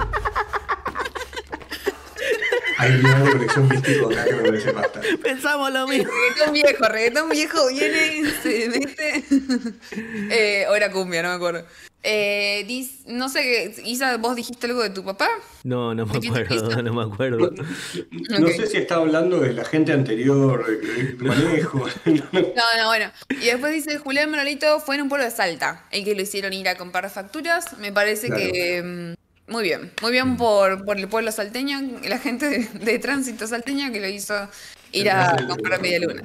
[2.78, 5.01] Hay un nivel de conexión místico acá que me parece basta.
[5.22, 6.10] Pensamos lo mismo.
[6.10, 9.24] Reggaetón viejo, reggaetón viejo viene, se mete.
[10.62, 11.66] eh, o era cumbia, no me acuerdo.
[12.02, 15.28] Eh, dis- no sé, Isa, ¿vos dijiste algo de tu papá?
[15.64, 17.51] No, no me ¿De qué te acuerdo, no me acuerdo.
[18.39, 20.64] No sé si está hablando de la gente anterior,
[21.18, 21.86] manejo.
[22.06, 23.10] No, no, bueno.
[23.31, 26.52] Y después dice, Julián Manolito fue en un pueblo de Salta, el que lo hicieron
[26.55, 27.77] ir a comprar facturas.
[27.78, 28.43] Me parece Claro.
[28.51, 28.82] que...
[28.82, 33.47] mm, Muy bien, muy bien por, por el pueblo salteño, la gente de, de tránsito
[33.47, 34.48] salteña que lo hizo
[34.93, 36.22] ir a comprar media luna.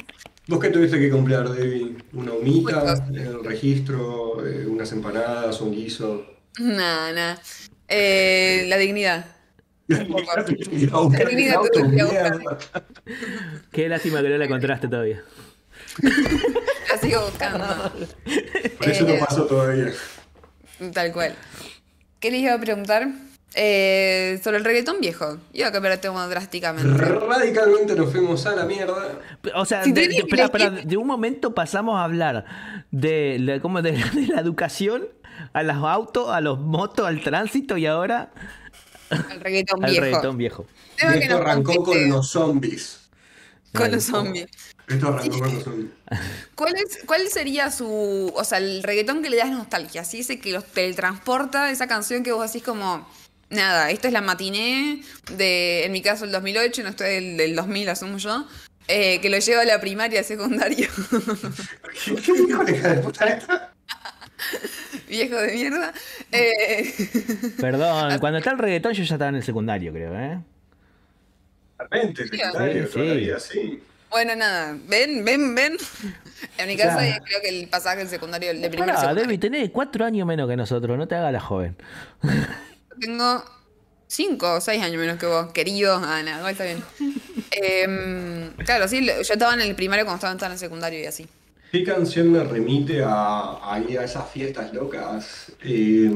[0.47, 1.97] ¿Vos qué tuviste que comprar, Debbie?
[2.13, 6.25] ¿Una humita, el registro, eh, unas empanadas, un guiso?
[6.59, 7.41] Nada, nada.
[7.87, 9.25] Eh, la dignidad.
[9.91, 9.99] A
[10.95, 12.57] auto, día mierda.
[13.71, 15.23] Qué lástima que no la encontraste todavía.
[16.89, 17.65] La sigo buscando.
[18.77, 19.91] Por eso Eh, no pasó todavía.
[20.93, 21.35] Tal cual.
[22.19, 23.07] ¿Qué les iba a preguntar?
[23.57, 25.37] Eh, sobre el reggaetón viejo.
[25.53, 26.97] Iba a cambiar el tema drásticamente.
[26.97, 29.19] Radicalmente nos fuimos a la mierda.
[29.55, 32.45] O sea, Si de, espera, de un momento pasamos a hablar
[32.91, 35.07] de, de, de la educación
[35.53, 38.31] a los autos, a los motos, al tránsito y ahora
[39.09, 40.05] El reggaetón al viejo.
[40.05, 40.65] reggaetón viejo.
[40.97, 43.09] Que esto nos arrancó con los zombies.
[43.73, 44.47] con los zombies.
[44.87, 45.91] Esto arrancó con los zombies.
[46.55, 48.33] ¿Cuál, es, ¿Cuál sería su.
[48.35, 50.01] O sea, el reggaetón que le das nostalgia?
[50.01, 53.07] Así ese que los teletransporta, esa canción que vos decís como.
[53.49, 55.01] Nada, esto es la matiné
[55.37, 58.47] de, en mi caso, el 2008, no estoy del, del 2000, asumo yo,
[58.87, 60.87] eh, que lo lleva a la primaria, secundario.
[62.05, 63.71] ¿Qué dijo la hija de puta esta?
[65.07, 65.93] Viejo de mierda.
[66.31, 66.93] Eh,
[67.61, 70.39] Perdón, cuando está el reggaetón yo ya estaba en el secundario, creo, ¿eh?
[71.77, 73.79] Realmente, secundario, Sí, todavía, sí.
[74.09, 75.77] bueno, nada, ven, ven, ven.
[76.57, 77.15] En mi caso, Claro.
[77.15, 79.13] eh, creo que el pasaje del secundario, el de primero.
[79.13, 81.75] Debbie, tenés cuatro años menos que nosotros, no te hagas la joven.
[82.99, 83.43] Tengo
[84.07, 85.95] cinco o seis años menos que vos, querido.
[85.95, 86.83] Ah, nada, igual está bien.
[87.51, 91.05] Em, claro, sí, lo- yo estaba en el primario cuando estaban en el secundario y
[91.05, 91.27] así.
[91.71, 95.51] ¿Qué canción me remite a, a ir a esas fiestas locas?
[95.63, 96.11] Eh,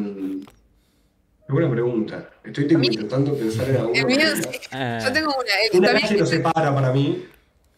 [1.47, 2.29] qué buena pregunta.
[2.43, 4.05] Estoy tipo, intentando pensar en alguna.
[4.05, 4.59] Mío, sí.
[4.71, 4.99] Ah.
[5.01, 5.51] Yo tengo una.
[5.71, 7.25] El, Una calle nos separa para mí.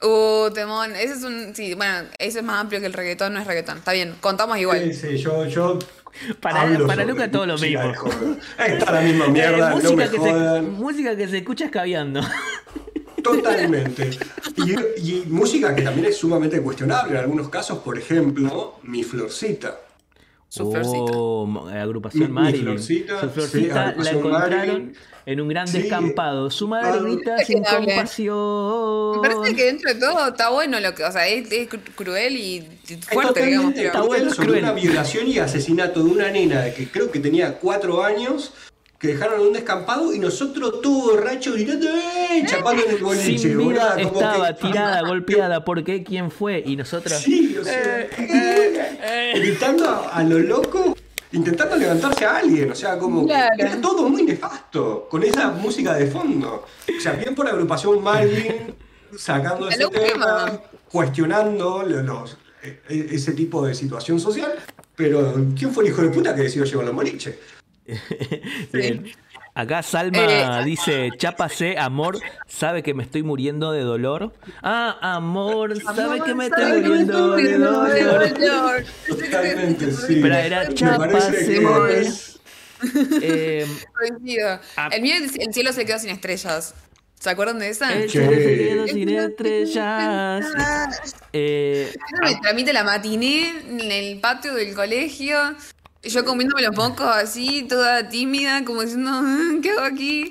[0.02, 0.95] Uh, temón.
[0.95, 1.53] Ese es un.
[1.56, 3.78] Sí, bueno, ese es más amplio que el reggaetón, no es reggaetón.
[3.78, 4.82] Está bien, contamos igual.
[4.84, 5.78] Sí, sí, yo, yo
[6.39, 7.93] Para, hablo para Luca todo lo mismo.
[8.65, 10.71] Está la misma mierda, Eh, no me música, que se, jodan.
[10.73, 12.21] música que se escucha escabeando.
[13.23, 14.09] Totalmente.
[14.57, 14.71] Y,
[15.11, 19.79] y música que también es sumamente cuestionable en algunos casos, por ejemplo, Mi Florcita.
[20.53, 21.11] Su florcita.
[21.18, 22.64] Oh, mo- agrupación Marilyn.
[22.65, 24.94] Florcita, Su sí, florcita la encontraron Marilyn.
[25.26, 25.78] en un gran Sí.
[25.80, 26.49] descampado.
[26.52, 27.03] Su madre Ah.
[27.07, 27.80] sin cuestionable.
[27.88, 29.22] Me compasión.
[29.22, 31.03] parece que dentro de todo está bueno lo que.
[31.06, 32.68] O sea, es, es cru- cruel y
[33.10, 33.76] fuerte, digamos.
[33.76, 34.64] Está bueno, cruel.
[34.64, 38.52] una violación y asesinato de una nena de que creo que tenía cuatro años,
[39.02, 42.44] que dejaron un descampado y nosotros todos borrachos gritando ¡eh!
[42.45, 45.65] chapando en el boliche, Sin vida estaba que- tirada, golpeada.
[45.65, 46.03] ¿Por qué?
[46.03, 46.61] ¿Quién fue?
[46.64, 47.18] Y nosotros.
[47.19, 48.07] Sí, o sea,
[49.36, 50.95] gritando a, a lo loco,
[51.32, 55.95] intentando levantarse a alguien, o sea, como que era todo muy nefasto, con esa música
[55.95, 56.65] de fondo.
[56.95, 58.76] O sea, bien por la agrupación Marvin,
[59.18, 60.60] sacando ese tema,
[60.91, 64.53] cuestionando lo- los, e- e- ese tipo de situación social,
[64.95, 67.40] pero ¿quién fue el hijo de puta que decidió llevarlo a Moliche?
[68.73, 69.11] Bien.
[69.53, 74.34] Acá Salma Eh, dice, chápase, amor, sabe que me estoy muriendo de dolor.
[74.63, 78.39] Ah, amor, sabe que me estoy ¿Sabe que me muriendo estoy de muriendo de dolor.
[78.39, 78.85] dolor?
[79.09, 80.19] Totalmente, sí.
[80.22, 82.39] Pero era es-
[83.22, 83.68] Eh.
[84.77, 84.89] Ah.
[84.91, 86.73] El mío, el cielo se quedó sin estrellas.
[87.19, 87.93] ¿Se acuerdan de esa?
[87.93, 90.45] el cielo se quedó sin estrellas.
[91.34, 91.93] Eh,
[92.23, 95.38] Me tramite la matiné en el patio del colegio.
[96.03, 100.28] Yo comiéndome los mocos así, toda tímida, como diciendo, "Ah, ¿qué hago aquí?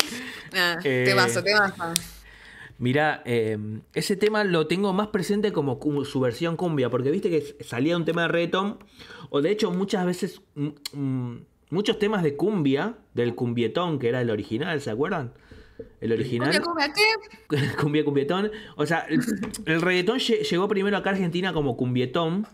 [0.52, 1.94] Nada, Eh, temazo, temazo.
[2.78, 3.58] Mira, eh,
[3.94, 8.04] ese tema lo tengo más presente como su versión cumbia, porque viste que salía un
[8.04, 8.78] tema de reggaetón,
[9.28, 14.20] o de hecho muchas veces, mm, mm, muchos temas de cumbia, del cumbietón, que era
[14.22, 15.32] el original, ¿se acuerdan?
[16.00, 16.50] El original.
[16.62, 16.92] ¿Cumbia, cumbia,
[17.48, 17.56] qué?
[17.80, 18.50] cumbia cumbietón.
[18.76, 19.20] O sea, el,
[19.66, 22.46] el reggaetón lle- llegó primero acá a Argentina como cumbietón,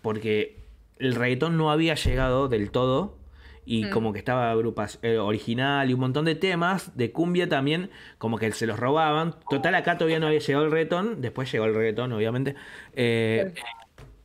[0.00, 0.61] porque
[1.02, 3.18] el reggaetón no había llegado del todo.
[3.64, 7.90] Y como que estaba agrupas, eh, original y un montón de temas de cumbia también,
[8.18, 9.36] como que se los robaban.
[9.48, 12.56] Total, acá todavía no había llegado el reggaetón, después llegó el reggaetón, obviamente.
[12.94, 13.52] Eh,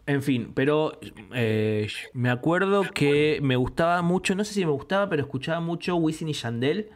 [0.07, 0.97] en fin, pero
[1.35, 5.95] eh, me acuerdo que me gustaba mucho, no sé si me gustaba, pero escuchaba mucho
[5.97, 6.89] Wisin y Yandel.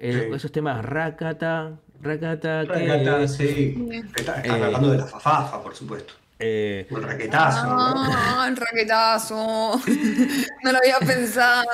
[0.00, 0.34] eh, Sí.
[0.34, 3.88] Esos temas Rakata, Rakata, que Rakata, sí.
[4.16, 4.64] Está, está Eh.
[4.64, 6.14] hablando de la fafafa, por supuesto.
[6.40, 7.76] Eh, el raquetazo, ¿no?
[7.76, 9.80] Ah, el raquetazo.
[10.64, 11.66] No lo había pensado.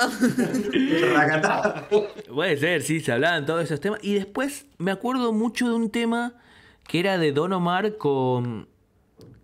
[0.73, 1.87] El racatá.
[2.33, 3.99] puede ser, sí, se hablaban todos esos temas.
[4.03, 6.33] Y después me acuerdo mucho de un tema
[6.87, 8.67] que era de Don Omar con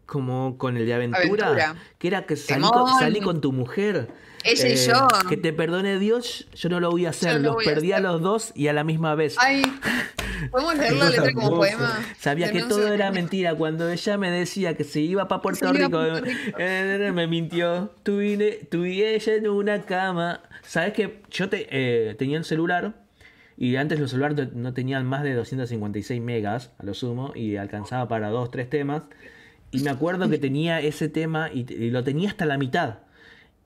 [0.05, 1.75] como con el de aventura, Aventura.
[1.97, 4.09] que era que salí con, salí con tu mujer.
[4.43, 5.07] Ella y Eh, yo.
[5.29, 7.33] Que te perdone Dios, yo no lo voy a hacer.
[7.35, 8.03] No Los voy perdí a hacer.
[8.09, 9.35] los dos y a la misma vez.
[9.39, 9.61] Ay,
[10.49, 11.99] ¿podemos leer la letra como poema?
[12.19, 13.55] Sabía que todo era mentira.
[13.55, 16.57] Cuando ella me decía que se iba para Puerto Rico, pa' Puerto Rico.
[16.59, 17.93] eh, me mintió.
[18.03, 18.37] Tú y,
[18.69, 20.41] tú y ella en una cama.
[20.63, 22.93] ¿Sabes que Yo te, eh, tenía un celular
[23.57, 28.07] y antes los celulares no tenían más de 256 megas a lo sumo y alcanzaba
[28.07, 29.03] para dos, tres temas.
[29.71, 32.99] Y me acuerdo que tenía ese tema y, y lo tenía hasta la mitad.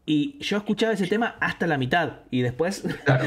[0.05, 3.25] Y yo escuchaba ese tema hasta la mitad y después Claro.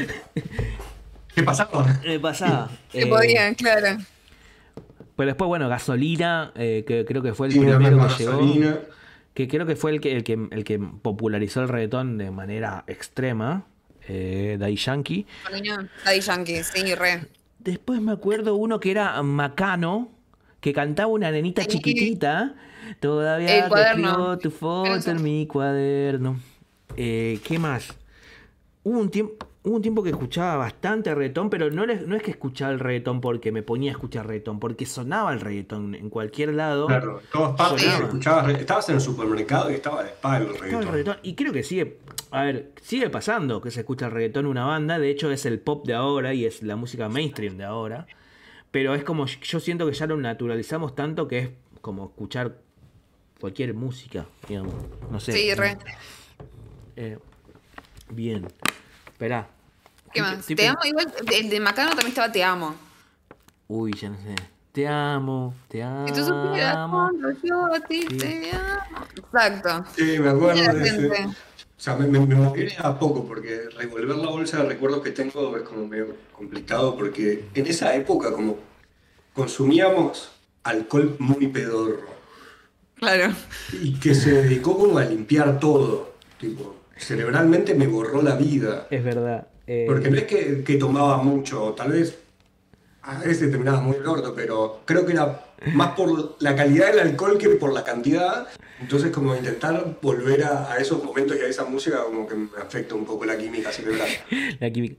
[1.35, 1.99] ¿Qué pasaba?
[2.05, 2.69] me pasaba.
[2.91, 3.97] Que Eh, podían, claro.
[5.15, 7.89] Pero después, bueno, gasolina, eh, que creo que fue el Sí, primero que
[8.23, 8.31] llegó.
[8.31, 8.79] gasolina.
[9.33, 12.83] Que creo que fue el que, el que, el que popularizó el reggaetón de manera
[12.87, 13.65] extrema.
[14.07, 15.25] Eh, Daddy Yankee.
[16.05, 17.25] Daddy Yankee, sí, re.
[17.59, 20.09] Después me acuerdo uno que era Macano,
[20.61, 22.55] que cantaba una nenita chiquitita.
[23.01, 24.07] Todavía El te cuaderno.
[24.09, 26.39] escribo tu foto en mi cuaderno.
[26.97, 27.95] Eh, ¿Qué más?
[28.83, 29.45] Hubo un tiempo.
[29.61, 32.79] Hubo un tiempo que escuchaba bastante reggaetón, pero no, le- no es que escuchaba el
[32.79, 36.87] reggaetón porque me ponía a escuchar reggaetón, porque sonaba el reggaetón en cualquier lado.
[36.87, 40.71] Claro, todas partes escuchabas, estabas en el supermercado y estaba de espalda el Estaba el
[40.71, 40.93] reggaetón.
[40.93, 41.17] reggaetón.
[41.23, 41.97] Y creo que sigue,
[42.31, 44.97] a ver, sigue pasando que se escucha el reggaetón en una banda.
[44.97, 48.07] De hecho, es el pop de ahora y es la música mainstream de ahora.
[48.71, 51.49] Pero es como, yo siento que ya lo naturalizamos tanto que es
[51.81, 52.55] como escuchar
[53.41, 54.73] cualquier música, digamos.
[55.11, 55.33] No sé.
[55.33, 55.77] Sí, re.
[57.01, 57.17] Eh,
[58.09, 58.45] bien.
[59.07, 59.47] Esperá.
[60.13, 60.45] ¿Qué más?
[60.45, 62.75] Te amo, igual, el de Macano también estaba Te amo.
[63.69, 64.35] Uy, ya no sé.
[64.73, 66.07] Te amo, te amo.
[66.07, 68.17] Si tú supieras cuando yo a ti Sí.
[68.17, 69.05] te amo.
[69.15, 69.85] Exacto.
[69.95, 71.25] Sí, me acuerdo de ese.
[71.25, 75.11] O sea, me, me, me moví a poco porque revolver la bolsa de recuerdos que
[75.11, 78.57] tengo es como medio complicado porque en esa época como
[79.33, 80.31] consumíamos
[80.63, 82.09] alcohol muy pedorro
[82.95, 83.33] Claro.
[83.71, 86.09] y que se dedicó como a limpiar todo.
[86.37, 88.87] Tipo, cerebralmente me borró la vida.
[88.89, 89.47] Es verdad.
[89.67, 92.17] eh, Porque no es que, que tomaba mucho, tal vez
[93.01, 97.37] a veces terminaba muy gordo, pero creo que era más por la calidad del alcohol
[97.37, 98.47] que por la cantidad.
[98.81, 102.47] Entonces como intentar volver a, a esos momentos y a esa música como que me
[102.61, 104.07] afecta un poco la química cerebral.
[104.59, 104.95] la química.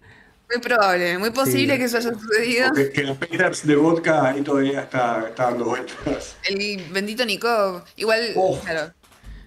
[0.52, 1.78] Muy probable, muy posible Sí.
[1.78, 2.72] que eso haya sucedido.
[2.72, 6.36] Que, que el Peters de vodka ahí todavía está, está dando vueltas.
[6.48, 7.84] El bendito Nikov.
[7.96, 8.58] Igual, Oh.
[8.58, 8.92] claro.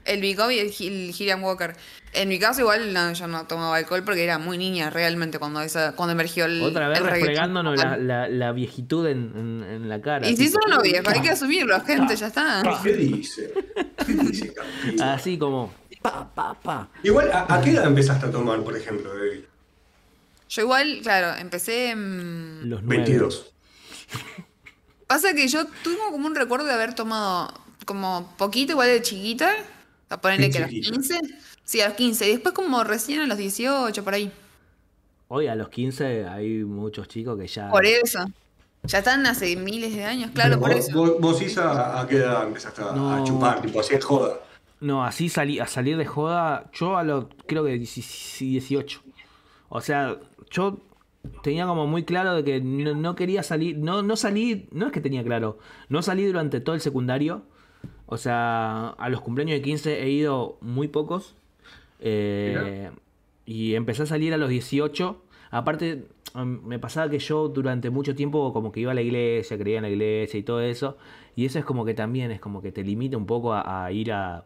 [0.06, 1.76] El Nikov y el, el Gillian Walker.
[2.14, 5.62] En mi caso, igual no, yo no tomaba alcohol porque era muy niña realmente cuando
[5.62, 6.62] esa, cuando emergió el.
[6.62, 7.28] Otra vez el reggaetón.
[7.28, 10.28] refregándonos la, la, la viejitud en, en, en la cara.
[10.28, 12.62] Y si son novios, hay que asumirlo, gente, ya está.
[12.84, 13.54] ¿Qué dice?
[14.06, 14.54] ¿Qué dice,
[14.86, 15.04] Campino?
[15.06, 15.74] Así como.
[16.02, 16.90] Pa, pa, pa.
[17.02, 19.46] Igual, ¿a, a qué edad empezaste a tomar, por ejemplo, David?
[20.50, 21.92] Yo igual, claro, empecé.
[21.92, 23.04] en- Los nueve.
[23.06, 23.54] 22.
[25.08, 27.54] Pasa que yo tuve como un recuerdo de haber tomado
[27.86, 29.54] como poquito, igual de chiquita.
[30.14, 30.92] A ponerle que a los chiquita.
[30.92, 31.20] 15.
[31.64, 32.28] Sí, a los 15.
[32.28, 34.32] Y después como recién a los 18, por ahí.
[35.28, 37.70] Hoy a los 15 hay muchos chicos que ya.
[37.70, 38.26] Por eso.
[38.84, 40.98] Ya están hace miles de años, claro, Pero por vos, eso.
[40.98, 43.62] Vos, vos, Isa, ¿a qué edad empezaste a, chupar?
[43.62, 44.40] Tipo, así en joda.
[44.82, 49.02] No, así salí, a salir de joda, yo a los, creo que 18.
[49.70, 50.18] O sea,
[50.52, 50.80] yo
[51.42, 54.92] tenía como muy claro de que no, no quería salir, no, no salí, no es
[54.92, 55.58] que tenía claro,
[55.88, 57.44] no salí durante todo el secundario.
[58.14, 61.36] O sea, a los cumpleaños de 15 he ido muy pocos.
[62.00, 62.92] eh,
[63.46, 65.22] y empecé a salir a los 18.
[65.50, 69.78] Aparte, me pasaba que yo durante mucho tiempo como que iba a la iglesia, creía
[69.78, 70.98] en la iglesia y todo eso.
[71.36, 73.92] Y eso es como que también es como que te limita un poco a, a
[73.92, 74.46] ir a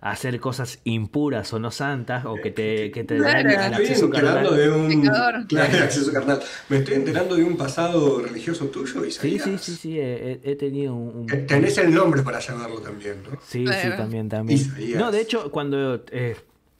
[0.00, 3.38] hacer cosas impuras o no santas o que te, que te Claro.
[3.38, 4.56] den el Me estoy acceso enterando carnal.
[4.56, 5.00] de un.
[5.48, 6.40] Claro, el acceso carnal.
[6.68, 9.42] Me estoy enterando de un pasado religioso tuyo, Sí, Isaías.
[9.42, 11.26] sí, sí, sí, he, he- he tenido un...
[11.46, 13.38] Tenés el nombre para llamarlo también, ¿no?
[13.44, 14.58] Sí, sí, también, también.
[14.60, 15.00] Isaías.
[15.00, 16.36] No, de hecho, cuando, eh,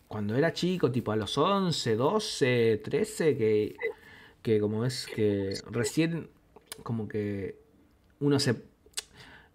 [0.06, 3.76] cuando era chico, tipo a los 11, 12, 13, que,
[4.42, 6.28] que como es que recién
[6.84, 7.58] como que
[8.20, 8.54] uno se...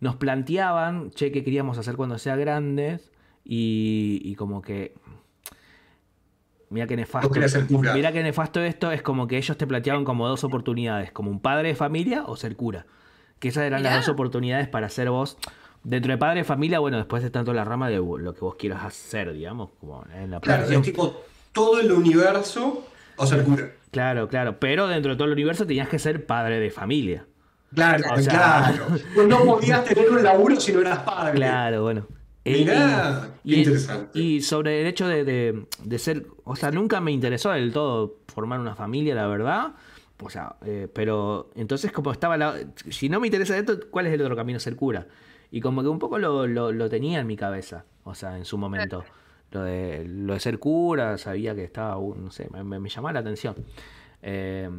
[0.01, 3.09] Nos planteaban, che, qué queríamos hacer cuando sea grandes
[3.43, 4.93] y, y como que...
[6.69, 7.29] Mira qué nefasto.
[7.29, 7.93] querías ser cura.
[7.93, 11.39] Mira qué nefasto esto, es como que ellos te planteaban como dos oportunidades, como un
[11.39, 12.85] padre de familia o ser cura.
[13.39, 13.95] Que esas eran Mirá.
[13.95, 15.37] las dos oportunidades para ser vos.
[15.83, 18.55] Dentro de padre de familia, bueno, después está toda la rama de lo que vos
[18.55, 21.21] quieras hacer, digamos, como en la Claro, es tipo
[21.51, 22.87] todo el universo
[23.17, 23.69] o ser cura.
[23.91, 24.59] Claro, claro.
[24.59, 27.27] Pero dentro de todo el universo tenías que ser padre de familia.
[27.75, 28.31] Claro, O sea-
[28.71, 28.85] claro.
[29.13, 31.33] Pues no podías tener un laburo si no eras padre.
[31.35, 32.07] Claro, bueno.
[32.45, 34.19] Mirá, Eh, qué interesante.
[34.19, 38.17] y sobre el hecho de, de- de ser, o sea, nunca me interesó del todo
[38.27, 39.73] formar una familia, la verdad.
[40.21, 42.55] O sea, eh, pero entonces como estaba la...
[42.89, 44.59] Si no me interesa esto, ¿cuál es el otro camino?
[44.59, 45.07] Ser cura.
[45.51, 48.45] Y como que un poco lo, lo- lo tenía en mi cabeza, o sea, en
[48.45, 49.03] su momento.
[49.51, 53.19] lo de, lo de ser cura, sabía que estaba, no sé, me, me llamaba la
[53.19, 53.55] atención.
[54.21, 54.69] Eh,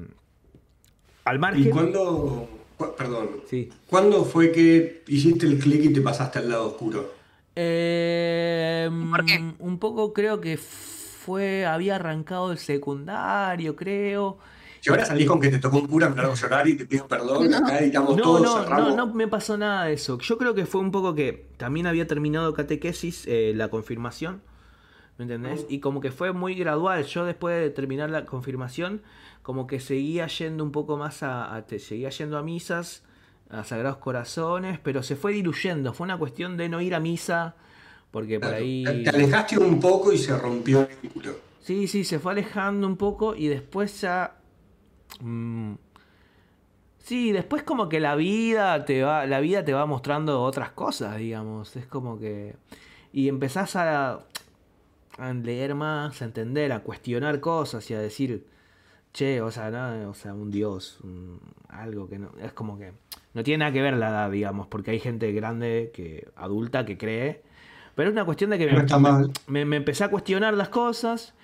[1.24, 1.66] al margen...
[1.66, 3.70] ¿Y cuándo, cu- perdón, Sí.
[3.88, 7.12] cuándo fue que hiciste el clic y te pasaste al lado oscuro?
[7.56, 9.54] Eh, ¿Por qué?
[9.58, 14.38] Un poco creo que fue, había arrancado el secundario, creo.
[14.80, 16.84] Si ahora salís con que te tocó un cura, me largo a llorar y te
[16.84, 18.96] pido perdón, acá editamos No, todo, no, cerramos.
[18.96, 20.18] no, no me pasó nada de eso.
[20.18, 24.42] Yo creo que fue un poco que también había terminado catequesis, eh, la confirmación,
[25.16, 25.64] ¿me entendés?
[25.70, 27.04] Y como que fue muy gradual.
[27.04, 29.00] Yo después de terminar la confirmación,
[29.42, 33.04] como que seguía yendo un poco más a, a- te- seguía yendo a misas,
[33.50, 35.92] a Sagrados Corazones, pero se fue diluyendo.
[35.94, 37.54] Fue una cuestión de no ir a misa,
[38.10, 38.84] porque por ahí...
[39.04, 41.36] Te alejaste un poco y se rompió el vínculo.
[41.60, 44.36] Sí, sí, se fue alejando un poco y después ya.
[45.20, 45.74] mm,
[46.98, 51.16] sí, después como que la vida te va, la vida te va mostrando otras cosas,
[51.18, 51.74] digamos.
[51.76, 52.56] Es como que.
[53.12, 54.20] Y empezás a,
[55.18, 58.46] a leer más, a entender, a cuestionar cosas y a decir.
[59.12, 62.30] Che, o sea, no, o sea, un dios, un- algo que no.
[62.42, 62.92] Es como que.
[63.34, 66.96] No tiene nada que ver la edad, digamos, porque hay gente grande, que adulta, que
[66.96, 67.42] cree.
[67.94, 68.66] Pero es una cuestión de que
[68.98, 69.30] mal.
[69.46, 71.34] me, me empecé a cuestionar las cosas.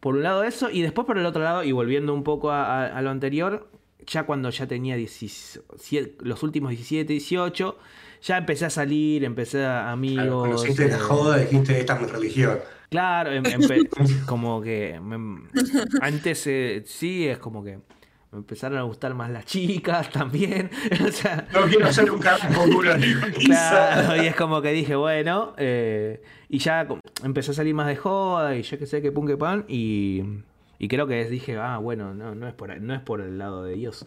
[0.00, 2.84] Por un lado eso, y después por el otro lado, y volviendo un poco a,
[2.84, 3.68] a- a lo anterior,
[4.06, 7.78] ya cuando ya tenía 17 los últimos 17, 18,
[8.22, 10.42] ya empecé a salir, empecé a Claro, amigos.
[10.48, 12.58] conociste la eh, joda, dijiste, esta es mi religión.
[12.90, 13.88] Claro, em- empe-
[14.26, 15.48] como que me-
[16.00, 17.78] antes eh, sí, es como que
[18.32, 20.70] me empezaron a gustar más las chicas también.
[21.06, 22.92] o sea, No quiero hacer un carajo duro
[23.44, 26.88] Claro, y es como que dije, bueno, eh, y ya
[27.22, 30.22] empecé a salir más de joda y yo que sé que pum que pan y,
[30.78, 33.62] y creo que dije, ah, bueno, no, no es por no es por el lado
[33.64, 34.04] de Dios.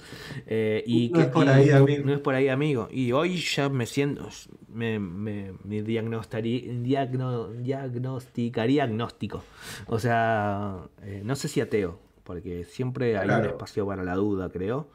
[0.47, 2.03] Eh, y No que- es por y- ahí, amigo.
[2.05, 2.89] No es por ahí, amigo.
[2.91, 4.27] Y hoy ya me siento,
[4.67, 7.03] me, me, me diagnosticaría
[8.83, 9.43] agnóstico.
[9.87, 14.49] O sea, eh, no sé si ateo, porque siempre hay un espacio para la duda,
[14.49, 14.89] creo.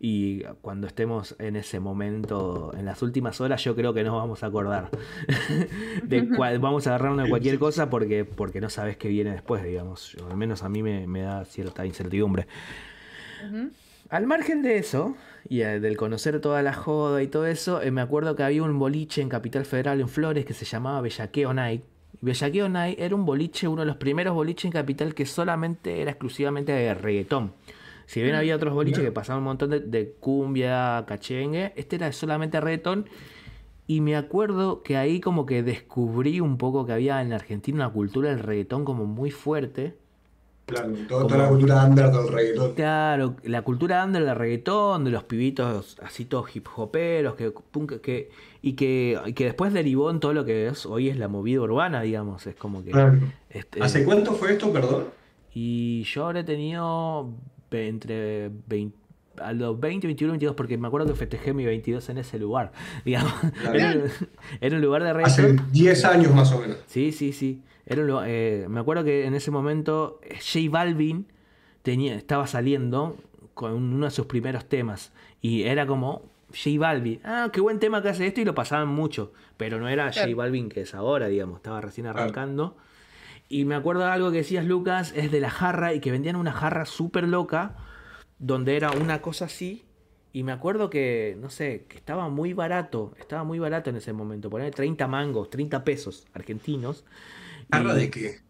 [0.00, 4.42] Y cuando estemos en ese momento, en las últimas horas, yo creo que nos vamos
[4.42, 4.90] a acordar.
[6.04, 9.62] de cuál- vamos a agarrarnos de cualquier cosa porque, porque no sabes qué viene después,
[9.62, 10.12] digamos.
[10.12, 12.46] Yo- al menos a mí me, me da cierta incertidumbre.
[14.10, 15.16] Al margen de eso,
[15.48, 18.62] y eh, del conocer toda la joda y todo eso, eh, me acuerdo que había
[18.62, 21.82] un boliche en Capital Federal en Flores que se llamaba Bellaqueo Night.
[22.20, 26.10] Bellaqueo Night era un boliche, uno de los primeros boliches en Capital que solamente era
[26.12, 27.52] exclusivamente de reggaetón.
[28.06, 32.12] Si bien había otros boliches que pasaban un montón de, de cumbia, cachengue, este era
[32.12, 33.08] solamente reggaetón.
[33.86, 37.92] Y me acuerdo que ahí como que descubrí un poco que había en Argentina una
[37.92, 39.96] cultura del reggaetón como muy fuerte.
[40.66, 42.74] Claro, toda, toda la cultura under del reggaetón.
[42.74, 47.52] Claro, la cultura under del reggaetón, de los pibitos así todos hip hoperos, que,
[48.02, 48.30] que,
[48.62, 51.60] y, que, y que después derivó en todo lo que es, hoy es la movida
[51.60, 52.92] urbana, digamos, es como que...
[52.92, 53.18] Claro.
[53.50, 55.04] este, ¿Hace cuánto fue esto, perdón?
[55.56, 57.30] y yo habré tenido
[57.70, 58.96] entre 20,
[59.38, 62.72] a los 20, 21, 22, porque me acuerdo que festejé mi 22 en ese lugar,
[63.04, 63.32] digamos.
[63.72, 64.02] Era, un-
[64.60, 65.72] era un lugar de Hace reggaetón.
[65.72, 66.78] 10 años más o menos.
[66.86, 67.60] Sí, sí, sí.
[67.86, 71.26] Era un lugar- eh, me acuerdo que en ese momento eh, J Balvin
[71.82, 73.16] tenía, estaba saliendo
[73.54, 75.12] con uno de sus primeros temas.
[75.40, 77.20] Y era como J Balvin.
[77.24, 79.32] Ah, qué buen tema que hace esto y lo pasaban mucho.
[79.56, 80.34] Pero no era J.
[80.34, 81.56] Balvin que es ahora, digamos.
[81.56, 82.76] Estaba recién arrancando.
[83.48, 86.36] Y me acuerdo de algo que decías, Lucas, es de la jarra y que vendían
[86.36, 87.76] una jarra súper loca
[88.38, 89.84] donde era una cosa así.
[90.32, 93.12] Y me acuerdo que, no sé, que estaba muy barato.
[93.20, 94.50] Estaba muy barato en ese momento.
[94.50, 97.04] Poner 30 mangos, 30 pesos argentinos.
[97.78, 98.40] ¿Jarra de qué?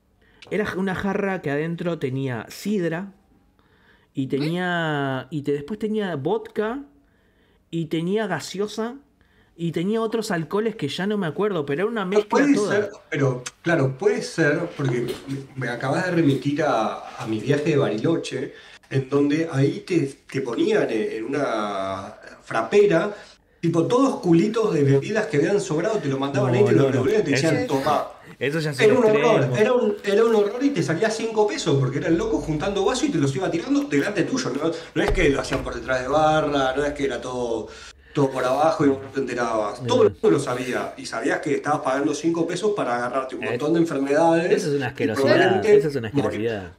[0.51, 3.13] Era una jarra que adentro tenía sidra.
[4.13, 5.27] Y tenía.
[5.31, 6.83] Y te- después tenía vodka.
[7.71, 8.97] Y tenía gaseosa.
[9.57, 11.65] Y tenía otros alcoholes que ya no me acuerdo.
[11.65, 12.75] Pero era una mezcla puede toda.
[12.75, 15.07] ser, pero claro, puede ser, porque
[15.55, 18.53] me acabas de remitir a, a mi viaje de Bariloche,
[18.91, 23.15] en donde ahí te, te ponían en una frapera,
[23.61, 26.91] tipo todos culitos de bebidas que habían sobrado, te lo mandaban No, ahí, te lo
[26.91, 28.09] no, y te decían, toma.
[28.39, 31.47] Eso ya es Era un horror, era un, era un horror y te salía 5
[31.47, 34.51] pesos, porque era el loco juntando vasos y te los iba tirando delante tuyo.
[34.51, 37.69] No, no es que lo hacían por detrás de barra, no es que era todo,
[38.12, 39.85] todo por abajo y vos no te enterabas.
[39.86, 43.44] Todo el mundo lo sabía y sabías que estabas pagando 5 pesos para agarrarte un
[43.44, 44.51] Eh, montón de enfermedades.
[44.52, 45.65] Eso es una asquerosidad.
[45.66, 46.73] Eso es una asquerosidad.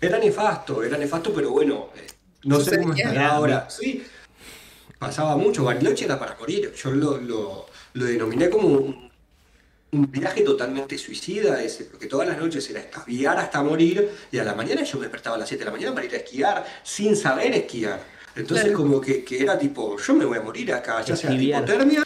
[0.00, 2.06] Era nefasto, era nefasto, pero bueno, eh,
[2.44, 3.68] no sé cómo estará ahora.
[3.70, 4.04] Sí,
[4.98, 5.64] pasaba mucho.
[5.64, 6.72] Bariloche era para morir.
[6.74, 9.05] Yo lo, lo, lo denominé como un,
[9.92, 14.44] un viaje totalmente suicida ese, porque todas las noches era escabiar hasta morir y a
[14.44, 16.66] la mañana yo me despertaba a las 7 de la mañana para ir a esquiar
[16.82, 18.00] sin saber esquiar.
[18.34, 18.78] Entonces Claro.
[18.78, 21.62] como que, que era tipo, yo me voy a morir acá, ya sea Esquiviar.
[21.62, 22.02] hipotermia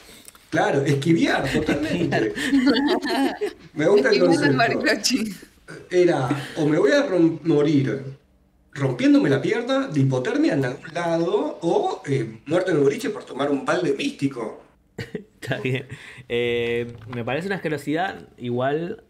[0.50, 2.34] Claro, esquiviar totalmente.
[3.74, 4.82] me gusta el concepto.
[5.90, 8.02] Era, o me voy a rom- morir
[8.72, 13.24] rompiéndome la pierna de hipotermia en algún lado, o eh, muerto en el boliche por
[13.24, 14.62] tomar un balde místico.
[15.40, 15.86] Está bien.
[16.28, 19.04] Eh, me parece una asquerosidad igual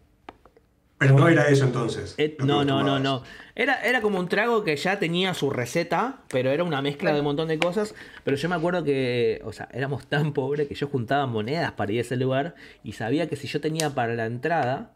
[0.97, 2.15] Pero no era eso entonces.
[2.17, 3.23] Eh, no, no, no, no.
[3.55, 7.19] Era, era como un trago que ya tenía su receta, pero era una mezcla de
[7.19, 7.93] un montón de cosas.
[8.23, 11.91] Pero yo me acuerdo que, o sea, éramos tan pobres que yo juntaba monedas para
[11.91, 14.93] ir a ese lugar y sabía que si yo tenía para la entrada,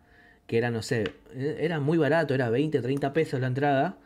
[0.47, 3.97] que era, no sé, eh, era muy barato, era 20, 30 pesos la entrada.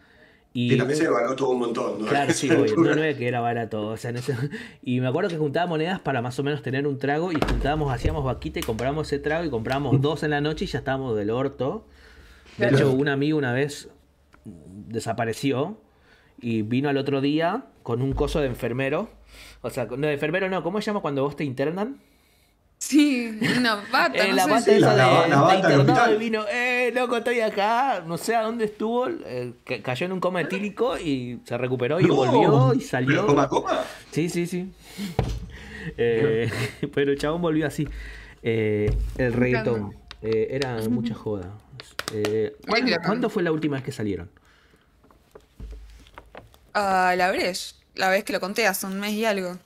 [0.52, 2.08] Y, Y también se való todo un montón, ¿no?
[2.08, 3.88] Claro, sí, obvio, no, no es que era barato.
[3.90, 4.36] O sea, en ese-
[4.82, 7.94] Y me acuerdo que juntaba monedas para más o menos tener un trago y juntábamos,
[7.94, 11.16] hacíamos vaquita y comprábamos ese trago y comprábamos dos en la noche y ya estábamos
[11.16, 11.86] del orto.
[12.58, 12.78] De Claro.
[12.78, 13.90] hecho, un amigo una vez
[14.88, 15.78] desapareció
[16.42, 19.10] y vino al otro día con un coso de enfermero.
[19.62, 21.98] O sea, no de enfermero no, ¿cómo se llama cuando vos te internan?
[22.80, 25.56] Sí, una bata, Eh, no la sé bata sí, esa la- de, la de bata
[25.76, 30.06] internado y vino, eh, loco, estoy acá, no sé a dónde estuvo, eh, ca- cayó
[30.06, 33.26] en un coma etílico y se recuperó y No, volvió y ¿Pero salió.
[33.28, 33.84] coma, coma?
[34.12, 34.72] Sí, sí, sí.
[35.98, 36.50] Eh,
[36.94, 37.88] pero el chabón volvió así.
[38.44, 39.96] Eh, el reggaetón.
[40.22, 41.52] Eh, era mucha joda.
[42.14, 42.56] Eh,
[43.06, 44.30] ¿cuándo, fue la última vez que salieron?
[46.74, 49.58] Ah, la Breche, la vez que lo conté hace un mes y algo.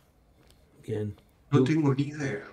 [0.87, 1.15] Bien.
[1.51, 2.43] No tengo ni idea.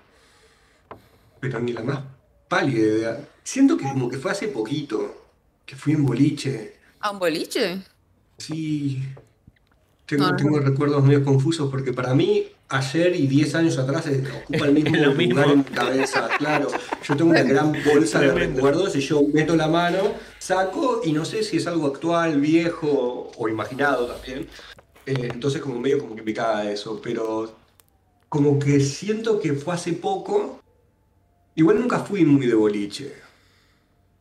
[1.40, 2.00] Pero ni la más
[2.48, 3.28] pálida idea.
[3.42, 5.16] Siento que como que fue hace poquito.
[5.66, 6.74] Que fui en boliche.
[7.00, 7.82] ¿A un boliche?
[8.38, 9.02] Sí.
[10.06, 10.36] Tengo, No, no.
[10.36, 14.72] tengo recuerdos medio confusos porque para mí ayer y 10 años atrás eh, ocupa el
[14.74, 15.42] mismo lugar mismo.
[15.44, 16.68] en mi cabeza, claro.
[17.06, 21.24] Yo tengo una gran bolsa de recuerdos y yo meto la mano, saco y no
[21.24, 24.48] sé si es algo actual, viejo o imaginado también.
[25.06, 27.56] Eh, entonces como medio como que me caga eso, pero
[28.28, 30.60] como que siento que fue hace poco.
[31.60, 33.12] Igual nunca fui muy de boliche.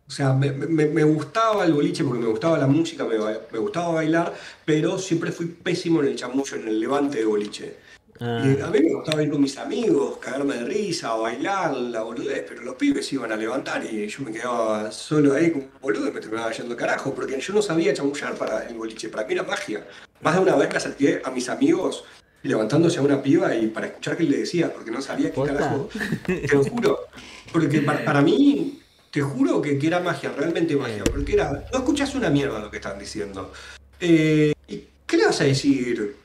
[0.06, 3.60] O sea, me, me- me gustaba el boliche porque me gustaba la música, me, me
[3.60, 4.34] gustaba bailar,
[4.66, 7.78] pero siempre fui pésimo en el chamullo, en el levante de boliche.
[8.20, 12.02] Ah, Y a mí me gustaba ir con mis amigos, cagarme de risa, bailar, la
[12.02, 15.72] boludez, pero los pibes iban a levantar y yo me quedaba solo ahí como un
[15.80, 19.26] boludo y me terminaba yendo carajo, porque yo no sabía chamullar para el boliche, para
[19.26, 19.88] mí era magia.
[20.22, 22.04] Más de una vez me acerqué a mis amigos
[22.44, 25.90] levantándose a una piba y para escuchar qué le decía, porque no sabía qué carajo.
[26.26, 27.00] Te lo juro.
[27.52, 28.80] Porque para, para mí,
[29.12, 32.70] te juro que, que era magia, realmente magia, porque era, no escuchás una mierda lo
[32.72, 33.52] que están diciendo.
[34.00, 36.16] Eh, ¿Y qué le vas a decir?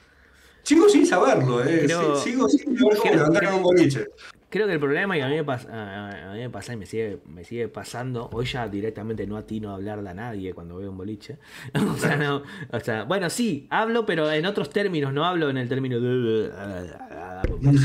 [0.63, 1.83] Sigo sin saberlo, ¿eh?
[1.85, 4.07] Creo- Sigo sin saber cómo levantar un boliche.
[4.55, 6.87] Creo que el problema, y a mí me pasa, a, mí me pasa y me
[6.87, 10.93] sigue, me sigue pasando, hoy ya directamente no atino a hablarle a nadie cuando veo
[10.93, 11.39] un boliche.
[11.75, 12.41] o sea, no,
[12.71, 16.53] o sea, bueno, sí, hablo, pero en otros términos, no hablo en el término de...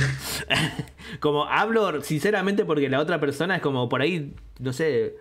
[1.20, 5.16] como hablo sinceramente porque la otra persona es como por ahí, no sé,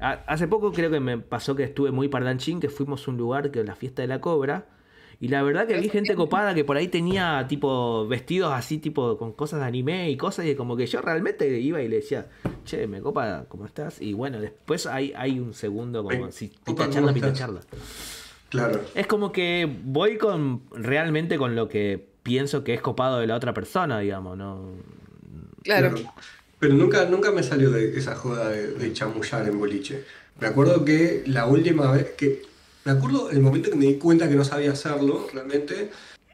[0.00, 3.50] hace poco creo que me pasó que estuve muy parlanchín, que fuimos a un lugar
[3.50, 4.68] que la fiesta de la cobra.
[5.20, 9.16] Y la verdad que vi gente copada que por ahí tenía tipo vestidos así tipo
[9.16, 12.26] con cosas de anime y cosas y como que yo realmente iba y le decía,
[12.64, 14.00] che, me copa, ¿cómo estás?
[14.00, 17.60] Y bueno, después hay, hay un segundo como si pita ¿cómo charla, pita charla.
[18.48, 18.80] Claro.
[18.94, 23.36] Es como que voy con realmente con lo que pienso que es copado de la
[23.36, 24.72] otra persona, digamos, ¿no?
[25.62, 25.94] Claro.
[26.58, 30.04] Pero nunca, nunca me salió de esa joda de, de chamullar en boliche.
[30.40, 32.42] Me acuerdo que la última vez que.
[32.84, 35.90] Me acuerdo el momento que me di cuenta que no sabía hacerlo, realmente.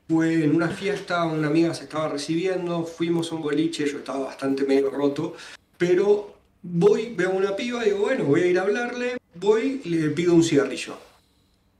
[0.09, 4.27] Fue en una fiesta, una amiga se estaba recibiendo, fuimos a un boliche, yo estaba
[4.27, 5.36] bastante medio roto,
[5.78, 9.90] pero voy, veo a una piba, digo, bueno, voy a ir a hablarle, voy y
[9.90, 10.97] le pido un cigarrillo.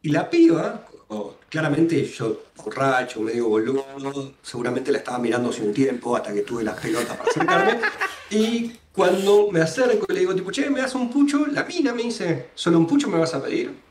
[0.03, 5.75] Y la piba, o claramente yo borracho, medio boludo, seguramente la estaba mirando hace un
[5.75, 7.81] tiempo hasta que tuve las pelotas para acercarme.
[8.33, 11.49] Y cuando me acerco y le digo, tipo, che, ¿me das un pucho?
[11.49, 13.90] La mina me dice, ¿solo un pucho me vas a pedir?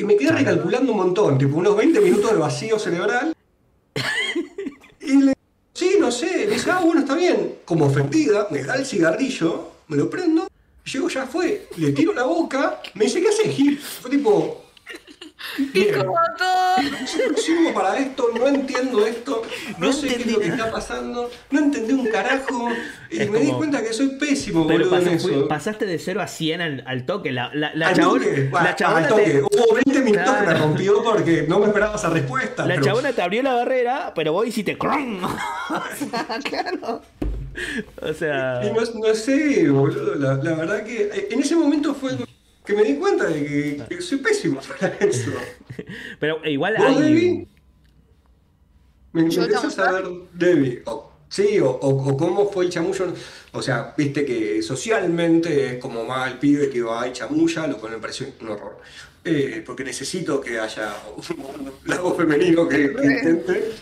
[0.00, 3.34] Y me quedé recalculando un montón, tipo unos 20 minutos de vacío cerebral.
[5.02, 5.34] Y le
[5.74, 7.56] sí, no sé, me dice, ah, bueno, está bien.
[7.66, 10.48] Como ofendida, me da el cigarrillo, me lo prendo,
[10.84, 13.78] llego, ya fue, le tiro la boca, me dice, ¿qué haces, Gil?
[13.78, 14.64] Fue tipo,
[15.72, 15.94] Bien.
[15.94, 16.76] como todo.
[17.46, 19.42] Yo para esto, no entiendo esto,
[19.78, 22.68] no, No sé qué es lo que está pasando, no entendí un carajo
[23.10, 25.28] y Es me di como- cuenta que soy pésimo, Pero boludo, en pasó- eso.
[25.28, 27.32] fui- pasaste de 0 a 100 al, al toque.
[27.32, 29.22] La, la, la Al chabona, toque, la al chabona toque.
[29.24, 30.58] te, Hubo 20 minutos que me Claro.
[30.60, 32.66] rompió porque no me esperaba esa respuesta.
[32.66, 34.76] la pero- chabona te abrió la barrera, pero vos hiciste
[35.98, 37.02] sea, claro.
[38.02, 38.60] O sea.
[38.64, 42.12] Y no, no sé, boludo, la, la verdad que eh, en ese momento fue
[42.64, 45.32] que me di cuenta de que, que soy pésimo para eso.
[46.18, 47.02] Pero igual ¿Vos, hay.
[47.14, 47.48] Debbie?
[49.12, 50.82] Me interesa saber, Debbie.
[50.86, 53.14] Oh, Sí, o, o- o cómo fue el chamullo.
[53.52, 57.78] O sea, viste que socialmente es como más el pibe que va y chamulla, lo
[57.78, 58.78] cual me pareció un horror.
[59.24, 63.72] Eh, porque necesito que haya un lado femenino que, que intente.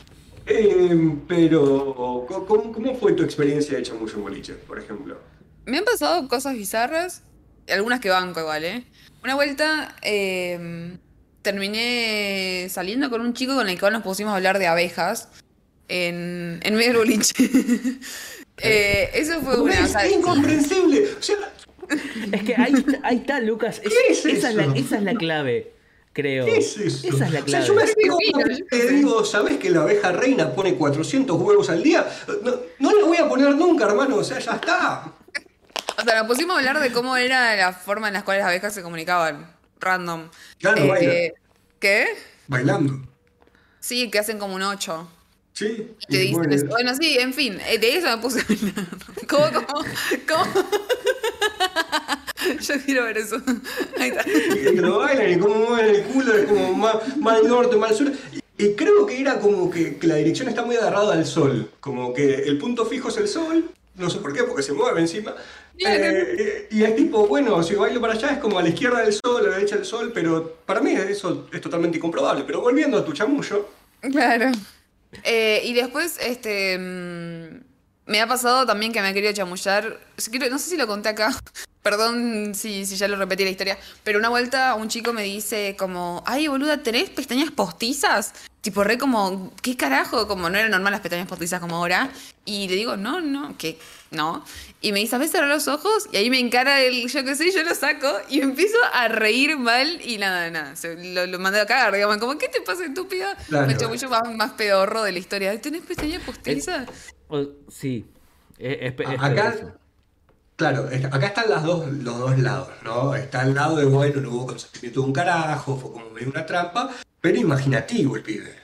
[0.44, 5.16] Eh, pero, co- ¿cómo, cómo fue tu experiencia de chamullo en boliche, por ejemplo?
[5.64, 7.22] Me han pasado cosas bizarras,
[7.70, 8.84] algunas que banco igual, ¿eh?
[9.22, 10.96] Una vuelta eh,
[11.42, 15.28] terminé saliendo con un chico con el cual nos pusimos a hablar de abejas
[15.88, 17.34] en, en medio del boliche.
[18.60, 19.84] Eh, eso fue una...
[19.84, 21.10] o es incomprensible.
[21.16, 21.36] O sea,
[22.32, 23.80] Es que ahí, está- ahí está, Lucas.
[23.84, 24.74] Es- ¿Qué es esa, es la, eso?
[24.74, 25.72] esa es la clave,
[26.12, 26.44] creo.
[26.44, 27.06] ¿qué es eso?
[27.06, 27.66] Esa es la O sea, clave.
[27.68, 28.94] yo me sí, te sí.
[28.96, 32.04] digo, ¿sabés que la abeja reina pone 400 huevos al día?
[32.42, 32.50] No,
[32.80, 34.16] no la voy a poner nunca, hermano.
[34.16, 35.12] O sea, ya está.
[35.98, 38.48] O sea, nos pusimos a hablar de cómo era la forma en las cuales las
[38.50, 39.50] abejas se comunicaban.
[39.80, 40.28] Random.
[40.58, 41.32] Claro, Eh, baila.
[41.80, 42.06] ¿Qué?
[42.46, 43.00] Bailando.
[43.80, 45.08] Sí, que hacen como un 8.
[45.54, 45.90] Sí.
[46.00, 46.66] Y te dicen eso.
[46.66, 48.86] Bueno, sí, en fin, eh, de eso me puse a hablar.
[49.28, 49.84] ¿Cómo, cómo,
[50.28, 50.68] cómo?
[52.60, 53.36] Yo quiero ver eso.
[53.98, 54.24] Ahí está.
[54.28, 57.76] y que lo bailan y cómo mueven el culo, es como más, más al norte,
[57.76, 58.12] más al sur.
[58.32, 61.70] Y, y creo que era como que, que la dirección está muy agarrada al sol.
[61.80, 63.70] Como que el punto fijo es el sol.
[63.96, 65.34] No sé por qué, porque se mueve encima.
[65.78, 66.04] Claro.
[66.04, 69.12] Eh, y es tipo, bueno, si bailo para allá es como a la izquierda del
[69.12, 72.44] sol, a la derecha del sol, pero para mí eso es totalmente incomprobable.
[72.46, 73.68] Pero volviendo a tu chamullo,
[74.00, 74.50] Claro.
[75.24, 76.78] Eh, y después, este.
[76.78, 77.64] mm,
[78.06, 79.98] me ha pasado también que me ha querido chamullar.
[80.50, 81.30] No sé si lo conté acá.
[81.82, 83.78] Perdón si, si ya lo repetí la historia.
[84.02, 88.34] Pero una vuelta un chico me dice como, ay boluda, ¿tenés pestañas postizas?
[88.60, 90.26] Tipo re como, ¿qué carajo?
[90.26, 92.10] Como no eran normal las pestañas postizas como ahora.
[92.44, 93.78] Y le digo, no, no, que
[94.10, 94.44] no.
[94.80, 96.08] Y me dice, ¿sabes cerrar los ojos?
[96.12, 99.58] Y ahí me encara el, yo qué sé, yo lo saco y empiezo a reír
[99.58, 100.76] mal y nada, nada.
[100.76, 103.36] se- lo, lo mandé a cagar, digamos, como, ¿qué te pasa, estúpida?
[103.48, 103.66] Claro.
[103.66, 105.60] Me chamuyo más, más pedorro de la historia.
[105.60, 106.88] ¿Tenés pestañas postizas?
[107.26, 108.06] O- sí.
[108.56, 109.56] Es, es- es A- acá,
[110.54, 113.16] claro, acá están las dos, los dos lados, ¿no?
[113.16, 116.46] Está el lado de, bueno, no hubo consentimiento de un carajo, fue como medio una
[116.46, 116.90] trampa,
[117.20, 118.54] pero imaginativo el pibe.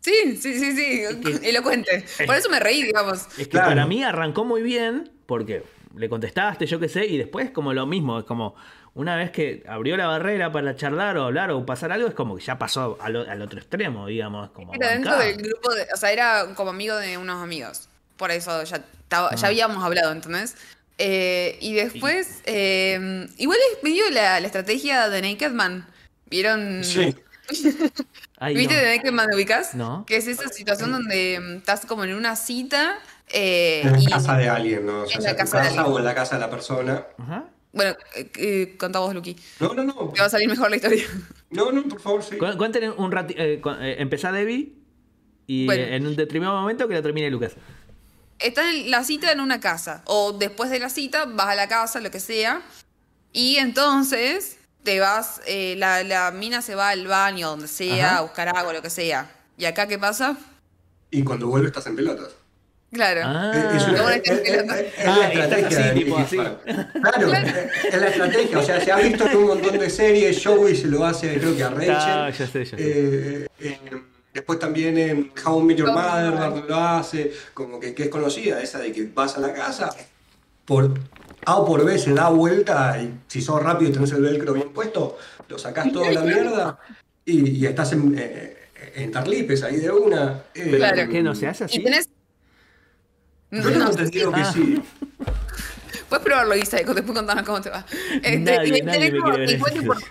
[0.00, 2.04] Sí, sí, sí, sí, que- elocuente.
[2.24, 3.22] Por eso me reí, digamos.
[3.36, 3.66] Es que Claro.
[3.70, 5.64] para mí arrancó muy bien porque
[5.96, 8.54] le contestaste, yo qué sé, y después como lo mismo, es como
[8.96, 12.34] una vez que abrió la barrera para charlar o hablar o pasar algo, es como
[12.36, 14.50] que ya pasó al, otro extremo, digamos.
[14.52, 15.86] Como Era dentro del grupo de.
[15.94, 17.90] O sea, era como amigo de unos amigos.
[18.16, 20.56] Por eso ya, ya habíamos hablado, ¿entendés?
[20.96, 22.40] Eh, y después.
[22.46, 25.86] eh, igual es medio la, la estrategia de Naked Man.
[26.30, 26.82] ¿Vieron?
[26.82, 27.14] Sí.
[28.38, 28.80] Ay, ¿Viste no.
[28.80, 29.74] de Naked Man de ubicas?
[29.74, 30.06] No.
[30.06, 32.98] Que es esa situación donde mm, estás como en una cita.
[33.32, 35.02] Eh, En la y, casa de alguien, ¿no?
[35.02, 35.94] O sea, en sea la tu casa de casa alguien.
[35.94, 37.06] o en la casa de la persona.
[37.18, 37.44] Ajá.
[37.72, 39.36] Bueno, eh, eh, contá vos, Luqui.
[39.60, 40.10] No, no, no.
[40.14, 41.04] Te va a salir mejor la historia.
[41.50, 42.38] No, no, por favor, sí.
[42.38, 43.40] Cu- Cuenten un ratito.
[43.42, 44.72] Eh, eh, empezá Debbie
[45.46, 45.82] y Bueno.
[45.82, 47.52] eh, en un determinado momento que lo termine Lucas.
[48.38, 50.02] Está en la cita en una casa.
[50.06, 52.62] O después de la cita vas a la casa, lo que sea.
[53.32, 58.18] Y entonces te vas, eh, la, la mina se va al baño, donde sea, Ajá.
[58.18, 59.30] a buscar agua, lo que sea.
[59.58, 60.36] ¿Y acá qué pasa?
[61.10, 62.30] Y cuando vuelve estás en pelotas.
[62.92, 63.20] Claro.
[63.24, 63.72] Ah.
[63.76, 66.36] Es, una- es- es- es- Ah, la estrategia así, tipo así.
[66.36, 68.58] Claro, es la estrategia.
[68.58, 70.42] O sea, se ha visto en un montón de series.
[70.44, 71.90] Joey se lo hace, creo que a Rachel.
[71.96, 72.76] Ah, ya sé, ya sé.
[72.78, 73.78] Eh, eh,
[74.32, 77.32] después también en How I Met Your Mother lo hace.
[77.52, 79.90] Como que, que es conocida esa de que vas a la casa.
[80.64, 80.94] Por
[81.44, 84.52] A o por B se da vuelta y si sos rápido y tenés el velcro
[84.52, 85.16] bien puesto,
[85.48, 86.78] lo sacás toda la mierda
[87.24, 88.56] y, y estás en, eh,
[88.96, 90.42] en tarlipes ahí de una.
[90.54, 91.08] Eh, Claro.
[91.10, 91.78] ¿Qué no se hace así?
[91.80, 92.08] Y tenés.
[93.50, 94.82] Yo tengo No entendido que sí.
[96.08, 97.84] Puedes probarlo, Isa, después contanos cómo te va.
[98.22, 100.06] Este, Nadie- y nadie me como ver 50 por- eso.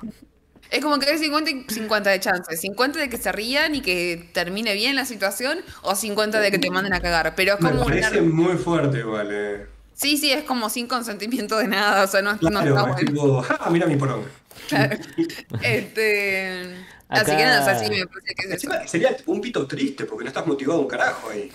[0.72, 2.60] Es como que hay 50 y 50 de chances.
[2.60, 6.58] 50 de que se rían y que termine bien la situación, o 50 de que
[6.60, 7.34] te manden a cagar.
[7.36, 9.68] Pero es Me como una- parece muy fuerte, vale.
[9.94, 12.04] Sí, sí, es como sin consentimiento de nada.
[12.04, 12.96] O sea, no, no está Claro, es bueno.
[12.96, 14.28] tipo, ah, mira mi poronga.
[14.68, 14.98] Claro.
[15.62, 16.76] Este.
[17.08, 18.54] Así que nada, o sea, sí me parece que es eso.
[18.54, 21.52] Encima, sería un pito triste porque no estás motivado un carajo ahí.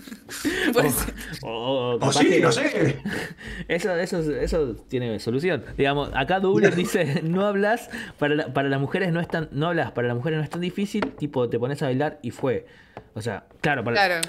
[0.72, 1.06] Por eso.
[1.42, 2.96] O, sí, que- no sé.
[3.68, 5.64] Eso, eso, eso tiene solución.
[5.76, 7.88] Digamos, acá Douglas dice, no hablas,
[8.18, 10.50] para, la- para las mujeres no es tan, no hablas, para las mujeres no es
[10.50, 12.66] tan difícil, tipo te pones a bailar y fue.
[13.14, 14.28] O sea, claro, para, Claro.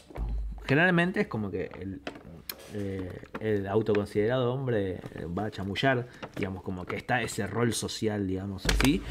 [0.65, 2.01] generalmente es como que el,
[2.73, 3.09] eh,
[3.39, 4.99] el autoconsiderado hombre
[5.37, 9.01] va a chamullar, digamos, como que está ese rol social, digamos así.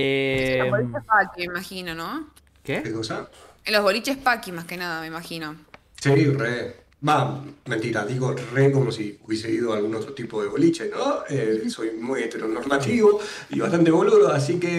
[0.00, 2.30] Eh, En los boliches paqui, me imagino, ¿no?
[2.62, 2.92] ¿Qué ¿Qué?
[2.92, 3.28] cosa?
[3.64, 5.56] En los boliches paqui, más que nada, me imagino.
[6.00, 6.76] Sí, re.
[7.06, 11.22] Va, mentira, digo re como si hubiese ido a algún otro tipo de boliche, ¿no?
[11.28, 13.20] Eh, soy muy heteronormativo
[13.50, 14.70] y bastante boludo, así que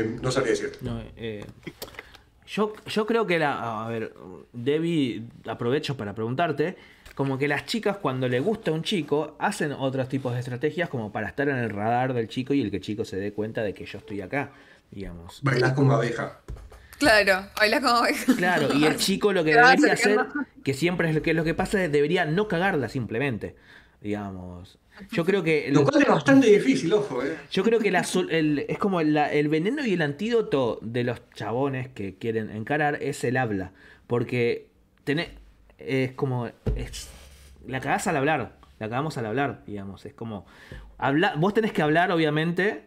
[0.00, 0.78] eh, no sabría decirte.
[0.80, 1.44] No, eh,
[2.46, 3.84] Yo, yo creo que la.
[3.84, 4.14] A ver,
[4.52, 6.76] Debbie, aprovecho para preguntarte.
[7.16, 11.10] Como que las chicas, cuando le gusta un chico, hacen otros tipos de estrategias como
[11.10, 13.62] para estar en el radar del chico y el que el chico se dé cuenta
[13.62, 14.52] de que yo estoy acá,
[14.90, 15.40] digamos.
[15.42, 16.40] Bailas como abeja.
[16.98, 18.34] Claro, bailas como abeja.
[18.36, 20.20] Claro, y el chico lo que debería hacer,
[20.62, 23.56] que siempre es lo que, lo que pasa, es debería no cagarla simplemente,
[24.02, 24.78] digamos.
[25.10, 25.68] Yo creo que...
[25.72, 27.36] Lo cual es bastante difícil, ojo, eh.
[27.50, 31.04] Yo creo que la sol- el- es como la- el veneno y el antídoto de
[31.04, 33.72] los chabones que quieren encarar es el habla.
[34.06, 34.68] Porque
[35.04, 35.28] tenés,
[35.78, 36.48] es como.
[36.76, 37.08] Es,
[37.66, 38.56] la cagás al hablar.
[38.78, 40.04] La cagamos al hablar, digamos.
[40.06, 40.46] Es como.
[40.98, 42.84] Habla, vos tenés que hablar, obviamente.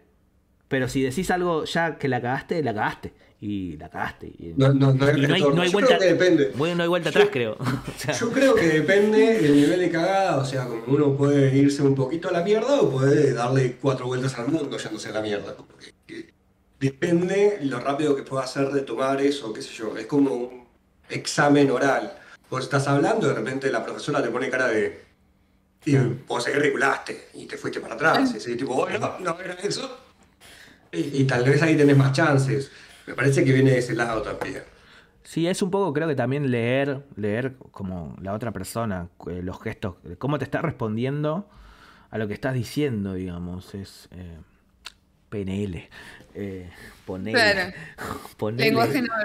[0.67, 3.11] Pero si decís algo ya que la cagaste, la cagaste.
[3.41, 4.27] Y la cagaste.
[4.27, 5.97] Y, No, no, no y no hay, no hay vuelta.
[5.97, 6.51] creo que depende.
[6.55, 7.57] bueno, no hay vuelta Yo- atrás, creo.
[7.59, 11.55] O sea, Yo creo que depende del nivel de cagada, o sea, como uno puede
[11.57, 15.13] irse un poquito a la mierda o puede darle cuatro vueltas al mundo yéndose a
[15.13, 15.55] la mierda.
[16.79, 19.97] Depende lo rápido que pueda hacer de tomar eso, qué sé yo.
[19.97, 20.67] Es como un
[21.09, 22.13] examen oral.
[22.49, 25.07] Vos estás hablando y de repente la profesora te pone cara de...
[25.85, 25.95] Y
[26.27, 28.33] vos se ridiculaste y te fuiste para atrás.
[28.33, 29.97] Y así, tipo, bueno, no era eso.
[30.91, 32.71] Y, y tal vez ahí tenés más chances.
[33.07, 34.63] Me parece que viene de ese lado también.
[35.23, 39.61] Sí, es un poco, creo que también leer, leer como la otra persona, eh, los
[39.61, 41.47] gestos, cómo te está respondiendo
[42.09, 44.39] a lo que estás diciendo, digamos, es eh,
[45.29, 45.87] PNL,
[46.33, 46.69] eh,
[47.05, 47.73] ponele, Claro.
[48.37, 48.75] ponele,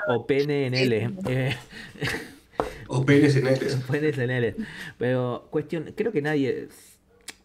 [0.08, 1.56] o PNL, eh,
[2.88, 3.58] O penes en él.
[3.90, 4.54] PNL,
[4.98, 6.68] pero cuestión, creo que nadie,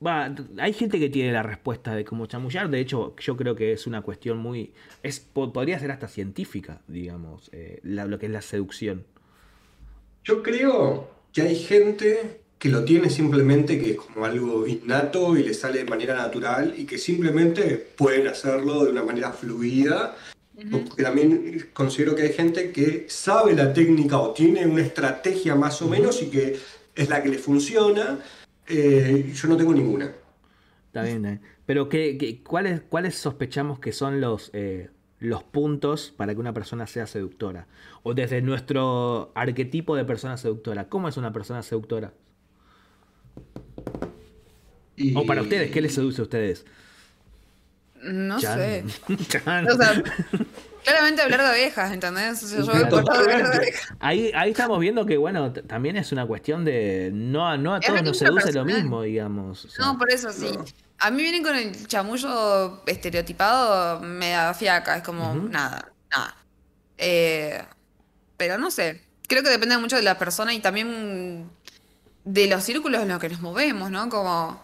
[0.06, 3.72] va, hay gente que tiene la respuesta de cómo chamullar, de hecho, yo creo que
[3.74, 4.72] es una cuestión muy,
[5.04, 9.06] es po- podría ser hasta científica, digamos, eh, la- lo que es la seducción.
[10.24, 15.44] Yo creo que hay gente que lo tiene simplemente que es como algo innato y
[15.44, 20.18] le sale de manera natural y que simplemente pueden hacerlo de una manera fluida.
[20.72, 25.82] Porque también considero que hay gente que sabe la técnica o tiene una estrategia más
[25.82, 26.58] o menos y que
[26.96, 28.20] es la que le funciona.
[28.68, 30.12] Eh, yo no tengo ninguna.
[30.88, 31.40] Está bien, eh.
[31.66, 36.54] Pero ¿qué, qué- cuáles, ¿cuáles sospechamos que son los, eh, los puntos para que una
[36.54, 37.68] persona sea seductora?
[38.04, 42.14] O desde nuestro arquetipo de persona seductora, ¿cómo es una persona seductora?
[44.96, 46.66] Y- O para ustedes, ¿qué les seduce a ustedes?
[48.02, 48.58] No Chan.
[48.58, 48.84] sé.
[49.28, 49.68] Chan.
[49.72, 50.04] O sea,
[50.84, 52.42] claramente hablar de abejas, ¿entendés?
[52.44, 53.58] O sea, yo voy de hablar de Totalmente.
[53.58, 53.94] abejas.
[54.00, 57.12] Ahí, ahí estamos viendo que, bueno, también es una cuestión de.
[57.14, 58.76] No, a- no a todos nos seduce lo personal.
[58.84, 59.66] mismo, digamos.
[59.66, 59.86] o sea.
[59.86, 60.48] No, por eso sí.
[61.00, 66.36] A mí vienen con el chamullo estereotipado, me da fiaca, es como nada, nada.
[66.98, 67.62] Eh,
[68.38, 71.50] pero no sé, creo que depende mucho de la persona y también
[72.26, 74.10] de los círculos en los que nos movemos, ¿no?
[74.10, 74.62] Como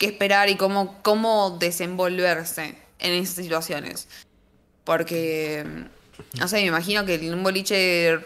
[0.00, 4.08] qué esperar y cómo, cómo desenvolverse en esas situaciones.
[4.84, 5.64] Porque,
[6.38, 8.18] no sé, me imagino que en un boliche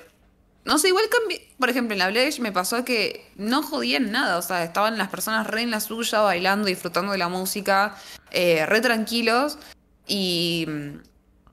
[0.64, 1.46] no sé, igual cambié.
[1.58, 4.38] Por ejemplo, en la Bledge me pasó que no jodían nada.
[4.38, 7.96] O sea, estaban las personas re en la suya, bailando, disfrutando de la música,
[8.30, 9.58] eh, re tranquilos.
[10.06, 10.66] Y,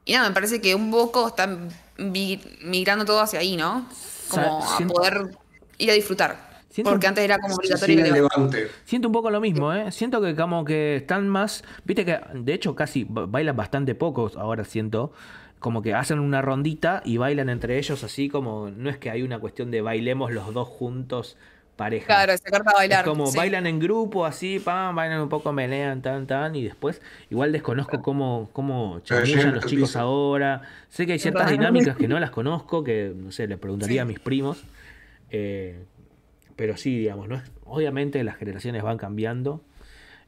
[0.05, 1.67] y nada, me parece que un poco están
[1.97, 3.89] migrando todo hacia ahí, ¿no?
[4.29, 5.35] Como a siento- poder
[5.77, 6.50] ir a disfrutar.
[6.71, 8.05] Siento- Porque antes era como Sí, obligatorio.
[8.05, 8.67] sí, levante.
[8.85, 9.91] Siento un poco lo mismo, ¿eh?
[9.91, 11.63] Siento que como que están más...
[11.83, 15.11] Viste que de hecho casi ba- bailan bastante pocos ahora siento.
[15.59, 18.69] Como que hacen una rondita y bailan entre ellos así como...
[18.71, 21.35] No es que hay una cuestión de bailemos los dos juntos
[21.75, 22.05] pareja.
[22.05, 22.99] Claro, se corta a bailar.
[23.05, 23.37] Es como sí.
[23.37, 28.01] bailan en grupo así, pam, bailan un poco, melean, tan, tan, y después igual desconozco
[28.01, 30.61] cómo, cómo chamullan llegan los chicos ahora.
[30.89, 33.99] Sé que hay ciertas dinámicas que no las conozco, que no sé, le preguntaría Sí.
[33.99, 34.63] a mis primos.
[35.31, 35.83] eh,
[36.61, 37.37] pero sí, digamos, ¿no?
[37.37, 39.63] es- obviamente las generaciones van cambiando.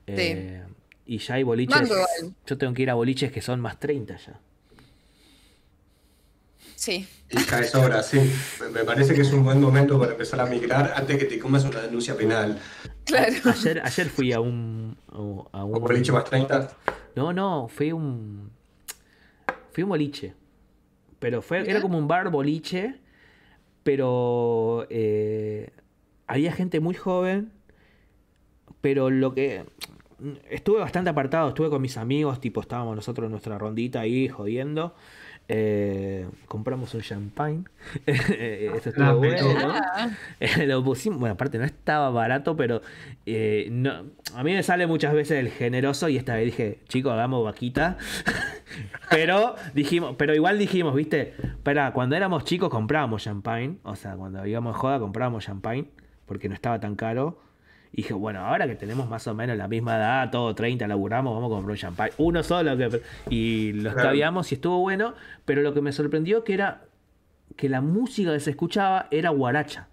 [0.07, 0.63] eh,
[1.05, 1.91] Y ya hay boliches.
[2.47, 4.39] Yo tengo que ir a boliches que son más 30 ya.
[6.75, 7.07] Sí.
[7.29, 8.19] Y ya es hora, sí.
[8.73, 11.65] Me- parece que es un buen momento para empezar a migrar antes que te comas
[11.65, 12.59] una denuncia penal.
[13.05, 13.35] Claro.
[13.45, 14.97] Ayer, ayer fui a un.
[15.51, 16.75] A Un un boliche más 30.
[17.15, 18.49] No, no, fue un.
[19.71, 20.33] Fue un boliche.
[21.19, 22.99] Pero fue, era como un bar boliche.
[23.83, 25.69] Pero eh,
[26.27, 27.51] había gente muy joven.
[28.81, 29.65] Pero lo que.
[30.49, 34.95] Estuve bastante apartado, estuve con mis amigos, tipo estábamos nosotros en nuestra rondita ahí jodiendo.
[35.49, 37.63] Eh, compramos un champagne.
[38.05, 39.53] Eso estuvo Ah, bueno.
[39.53, 39.73] ¿no?
[40.39, 42.81] Eh, lo pusimos, bueno, aparte no estaba barato, pero
[43.25, 44.05] eh, no,
[44.35, 47.97] a mí me sale muchas veces el generoso y esta vez dije, chicos, hagamos vaquita.
[49.09, 51.33] pero dijimos, pero igual dijimos, viste,
[51.63, 55.87] para cuando éramos chicos comprábamos champagne, o sea, cuando íbamos a joda comprábamos champagne,
[56.25, 57.39] porque no estaba tan caro.
[57.91, 61.35] Y dije, bueno, ahora que tenemos más o menos la misma edad, todo 30, laburamos,
[61.35, 62.13] vamos a comprar un champagne.
[62.17, 63.99] Uno solo, que, y lo Claro.
[63.99, 65.13] escabiamos y estuvo bueno,
[65.45, 66.85] pero lo que me sorprendió que era
[67.55, 69.89] que la música que se escuchaba era guaracha.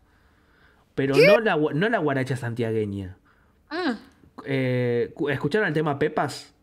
[0.95, 3.17] Pero no la, no la guaracha santiagueña.
[3.71, 3.97] Ah,
[4.47, 6.55] Eh, cu- ¿Escucharon el tema Pepas?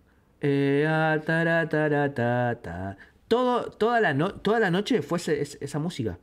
[0.42, 2.98] Eh, ah, ta, ta.
[3.28, 6.18] Todo, toda, la no- toda la noche fue ese- esa música.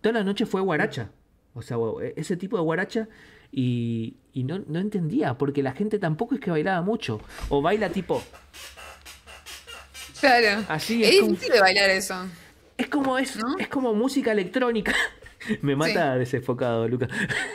[0.00, 1.10] Toda la noche fue guaracha.
[1.54, 3.08] O sea, e- ese tipo de guaracha.
[3.52, 7.20] Y, y no, no entendía, porque la gente tampoco es que bailaba mucho.
[7.50, 8.22] O baila tipo.
[10.20, 10.64] claro.
[10.68, 12.14] Así es es como- difícil de bailar eso.
[12.76, 13.56] Es como, es, ¿No?
[13.58, 14.92] es como música electrónica.
[15.62, 17.10] Me mata desenfocado, Lucas.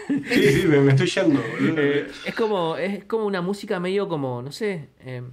[0.07, 1.41] Sí, sí, me, me estoy yendo.
[1.81, 5.30] Eh, es como es como una música medio como no sé em,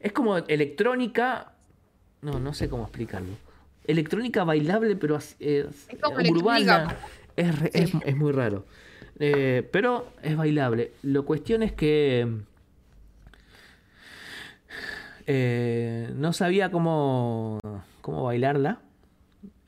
[0.00, 1.52] es como electrónica
[2.20, 3.32] no no sé cómo explicarlo
[3.86, 6.98] electrónica bailable pero eh, Es como urbana electrónica.
[7.36, 7.98] Es, re- es- Sí.
[8.04, 8.64] es muy raro
[9.20, 12.26] Eh, pero es bailable la cuestión es que
[15.26, 17.58] eh, no sabía cómo
[18.00, 18.80] cómo bailarla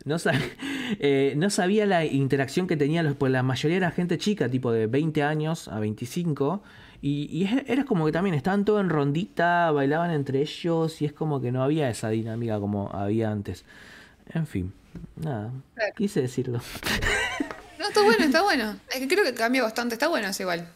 [0.05, 0.33] no, sa-
[1.01, 4.71] eh, no sabía la interacción que tenían los, pues la mayoría era gente chica, tipo
[4.71, 6.63] de 20 años a 25.
[7.03, 11.13] Y, y era como que también estaban todos en rondita, bailaban entre ellos y es
[11.13, 13.65] como que no había esa dinámica como había antes.
[14.33, 14.73] En fin,
[15.17, 15.95] nada, Claro.
[15.97, 16.61] quise decirlo.
[17.79, 18.77] No, está bueno, está bueno.
[18.93, 20.69] Es que creo que cambia bastante, está bueno eso igual.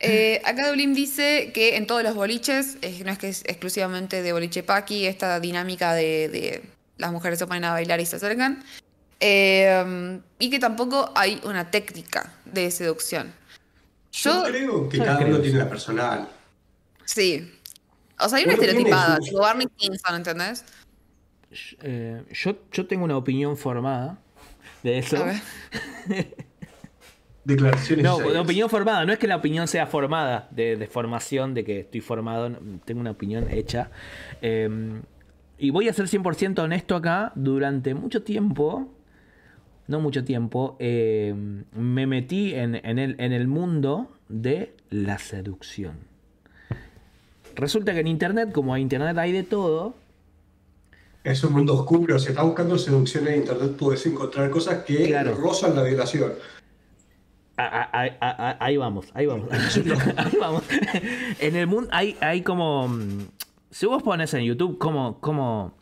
[0.00, 4.22] Eh, acá Dublín dice que en todos los boliches, eh, no es que es exclusivamente
[4.22, 6.62] de boliche paqui, esta dinámica de, de
[6.98, 8.62] las mujeres se ponen a bailar y se acercan.
[9.20, 13.32] Eh, y que tampoco hay una técnica de seducción.
[14.12, 16.28] Yo Yo, creo que yo cada creo, uno tiene la personal.
[17.04, 17.50] sí.
[18.20, 20.64] O sea, hay una estereotipada, tipo Barney Stinson, ¿entendés?
[21.82, 24.18] Eh, yo, yo tengo una opinión formada
[24.82, 25.16] de eso.
[25.16, 25.36] A ver.
[27.44, 28.36] Declaraciones No, serias.
[28.38, 32.00] opinión formada, no es que la opinión sea formada, de, de formación, de que estoy
[32.00, 32.50] formado,
[32.86, 33.90] tengo una opinión hecha.
[34.40, 35.00] Eh,
[35.58, 38.90] y voy a ser 100% honesto acá, durante mucho tiempo,
[39.88, 41.34] no mucho tiempo, eh,
[41.76, 45.98] me metí en, en el, en el mundo de la seducción.
[47.54, 49.94] Resulta que en Internet, como en Internet hay de todo,
[51.24, 52.18] Es un mundo oscuro.
[52.18, 55.34] Si estás buscando seducción en internet, puedes encontrar cosas que Claro.
[55.34, 56.32] rozan la violación.
[57.56, 59.48] Ahí vamos, ahí vamos.
[60.16, 60.62] ahí vamos.
[61.40, 62.88] En el mundo hay, hay como.
[62.88, 63.20] mm,
[63.70, 65.72] Si vos pones en YouTube cómo, cómo,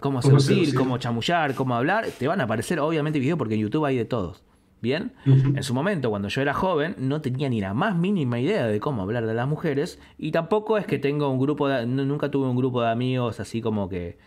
[0.00, 0.74] cómo Cómo seducir, seducir.
[0.74, 4.04] cómo chamullar, cómo hablar, te van a aparecer obviamente videos porque en YouTube hay de
[4.04, 4.42] todos.
[4.80, 5.12] ¿Bien?
[5.26, 8.80] En su momento, cuando yo era joven, no tenía ni la más mínima idea de
[8.80, 10.00] cómo hablar de las mujeres.
[10.18, 11.86] Y tampoco es que tengo un grupo de.
[11.86, 14.18] nu- Nunca tuve un grupo de amigos así como que.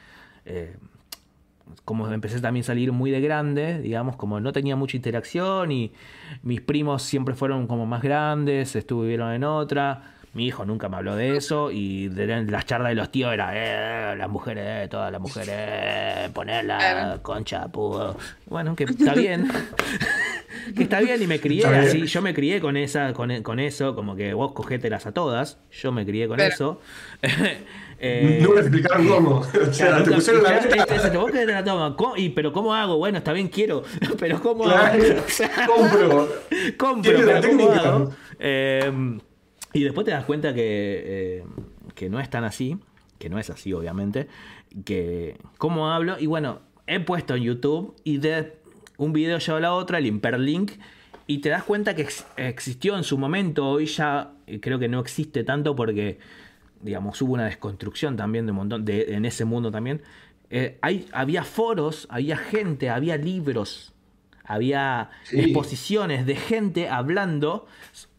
[0.45, 0.75] Eh,
[1.83, 5.91] como empecé también a salir muy de grande, digamos, como no tenía mucha interacción y
[6.43, 10.11] mis primos siempre fueron como más grandes, estuvieron en otra.
[10.33, 13.51] Mi hijo nunca me habló de eso y de las charlas de los tíos era,
[13.53, 18.17] eh, las mujeres, eh, todas las mujeres, eh, ponerla, concha, pudo.
[18.45, 19.47] Bueno, que está bien.
[20.75, 21.83] que está bien y me crié Está bien.
[21.83, 25.57] así, yo me crié con esa, con, con eso, como que vos cogételas a todas,
[25.71, 26.81] yo me crié con eso.
[27.99, 29.39] Eh, no me explicaron cómo.
[29.69, 30.75] O sea, te pusieron la meta.
[31.19, 31.95] vos querés te la toma.
[31.95, 32.97] ¿Cómo- y, pero ¿cómo hago?
[32.97, 33.83] Bueno, está bien, quiero.
[34.19, 35.21] Pero ¿cómo Claro, hago?
[35.25, 36.29] O sea, compro.
[36.77, 38.11] compro, la pero ¿cómo hago?
[38.39, 39.17] Eh,
[39.73, 41.43] y después te das cuenta que, eh,
[41.95, 42.77] que no es tan así,
[43.19, 44.27] que no es así, obviamente.
[44.85, 46.17] Que cómo hablo.
[46.19, 48.53] Y bueno, he puesto en YouTube y de
[48.97, 50.71] un video lleva a la otra, el hiperlink.
[51.27, 54.87] Y te das cuenta que ex- existió en su momento, hoy ya eh, creo que
[54.87, 56.19] no existe tanto porque,
[56.85, 60.01] digamos, hubo una desconstrucción también de un montón, de, en ese mundo también.
[60.49, 63.93] Eh, hay, había foros, había gente, había libros,
[64.43, 65.39] había Sí.
[65.39, 67.65] exposiciones de gente hablando,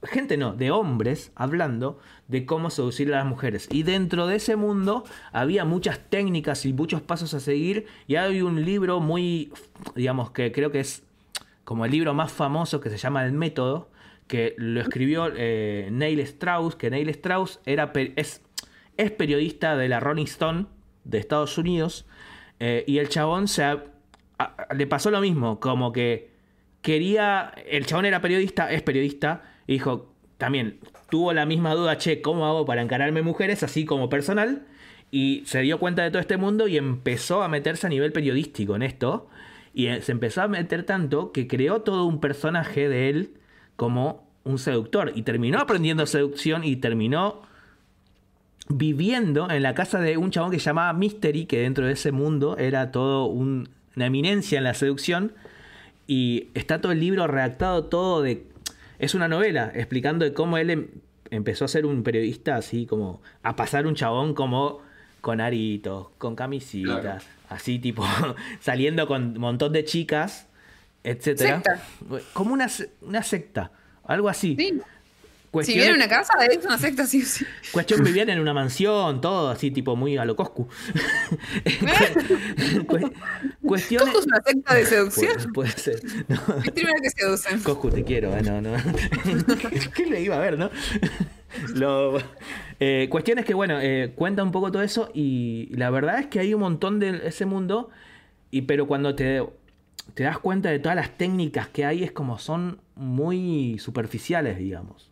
[0.03, 3.69] gente no, de hombres hablando de cómo seducir a las mujeres.
[3.71, 7.87] Y dentro de ese mundo había muchas técnicas y muchos pasos a seguir.
[8.09, 9.53] Y hay un libro muy,
[9.95, 11.05] digamos, que creo que es
[11.63, 13.89] como el libro más famoso que se llama El Método,
[14.27, 18.43] que lo escribió eh, Neil Strauss, que Neil Strauss era, es,
[18.97, 20.67] es periodista de la Rolling Stone
[21.05, 22.07] de Estados Unidos,
[22.59, 23.65] eh, y el chabón se,
[24.75, 26.31] le pasó lo mismo, como que
[26.83, 30.79] quería, el chabón era periodista, es periodista, dijo, también
[31.11, 34.67] tuvo la misma duda, che, ¿cómo hago para encararme mujeres así como personal?
[35.11, 38.77] Y se dio cuenta de todo este mundo y empezó a meterse a nivel periodístico
[38.77, 39.29] en esto.
[39.73, 43.35] Y eh, se empezó a meter tanto que creó todo un personaje de él
[43.77, 45.13] como un seductor.
[45.15, 47.43] Y terminó aprendiendo seducción y terminó
[48.69, 52.13] viviendo en la casa de un chabón que se llamaba Mystery, que dentro de ese
[52.13, 55.33] mundo era todo un- una eminencia en la seducción.
[56.07, 58.45] Y está todo el libro redactado, todo de.
[58.99, 60.87] Es una novela explicando de cómo él em-
[61.31, 63.21] empezó a ser un periodista así como.
[63.43, 64.85] a pasar un chabón como.
[65.23, 67.21] con aritos, con camisita, Claro.
[67.49, 68.05] así tipo,
[68.61, 70.47] saliendo con un montón de chicas,
[71.03, 71.63] etcétera.
[72.33, 72.69] Como una,
[73.03, 73.73] una secta,
[74.05, 74.55] algo así.
[74.57, 74.81] Sí.
[75.47, 77.23] Si Cuestiones- viene una casa, es una secta, sí.
[77.73, 80.69] Cuestión vivían en una mansión, todo así tipo muy a lo Coscu.
[82.87, 83.13] Cu-
[83.63, 84.13] cuestiones.
[84.13, 85.33] Coscu es una secta de seducción.
[85.53, 86.01] Puede, puede ser.
[86.29, 86.37] No.
[86.65, 87.61] Es primero que seducen.
[87.61, 88.73] Coscu, te quiero, eh, no, no.
[89.95, 90.71] ¿Qué le iba a ver, no?
[91.75, 92.19] Lo,
[92.81, 96.27] eh, cuestión es que, bueno, eh, cuenta un poco todo eso y la verdad es
[96.27, 97.89] que hay un montón de ese mundo,
[98.51, 99.43] y pero cuando te,
[100.15, 105.11] te das cuenta de todas las técnicas que hay, es como son muy superficiales, digamos.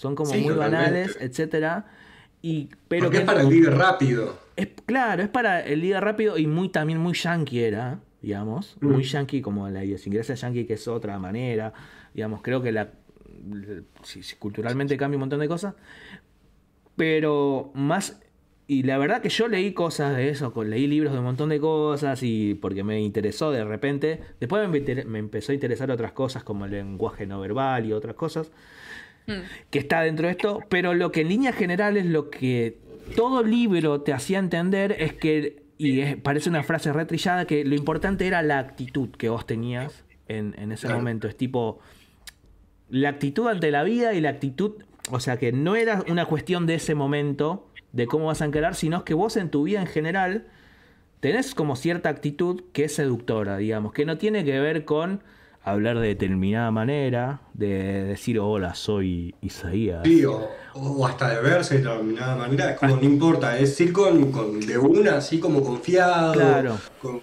[0.00, 1.84] Son como Sí, muy banales, etcétera.
[2.40, 4.34] Y, pero Porque que es para el ligue rápido.
[4.56, 8.78] es, claro, es para el liga rápido y muy también muy yankee era, digamos.
[8.80, 8.86] Mm.
[8.88, 11.74] Muy yankee como la idiosincrasia yankee, que es otra manera.
[12.14, 12.92] Digamos, creo que la,
[14.02, 15.74] sí, sí, culturalmente cambia un montón de cosas.
[16.96, 18.22] Pero más.
[18.66, 21.60] Y la verdad que yo leí cosas de eso, leí libros de un montón de
[21.60, 24.22] cosas y porque me interesó de repente.
[24.40, 28.16] Después me, me empezó a interesar otras cosas como el lenguaje no verbal y otras
[28.16, 28.50] cosas
[29.30, 29.42] Mm.
[29.70, 32.78] que está dentro de esto, pero lo que en líneas generales lo que
[33.16, 37.74] todo libro te hacía entender es que, y es- parece una frase retrillada, que lo
[37.74, 40.98] importante era la actitud que vos tenías en, en ese Claro.
[41.00, 41.26] momento.
[41.28, 41.80] Es tipo,
[42.88, 44.72] la actitud ante la vida y la actitud,
[45.10, 48.74] o sea, que no era una cuestión de ese momento, de cómo vas a encarar,
[48.76, 50.46] sino que vos en tu vida en general
[51.20, 55.22] tenés como cierta actitud que es seductora, digamos, que no tiene que ver con
[55.62, 60.00] hablar de determinada manera, de decir, hola, soy Isaías.
[60.04, 63.92] Sí, o, o hasta de verse de determinada manera, es como no importa, es ir
[63.92, 66.32] con, con de una, así como confiado.
[66.32, 66.78] Claro.
[67.00, 67.20] con-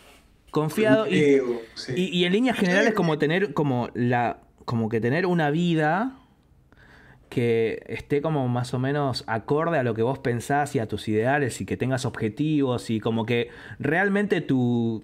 [0.51, 1.37] Confiado con y,
[1.75, 1.93] sí.
[1.95, 6.15] y, y en líneas generales como tener como la como que tener una vida
[7.29, 11.07] que esté como más o menos acorde a lo que vos pensás y a tus
[11.09, 13.49] ideales y que tengas objetivos y como que
[13.79, 15.03] realmente tu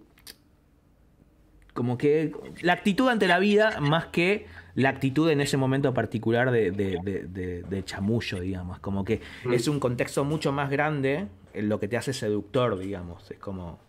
[1.74, 2.32] como que
[2.62, 4.46] la actitud ante la vida más que
[4.76, 8.80] la actitud en ese momento particular de, de- de- de- de chamullo, digamos.
[8.80, 9.54] Como que Mm.
[9.54, 13.30] es un contexto mucho más grande en lo que te hace seductor, digamos.
[13.30, 13.80] Es como...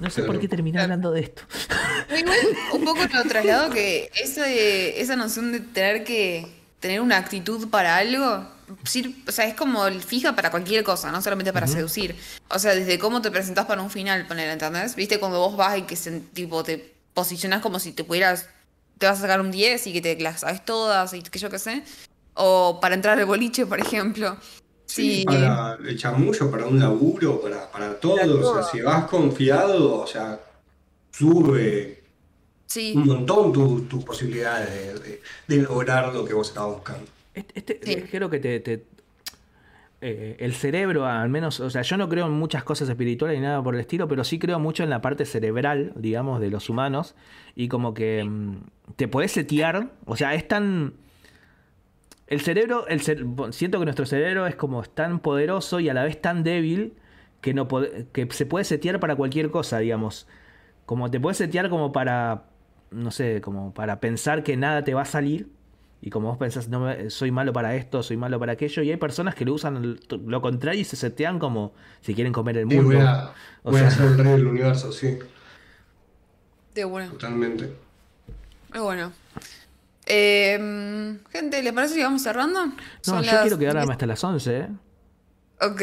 [0.00, 1.42] No sé por qué terminé hablando de esto.
[2.18, 2.38] Igual
[2.72, 6.46] un poco lo traslado que ese, esa noción de tener que
[6.80, 8.44] tener una actitud para algo,
[8.84, 12.16] sir- o sea, es como el fija para cualquier cosa, no solamente para seducir.
[12.50, 14.96] O sea, desde cómo te presentás para un final, poner, ¿entendés?
[14.96, 15.18] ¿Viste?
[15.20, 18.48] Cuando vos vas y que se- tipo te posicionás como si te pudieras,
[18.98, 21.48] te vas a sacar un 10 y que te las sabes todas y que yo
[21.50, 21.82] qué sé.
[22.34, 24.36] O para entrar al boliche, por ejemplo.
[24.86, 28.16] Sí, Sí, para el chamullo, para un laburo, para, para todo.
[28.16, 30.38] Para O sea, si vas confiado, o sea,
[31.10, 32.02] sube
[32.66, 32.92] sí.
[32.96, 37.06] un montón tus tus posibilidades de, de- de lograr lo que vos estabas buscando.
[37.34, 38.02] Este, este- Sí.
[38.10, 38.84] creo que te, te-
[40.06, 43.42] eh, el cerebro, al menos, o sea, yo no creo en muchas cosas espirituales ni
[43.42, 46.68] nada por el estilo, pero sí creo mucho en la parte cerebral, digamos, de los
[46.68, 47.14] humanos.
[47.54, 48.56] Y como que mm,
[48.96, 50.92] te podés setear, o sea, es tan...
[52.26, 56.20] El cerebro, el siento que nuestro cerebro es como tan poderoso y a la vez
[56.20, 56.98] tan débil
[57.40, 60.28] que, no que se puede setear para cualquier cosa, digamos.
[60.84, 62.44] Como te puedes setear como para,
[62.90, 65.48] no sé, como para pensar que nada te va a salir.
[66.06, 68.82] Y como vos pensás, no, me- soy malo para esto, soy malo para aquello.
[68.82, 71.72] Y hay personas que lo usan lo contrario y se setean como
[72.02, 72.90] si quieren comer el Sí, mundo.
[72.98, 73.32] voy a,
[73.62, 75.18] O voy a sea- ser el rey del universo, sí,
[76.74, 77.12] De bueno.
[77.12, 77.72] totalmente.
[78.74, 79.12] Muy bueno.
[80.04, 82.66] Eh, gente, ¿les parece que vamos cerrando?
[82.66, 83.90] No, Son yo las quiero quedarme 10.
[83.92, 84.68] hasta las 11, ¿eh?
[85.66, 85.80] Ok.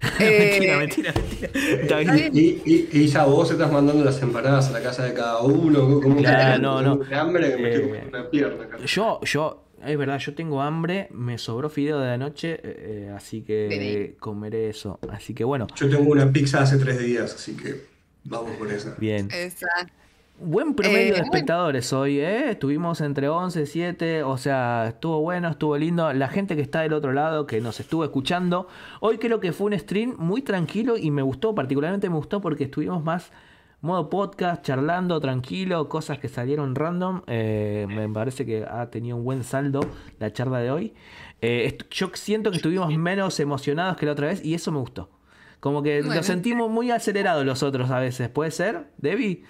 [0.20, 1.98] mentira, Eh, mentira, mentira.
[1.98, 2.30] Bien.
[2.32, 6.00] Y, y, y ya vos estás mandando las empanadas a la casa de cada uno,
[6.00, 7.04] como Claro, no, no.
[7.16, 8.64] hambre que me estoy Eh, una pierna.
[8.64, 8.78] acá.
[8.86, 12.60] Yo, yo, es verdad, yo tengo hambre, me sobró fideo de anoche, eh,
[13.08, 14.98] eh, así que comeré eso.
[15.10, 17.86] Así que bueno, Yo tengo una pizza hace tres días, así que
[18.24, 18.94] vamos con esa.
[18.98, 19.28] bien.
[19.32, 19.92] Exacto.
[20.40, 21.24] Buen promedio Eh, de bueno.
[21.24, 22.50] espectadores hoy, ¿eh?
[22.50, 26.12] Estuvimos entre 11, 7, o sea, estuvo bueno, estuvo lindo.
[26.12, 28.68] La gente que está del otro lado, que nos estuvo escuchando,
[29.00, 32.64] hoy creo que fue un stream muy tranquilo y me gustó, particularmente me gustó porque
[32.64, 33.32] estuvimos más
[33.80, 37.22] modo podcast, charlando, tranquilo, cosas que salieron random.
[37.26, 39.80] Eh, me parece que ha tenido un buen saldo
[40.20, 40.94] la charla de hoy.
[41.40, 45.10] Eh, yo siento que estuvimos menos emocionados que la otra vez y eso me gustó.
[45.58, 46.14] Como que Bueno.
[46.14, 48.28] lo sentimos muy acelerados los otros a veces.
[48.28, 49.42] ¿Puede ser, Debbie?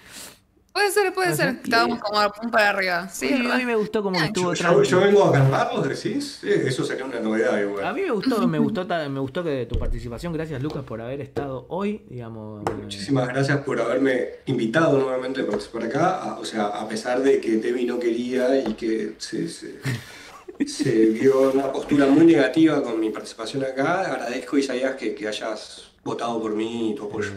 [0.78, 1.48] Puede ser, puede ser.
[1.64, 3.08] Estábamos como a pum para arriba.
[3.08, 6.38] Sí, a mí me gustó como que estuvo Yo, yo, vengo a calmarlos, decís.
[6.40, 7.84] Sí, eso sería una novedad igual.
[7.84, 10.32] A mí me gustó, me gustó, me gustó que tu participación.
[10.32, 12.62] Gracias, Lucas, por haber estado hoy, digamos.
[12.64, 16.36] eh, Muchísimas gracias por haberme invitado nuevamente para por acá.
[16.38, 19.80] o sea, a pesar de que Debbie no quería y que se, se,
[20.64, 25.90] se vio una postura muy negativa con mi participación acá, agradezco, Isaías, que, que hayas
[26.04, 27.32] votado por mí y tu apoyo.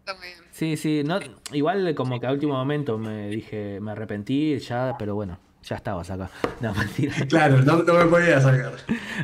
[0.00, 0.41] Está muy bien.
[0.62, 1.18] Sí, sí, no,
[1.52, 6.08] igual como que a último momento me dije, me arrepentí ya, pero bueno, ya estabas
[6.08, 6.30] acá.
[6.60, 7.14] No, mentira.
[7.28, 8.74] Claro, no, no me podía sacar.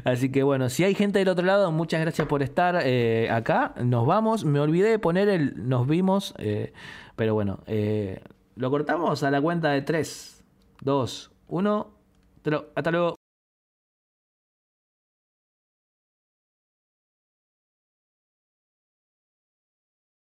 [0.02, 3.72] Así que bueno, si hay gente del otro lado, muchas gracias por estar eh, acá.
[3.80, 4.44] Nos vamos.
[4.44, 6.72] Me olvidé de poner el nos vimos, eh,
[7.14, 8.20] pero bueno, eh,
[8.56, 10.42] lo cortamos a la cuenta de 3,
[10.80, 11.90] 2, 1.
[12.74, 13.14] Hasta luego.